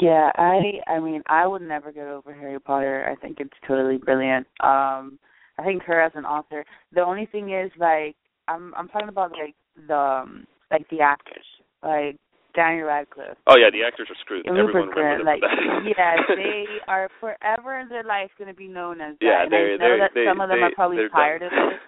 Yeah 0.00 0.30
i 0.36 0.80
i 0.86 1.00
mean 1.00 1.22
i 1.26 1.46
would 1.46 1.62
never 1.62 1.92
get 1.92 2.06
over 2.06 2.34
harry 2.34 2.60
potter. 2.60 3.08
I 3.10 3.14
think 3.20 3.40
it's 3.40 3.56
totally 3.66 3.98
brilliant. 3.98 4.46
Um 4.60 5.18
I 5.58 5.64
think 5.64 5.82
her 5.84 6.00
as 6.00 6.12
an 6.14 6.24
author. 6.24 6.64
The 6.92 7.04
only 7.04 7.26
thing 7.26 7.52
is 7.52 7.70
like 7.78 8.16
I'm 8.48 8.74
I'm 8.74 8.88
talking 8.88 9.08
about 9.08 9.32
like 9.32 9.54
the 9.86 9.96
um, 9.96 10.46
like 10.70 10.88
the 10.90 11.00
actors, 11.00 11.44
like 11.82 12.16
Daniel 12.58 12.90
Radcliffe. 12.90 13.38
Oh 13.46 13.54
yeah, 13.54 13.70
the 13.70 13.86
actors 13.86 14.10
are 14.10 14.18
screwed. 14.18 14.46
And 14.50 14.58
Everyone 14.58 14.90
Rupert 14.90 14.98
remembers 14.98 15.26
like 15.30 15.42
yeah, 15.94 16.18
they 16.34 16.66
are 16.90 17.06
forever 17.22 17.78
in 17.78 17.86
their 17.88 18.02
life 18.02 18.30
going 18.38 18.50
to 18.50 18.56
be 18.58 18.66
known 18.66 18.98
as 19.00 19.14
that. 19.20 19.24
Yeah, 19.26 19.42
and 19.46 19.52
they're- 19.52 19.74
I 19.74 19.76
know 19.78 19.98
that 20.02 20.10
they- 20.14 20.26
some 20.26 20.40
of 20.42 20.48
them 20.50 20.58
they- 20.58 20.66
are 20.66 20.74
probably 20.74 21.06
tired 21.14 21.46
done. 21.46 21.54
of 21.54 21.72
it. 21.72 21.80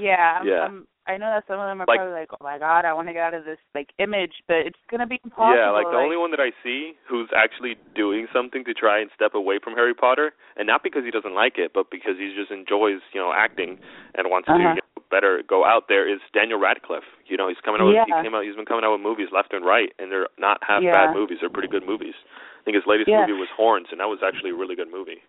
Yeah, 0.00 0.40
I'm, 0.40 0.46
Yeah. 0.48 0.64
I'm, 0.66 0.86
I 1.06 1.14
know 1.22 1.30
that 1.30 1.46
some 1.46 1.60
of 1.62 1.68
them 1.70 1.78
are 1.80 1.86
Like- 1.86 2.00
probably 2.02 2.18
like, 2.18 2.32
oh 2.34 2.42
my 2.42 2.58
god, 2.58 2.82
I 2.84 2.92
want 2.92 3.06
to 3.06 3.14
get 3.14 3.22
out 3.22 3.34
of 3.38 3.44
this 3.44 3.60
like 3.78 3.92
image, 4.02 4.42
but 4.48 4.66
it's 4.66 4.80
going 4.90 4.98
to 5.04 5.06
be 5.06 5.20
impossible. 5.22 5.54
Yeah, 5.54 5.70
like 5.70 5.86
the 5.86 6.00
only 6.02 6.16
one 6.16 6.32
that 6.32 6.40
I 6.42 6.50
see 6.64 6.98
who's 7.06 7.30
actually 7.36 7.76
doing 7.94 8.26
something 8.32 8.64
to 8.64 8.74
try 8.74 8.98
and 8.98 9.08
step 9.14 9.34
away 9.38 9.60
from 9.62 9.74
Harry 9.78 9.94
Potter, 9.94 10.32
and 10.56 10.66
not 10.66 10.82
because 10.82 11.04
he 11.06 11.12
doesn't 11.14 11.34
like 11.36 11.58
it, 11.62 11.70
but 11.72 11.92
because 11.94 12.18
he 12.18 12.34
just 12.34 12.50
enjoys, 12.50 12.98
you 13.14 13.20
know, 13.22 13.30
acting 13.32 13.78
and 14.18 14.28
wants 14.32 14.48
Uh-huh. 14.48 14.58
to 14.58 14.64
you 14.64 14.82
know, 14.82 14.95
better 15.10 15.42
go 15.46 15.64
out 15.64 15.84
there 15.88 16.08
is 16.08 16.20
Daniel 16.32 16.58
Radcliffe. 16.58 17.06
You 17.26 17.36
know, 17.36 17.48
he's 17.48 17.60
coming 17.64 17.80
out. 17.80 17.86
With, 17.86 17.96
Yeah. 17.96 18.04
he 18.06 18.22
came 18.22 18.34
out. 18.34 18.44
He's 18.44 18.56
been 18.56 18.66
coming 18.66 18.84
out 18.84 18.92
with 18.92 19.00
movies 19.00 19.28
left 19.32 19.52
and 19.52 19.64
right, 19.64 19.92
and 19.98 20.10
they're 20.10 20.28
not 20.38 20.62
half 20.62 20.82
Yeah. 20.82 20.92
bad 20.92 21.14
movies. 21.14 21.38
They're 21.40 21.50
pretty 21.50 21.68
good 21.68 21.86
movies. 21.86 22.14
I 22.60 22.62
think 22.64 22.74
his 22.74 22.86
latest 22.86 23.08
Yeah. 23.08 23.20
movie 23.20 23.38
was 23.38 23.48
Horns, 23.50 23.88
and 23.90 24.00
that 24.00 24.08
was 24.08 24.22
actually 24.22 24.50
a 24.50 24.54
really 24.54 24.74
good 24.74 24.90
movie. 24.90 25.22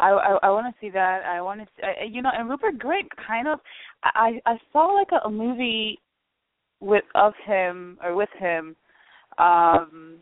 I 0.00 0.10
I, 0.10 0.38
I 0.44 0.50
want 0.50 0.72
to 0.72 0.80
see 0.80 0.90
that. 0.90 1.24
I 1.24 1.40
want 1.40 1.60
to, 1.60 1.86
uh, 1.86 2.04
you 2.04 2.22
know, 2.22 2.30
and 2.32 2.48
Rupert 2.48 2.78
Grint 2.78 3.08
kind 3.16 3.48
of. 3.48 3.60
I 4.04 4.40
I 4.46 4.58
saw 4.72 4.86
like 4.86 5.10
a, 5.12 5.26
a 5.26 5.30
movie 5.30 5.98
with 6.80 7.04
of 7.14 7.34
him 7.44 7.98
or 8.02 8.14
with 8.14 8.30
him, 8.38 8.76
um, 9.38 10.18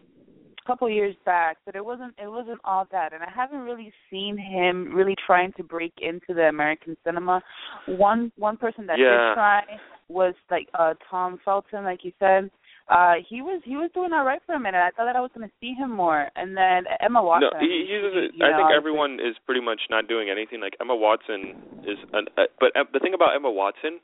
couple 0.66 0.88
years 0.90 1.14
back, 1.24 1.56
but 1.64 1.74
it 1.76 1.84
wasn't 1.84 2.14
it 2.22 2.28
wasn't 2.28 2.60
all 2.64 2.86
that, 2.92 3.12
and 3.12 3.22
I 3.22 3.30
haven't 3.34 3.60
really 3.60 3.92
seen 4.10 4.36
him 4.36 4.94
really 4.94 5.16
trying 5.26 5.52
to 5.58 5.62
break 5.62 5.92
into 6.02 6.34
the 6.34 6.48
American 6.48 6.96
cinema. 7.04 7.42
One 7.86 8.32
one 8.36 8.56
person 8.56 8.86
that 8.86 8.98
Yeah. 8.98 9.10
did 9.10 9.34
try 9.34 9.62
was 10.08 10.34
like 10.50 10.68
uh 10.74 10.94
Tom 11.10 11.38
Felton, 11.44 11.84
like 11.84 12.04
you 12.04 12.12
said. 12.18 12.50
Uh 12.88 13.14
he 13.28 13.42
was 13.42 13.60
he 13.64 13.76
was 13.76 13.90
doing 13.94 14.12
all 14.12 14.24
right 14.24 14.40
for 14.46 14.54
a 14.54 14.60
minute. 14.60 14.78
I 14.78 14.90
thought 14.94 15.06
that 15.06 15.16
I 15.16 15.20
was 15.20 15.30
going 15.34 15.48
to 15.48 15.54
see 15.60 15.72
him 15.74 15.90
more, 15.90 16.28
and 16.36 16.56
then 16.56 16.84
Emma 17.00 17.22
Watson. 17.22 17.50
No, 17.52 17.58
he, 17.60 17.86
he's. 17.88 18.30
she- 18.32 18.38
you 18.38 18.44
I 18.46 18.50
know, 18.52 18.58
think 18.58 18.70
everyone 18.76 19.14
is 19.14 19.34
pretty 19.44 19.60
much 19.60 19.80
not 19.90 20.06
doing 20.06 20.30
anything. 20.30 20.60
Like 20.60 20.76
Emma 20.80 20.94
Watson 20.94 21.56
is, 21.82 21.98
an, 22.12 22.26
uh, 22.38 22.42
but 22.60 22.70
uh, 22.76 22.84
the 22.92 23.00
thing 23.00 23.14
about 23.14 23.34
Emma 23.34 23.50
Watson 23.50 23.98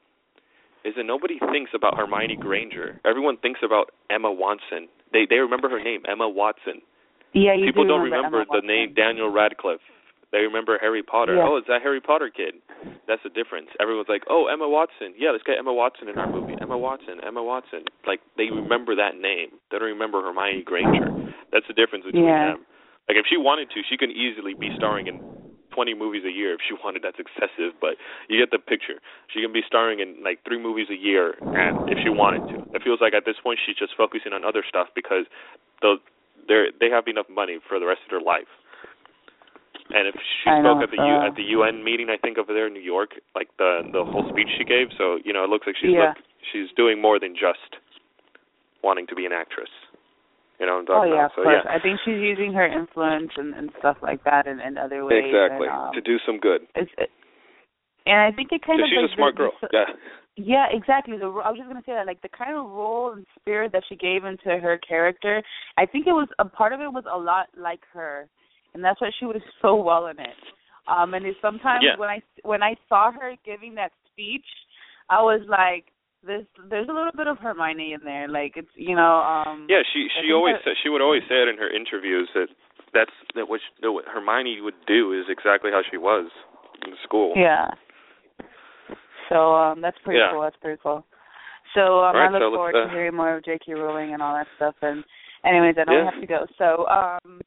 is 0.85 0.95
that 0.97 1.05
nobody 1.05 1.39
thinks 1.53 1.71
about 1.75 1.97
Hermione 1.97 2.37
Granger. 2.37 3.01
Everyone 3.05 3.37
thinks 3.37 3.61
about 3.65 3.91
Emma 4.11 4.31
Watson. 4.33 4.89
They 5.13 5.27
they 5.29 5.37
remember 5.37 5.69
her 5.69 5.83
name, 5.83 6.03
Emma 6.09 6.29
Watson. 6.29 6.83
Yeah, 7.33 7.55
you 7.55 7.67
People 7.67 7.85
do 7.85 7.89
don't 7.97 8.03
remember, 8.03 8.39
remember 8.45 8.61
the 8.61 8.67
name 8.67 8.93
Daniel 8.95 9.31
Radcliffe. 9.31 9.81
They 10.33 10.41
remember 10.49 10.79
Harry 10.81 11.03
Potter. 11.03 11.37
Yeah. 11.37 11.45
Oh, 11.47 11.57
it's 11.57 11.69
that 11.69 11.83
Harry 11.83 12.01
Potter 12.01 12.33
kid. 12.35 12.55
That's 13.07 13.21
the 13.23 13.29
difference. 13.29 13.69
Everyone's 13.81 14.09
like, 14.09 14.25
"Oh, 14.29 14.47
Emma 14.49 14.69
Watson. 14.69 15.13
Yeah, 15.17 15.31
let's 15.31 15.45
get 15.45 15.59
Emma 15.59 15.73
Watson 15.73 16.09
in 16.09 16.17
our 16.19 16.29
movie. 16.31 16.57
Emma 16.61 16.77
Watson. 16.77 17.21
Emma 17.25 17.43
Watson." 17.43 17.85
Like 18.07 18.21
they 18.37 18.49
remember 18.49 18.97
that 18.97 19.17
name. 19.21 19.53
They 19.71 19.79
don't 19.79 19.93
remember 19.93 20.23
Hermione 20.23 20.63
Granger. 20.65 21.09
That's 21.53 21.67
the 21.69 21.75
difference 21.75 22.05
between 22.07 22.25
Yeah. 22.25 22.57
them. 22.57 22.65
Like 23.09 23.19
if 23.19 23.27
she 23.29 23.37
wanted 23.37 23.69
to, 23.77 23.83
she 23.89 23.97
can 23.97 24.11
easily 24.11 24.55
be 24.55 24.73
starring 24.77 25.07
in 25.07 25.21
20 25.75 25.95
movies 25.95 26.23
a 26.25 26.31
year 26.31 26.53
if 26.55 26.61
she 26.67 26.75
wanted. 26.85 27.03
That's 27.03 27.19
excessive, 27.19 27.73
but 27.81 27.97
you 28.29 28.39
get 28.39 28.51
the 28.53 28.59
picture. 28.63 29.01
She 29.33 29.41
can 29.43 29.53
be 29.53 29.63
starring 29.67 30.01
in 30.01 30.23
like 30.23 30.39
three 30.47 30.61
movies 30.61 30.89
a 30.91 30.97
year, 30.97 31.35
and 31.53 31.81
if 31.89 31.99
she 32.05 32.11
wanted 32.11 32.43
to, 32.53 32.57
it 32.77 32.83
feels 32.85 33.01
like 33.01 33.15
at 33.15 33.25
this 33.25 33.37
point 33.43 33.59
she's 33.65 33.77
just 33.77 33.97
focusing 33.97 34.33
on 34.33 34.45
other 34.45 34.63
stuff 34.69 34.89
because 34.95 35.25
the 35.81 35.97
they 36.49 36.69
they 36.81 36.91
have 36.91 37.09
enough 37.09 37.27
money 37.31 37.59
for 37.69 37.79
the 37.81 37.87
rest 37.87 38.01
of 38.05 38.11
their 38.11 38.21
life. 38.23 38.51
And 39.93 40.09
if 40.09 40.15
she 40.15 40.49
I 40.51 40.61
spoke 40.63 40.79
know, 40.79 40.83
at 40.85 40.91
the 40.91 40.97
so- 40.97 41.05
U, 41.07 41.15
uh, 41.21 41.27
at 41.29 41.35
the 41.37 41.47
UN 41.59 41.85
meeting, 41.85 42.09
I 42.09 42.17
think 42.17 42.39
over 42.39 42.55
there 42.55 42.67
in 42.67 42.73
New 42.73 42.81
York, 42.85 43.17
like 43.35 43.49
the 43.59 43.83
the 43.93 44.05
whole 44.05 44.25
speech 44.31 44.49
she 44.57 44.65
gave, 44.65 44.89
so 44.97 45.19
you 45.25 45.33
know 45.33 45.45
it 45.45 45.51
looks 45.51 45.67
like 45.67 45.77
she's 45.77 45.91
Yeah. 45.93 46.15
look, 46.15 46.25
she's 46.53 46.71
doing 46.77 47.01
more 47.01 47.19
than 47.19 47.35
just 47.35 47.77
wanting 48.83 49.07
to 49.09 49.15
be 49.15 49.27
an 49.27 49.33
actress. 49.33 49.71
You 50.61 50.67
know 50.67 50.85
Oh 50.89 51.05
yeah, 51.05 51.27
about? 51.27 51.33
of 51.33 51.37
So 51.37 51.43
course. 51.43 51.63
yeah, 51.65 51.71
I 51.71 51.79
think 51.81 51.99
she's 52.05 52.21
using 52.21 52.53
her 52.53 52.67
influence 52.67 53.31
and, 53.37 53.55
and 53.55 53.71
stuff 53.79 53.97
like 54.03 54.23
that 54.25 54.47
in, 54.47 54.61
in 54.61 54.79
other 54.79 55.05
ways. 55.05 55.25
exactly 55.25 55.67
And, 55.67 55.89
um, 55.89 55.95
to 55.95 56.01
do 56.01 56.19
some 56.25 56.39
good. 56.39 56.63
it's, 56.75 56.91
it, 56.99 57.11
and 58.07 58.21
I 58.21 58.31
think 58.31 58.53
it 58.53 58.63
kind 58.65 58.81
So 58.81 58.85
of 58.85 58.91
she's 58.91 59.03
like 59.03 59.11
a 59.11 59.15
smart 59.17 59.35
the, 59.35 59.39
girl. 59.39 59.53
the, 59.63 59.69
Yeah. 59.73 59.85
Yeah, 60.37 60.67
exactly. 60.73 61.19
The 61.19 61.27
I 61.27 61.51
was 61.51 61.59
just 61.59 61.69
gonna 61.69 61.83
say 61.85 61.93
that, 61.93 62.07
like 62.07 62.23
the 62.23 62.29
kind 62.29 62.57
of 62.57 62.65
role 62.65 63.13
and 63.13 63.27
spirit 63.39 63.71
that 63.73 63.85
she 63.89 63.97
gave 63.97 64.25
into 64.25 64.59
her 64.59 64.79
character, 64.79 65.43
I 65.77 65.85
think 65.85 66.07
it 66.07 66.13
was 66.13 66.29
a 66.39 66.45
part 66.45 66.73
of 66.73 66.81
it 66.81 66.93
was 66.93 67.05
a 67.11 67.19
lot 67.19 67.49
like 67.57 67.81
her, 67.93 68.29
and 68.75 68.83
that's 68.83 69.01
why 69.01 69.11
she 69.19 69.27
was 69.27 69.43
so 69.61 69.77
well 69.77 70.07
in 70.07 70.19
it. 70.19 70.37
Um, 70.89 71.15
and 71.15 71.27
it, 71.27 71.37
sometimes 71.43 71.85
Yeah. 71.85 71.97
when 71.97 72.09
I 72.09 72.23
when 72.45 72.63
I 72.63 72.77
saw 72.89 73.13
her 73.13 73.35
giving 73.45 73.75
that 73.75 73.93
speech, 74.11 74.47
I 75.11 75.21
was 75.23 75.43
like, 75.49 75.93
"This, 76.27 76.45
there's 76.71 76.89
a 76.89 76.93
little 76.93 77.13
bit 77.17 77.27
of 77.27 77.39
Hermione 77.39 77.93
in 77.95 78.01
there." 78.05 78.29
Like 78.29 78.57
it's, 78.57 78.71
you 78.75 78.95
know, 78.97 79.21
um, 79.23 79.67
Yeah, 79.69 79.83
she 79.93 80.09
she 80.21 80.33
always 80.33 80.57
that- 80.57 80.65
said 80.65 80.75
she 80.83 80.89
would 80.89 81.01
always 81.03 81.23
say 81.29 81.43
it 81.43 81.49
in 81.49 81.57
her 81.59 81.69
interviews 81.69 82.29
that 82.35 82.49
that's 82.93 83.11
that 83.35 83.49
what, 83.49 83.61
she, 83.61 83.83
that 83.83 83.93
what 83.93 84.05
Hermione 84.07 84.61
would 84.61 84.75
do 84.87 85.13
is 85.13 85.27
exactly 85.29 85.71
how 85.71 85.83
she 85.91 85.97
was 85.97 86.31
in 86.87 86.95
school. 87.05 87.33
Yeah. 87.37 87.69
So 89.29 89.55
um 89.55 89.81
that's 89.81 89.99
pretty 90.05 90.19
Yeah. 90.21 90.31
cool. 90.33 90.43
That's 90.43 90.57
pretty 90.57 90.81
cool. 90.83 91.05
So 91.75 92.01
um, 92.05 92.15
Right, 92.17 92.29
I 92.29 92.31
look 92.31 92.43
so 92.43 92.55
forward 92.55 92.75
uh, 92.77 92.85
to 92.87 92.91
hearing 92.93 93.15
more 93.15 93.35
of 93.37 93.45
J.K. 93.45 93.73
Rowling 93.75 94.13
and 94.13 94.23
all 94.23 94.35
that 94.35 94.47
stuff. 94.57 94.75
And 94.83 95.03
anyways, 95.45 95.77
I 95.79 95.85
know 95.85 95.99
Yeah. 95.99 96.11
have 96.11 96.21
to 96.21 96.27
go. 96.27 96.47
So 96.59 96.87
um, 96.89 97.41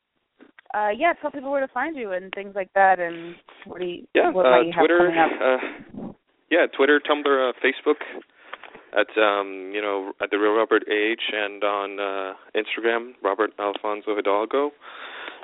uh, 0.73 0.89
yeah, 0.89 1.13
tell 1.21 1.31
people 1.31 1.51
where 1.51 1.61
to 1.61 1.71
find 1.71 1.95
you 1.95 2.11
and 2.13 2.33
things 2.33 2.55
like 2.55 2.73
that. 2.73 2.99
And 2.99 3.35
what 3.65 3.79
do 3.79 3.85
you 3.85 4.07
Yeah, 4.15 4.31
what 4.31 4.45
uh, 4.47 4.51
might 4.51 4.65
you 4.65 4.73
have 4.73 4.81
Twitter. 4.81 4.97
coming 4.97 5.17
up? 5.19 5.31
Uh, 5.39 6.13
yeah, 6.49 6.65
Twitter, 6.75 6.99
Tumblr, 6.99 7.49
uh, 7.49 7.53
Facebook. 7.63 8.01
At 8.95 9.11
um, 9.21 9.71
you 9.73 9.81
know, 9.81 10.13
at 10.21 10.31
the 10.31 10.37
real 10.37 10.53
Robert 10.53 10.83
H. 10.87 11.21
and 11.33 11.63
on 11.63 11.99
uh, 11.99 12.33
Instagram, 12.55 13.11
Robert 13.21 13.51
Alfonso 13.59 14.15
Hidalgo. 14.15 14.71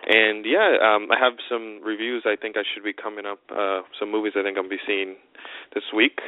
And 0.08 0.46
yeah, 0.46 0.78
um, 0.82 1.10
I 1.12 1.20
have 1.20 1.34
some 1.50 1.82
reviews. 1.84 2.24
I 2.26 2.36
think 2.40 2.56
I 2.58 2.64
should 2.64 2.84
be 2.84 2.94
coming 2.94 3.26
up. 3.26 3.40
Uh, 3.52 3.82
some 4.00 4.12
movies 4.12 4.34
I 4.36 4.42
think 4.42 4.58
I'll 4.58 4.68
be 4.68 4.82
seeing 4.88 5.16
this 5.76 5.84
week. 5.94 6.20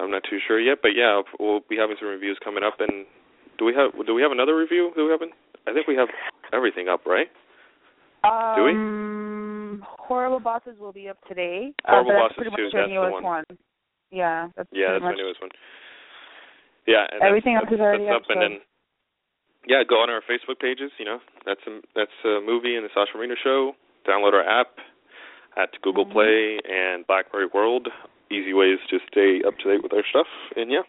I'm 0.00 0.10
not 0.10 0.22
too 0.28 0.38
sure 0.46 0.58
yet, 0.58 0.78
but 0.82 0.92
yeah, 0.96 1.22
we'll 1.38 1.60
be 1.68 1.76
having 1.76 1.96
some 2.00 2.08
reviews 2.08 2.38
coming 2.42 2.64
up. 2.64 2.80
And 2.80 3.06
do 3.58 3.64
we 3.64 3.74
have 3.74 3.92
do 4.06 4.14
we 4.14 4.22
have 4.22 4.32
another 4.32 4.56
review? 4.56 4.90
Do 4.96 5.04
we 5.04 5.12
have? 5.12 5.22
An, 5.22 5.30
I 5.68 5.72
think 5.72 5.86
we 5.86 5.94
have 5.94 6.08
everything 6.52 6.88
up, 6.88 7.06
right? 7.06 7.28
do 8.56 8.64
we? 8.64 8.70
Um, 8.72 9.84
Horrible 9.86 10.40
Bosses 10.40 10.78
will 10.78 10.92
be 10.92 11.08
up 11.08 11.18
today. 11.28 11.72
Horrible 11.84 12.10
uh, 12.10 12.14
but 12.14 12.18
that's 12.18 12.34
Bosses 12.34 12.36
pretty 12.36 12.56
too, 12.56 12.70
that's 12.72 12.88
the 12.88 12.94
newest 12.94 13.22
one. 13.22 13.44
Yeah, 14.10 14.48
that's 14.56 14.68
Yeah, 14.72 14.92
that's 14.92 15.02
much, 15.02 15.14
my 15.16 15.22
newest 15.22 15.40
one. 15.40 15.50
Yeah, 16.86 17.06
Everything 17.22 17.54
else 17.54 17.70
is 17.70 17.80
already 17.80 18.08
up, 18.08 18.22
and 18.28 18.42
then 18.42 18.58
yeah, 19.66 19.82
go 19.88 19.96
on 19.96 20.10
our 20.10 20.22
Facebook 20.22 20.58
pages. 20.60 20.90
You 20.98 21.04
know, 21.04 21.18
that's 21.46 21.60
a 21.66 21.80
that's 21.94 22.18
a 22.24 22.40
movie 22.44 22.74
and 22.74 22.84
the 22.84 22.90
Sasha 22.94 23.16
Marina 23.16 23.34
Show. 23.42 23.72
Download 24.08 24.34
our 24.34 24.42
app 24.42 24.78
at 25.56 25.70
Google 25.82 26.06
Mhm. 26.06 26.12
Play 26.12 26.58
and 26.68 27.06
BlackBerry 27.06 27.46
World. 27.46 27.88
Easy 28.30 28.52
ways 28.52 28.78
to 28.88 28.98
stay 29.10 29.42
up 29.46 29.56
to 29.58 29.70
date 29.70 29.82
with 29.82 29.92
our 29.92 30.04
stuff. 30.10 30.26
And 30.56 30.70
yeah, 30.70 30.82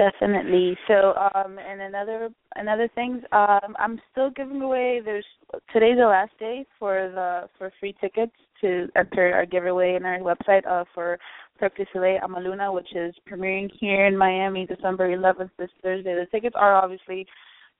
Definitely. 0.00 0.78
So, 0.88 1.12
um, 1.34 1.58
and 1.58 1.82
another 1.82 2.30
another 2.56 2.88
thing, 2.94 3.22
um, 3.32 3.76
I'm 3.78 4.00
still 4.10 4.30
giving 4.30 4.62
away. 4.62 5.02
There's 5.04 5.26
today's 5.74 5.98
the 5.98 6.06
last 6.06 6.32
day 6.38 6.64
for 6.78 7.10
the 7.14 7.50
for 7.58 7.70
free 7.78 7.94
tickets 8.00 8.32
to 8.62 8.88
enter 8.96 9.34
our 9.34 9.44
giveaway 9.44 9.96
in 9.96 10.06
our 10.06 10.18
website 10.20 10.66
uh, 10.66 10.84
for 10.94 11.18
Cirque 11.60 11.76
du 11.76 11.84
Soleil 11.92 12.18
Amaluna, 12.20 12.72
which 12.72 12.88
is 12.94 13.14
premiering 13.30 13.70
here 13.78 14.06
in 14.06 14.16
Miami 14.16 14.66
December 14.66 15.14
11th 15.14 15.50
this 15.58 15.70
Thursday. 15.82 16.14
The 16.14 16.26
tickets 16.30 16.56
are 16.58 16.74
obviously 16.74 17.26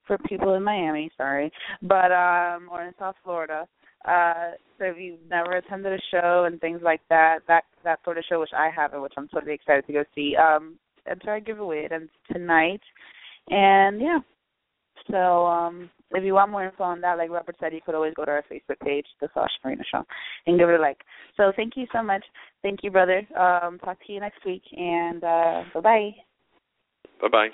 for 0.07 0.19
people 0.19 0.55
in 0.55 0.62
Miami, 0.62 1.11
sorry, 1.16 1.51
but 1.83 2.12
um, 2.12 2.69
or 2.71 2.83
in 2.85 2.93
South 2.99 3.16
Florida. 3.25 3.66
Uh, 4.05 4.53
so 4.79 4.85
if 4.85 4.97
you've 4.99 5.19
never 5.29 5.57
attended 5.57 5.93
a 5.93 6.03
show 6.11 6.45
and 6.47 6.61
things 6.61 6.81
like 6.83 7.01
that, 7.09 7.38
that 7.49 7.64
that 7.85 8.01
sort 8.05 8.19
of 8.19 8.25
show, 8.29 8.40
which 8.40 8.51
I 8.57 8.71
haven't, 8.75 9.03
which 9.03 9.14
I'm 9.16 9.28
totally 9.28 9.55
excited 9.55 9.87
to 9.87 9.93
go 9.93 10.05
see. 10.14 10.37
Um, 10.37 10.76
enter 11.09 11.31
our 11.31 11.41
giveaway. 11.41 11.85
It 11.85 11.93
ends 11.93 12.11
tonight, 12.33 12.81
and 13.49 14.01
yeah. 14.01 14.18
So 15.11 15.47
um, 15.47 15.91
if 16.13 16.25
you 16.25 16.35
want 16.35 16.51
more 16.51 16.65
info 16.65 16.85
on 16.85 17.01
that, 17.03 17.19
like 17.19 17.31
Robert 17.31 17.57
said, 17.61 17.73
you 17.73 17.81
could 17.85 17.95
always 17.95 18.15
go 18.15 18.25
to 18.25 18.31
our 18.31 18.45
Facebook 18.51 18.81
page, 18.85 19.07
The 19.21 19.29
Sasha 19.35 19.53
Marina 19.65 19.85
Show, 19.91 20.05
and 20.47 20.59
give 20.59 20.69
it 20.69 20.79
a 20.79 20.83
like. 20.83 20.99
So 21.37 21.53
thank 21.57 21.77
you 21.77 21.87
so 21.93 22.03
much. 22.03 22.25
Thank 22.63 22.81
you, 22.83 22.91
brother. 22.91 23.19
Um, 23.39 23.79
talk 23.79 23.99
to 24.07 24.13
you 24.13 24.21
next 24.21 24.45
week, 24.45 24.63
and 24.73 25.23
uh, 25.23 25.63
bye 25.75 25.81
bye. 25.81 26.11
bye 27.21 27.29
bye. 27.29 27.49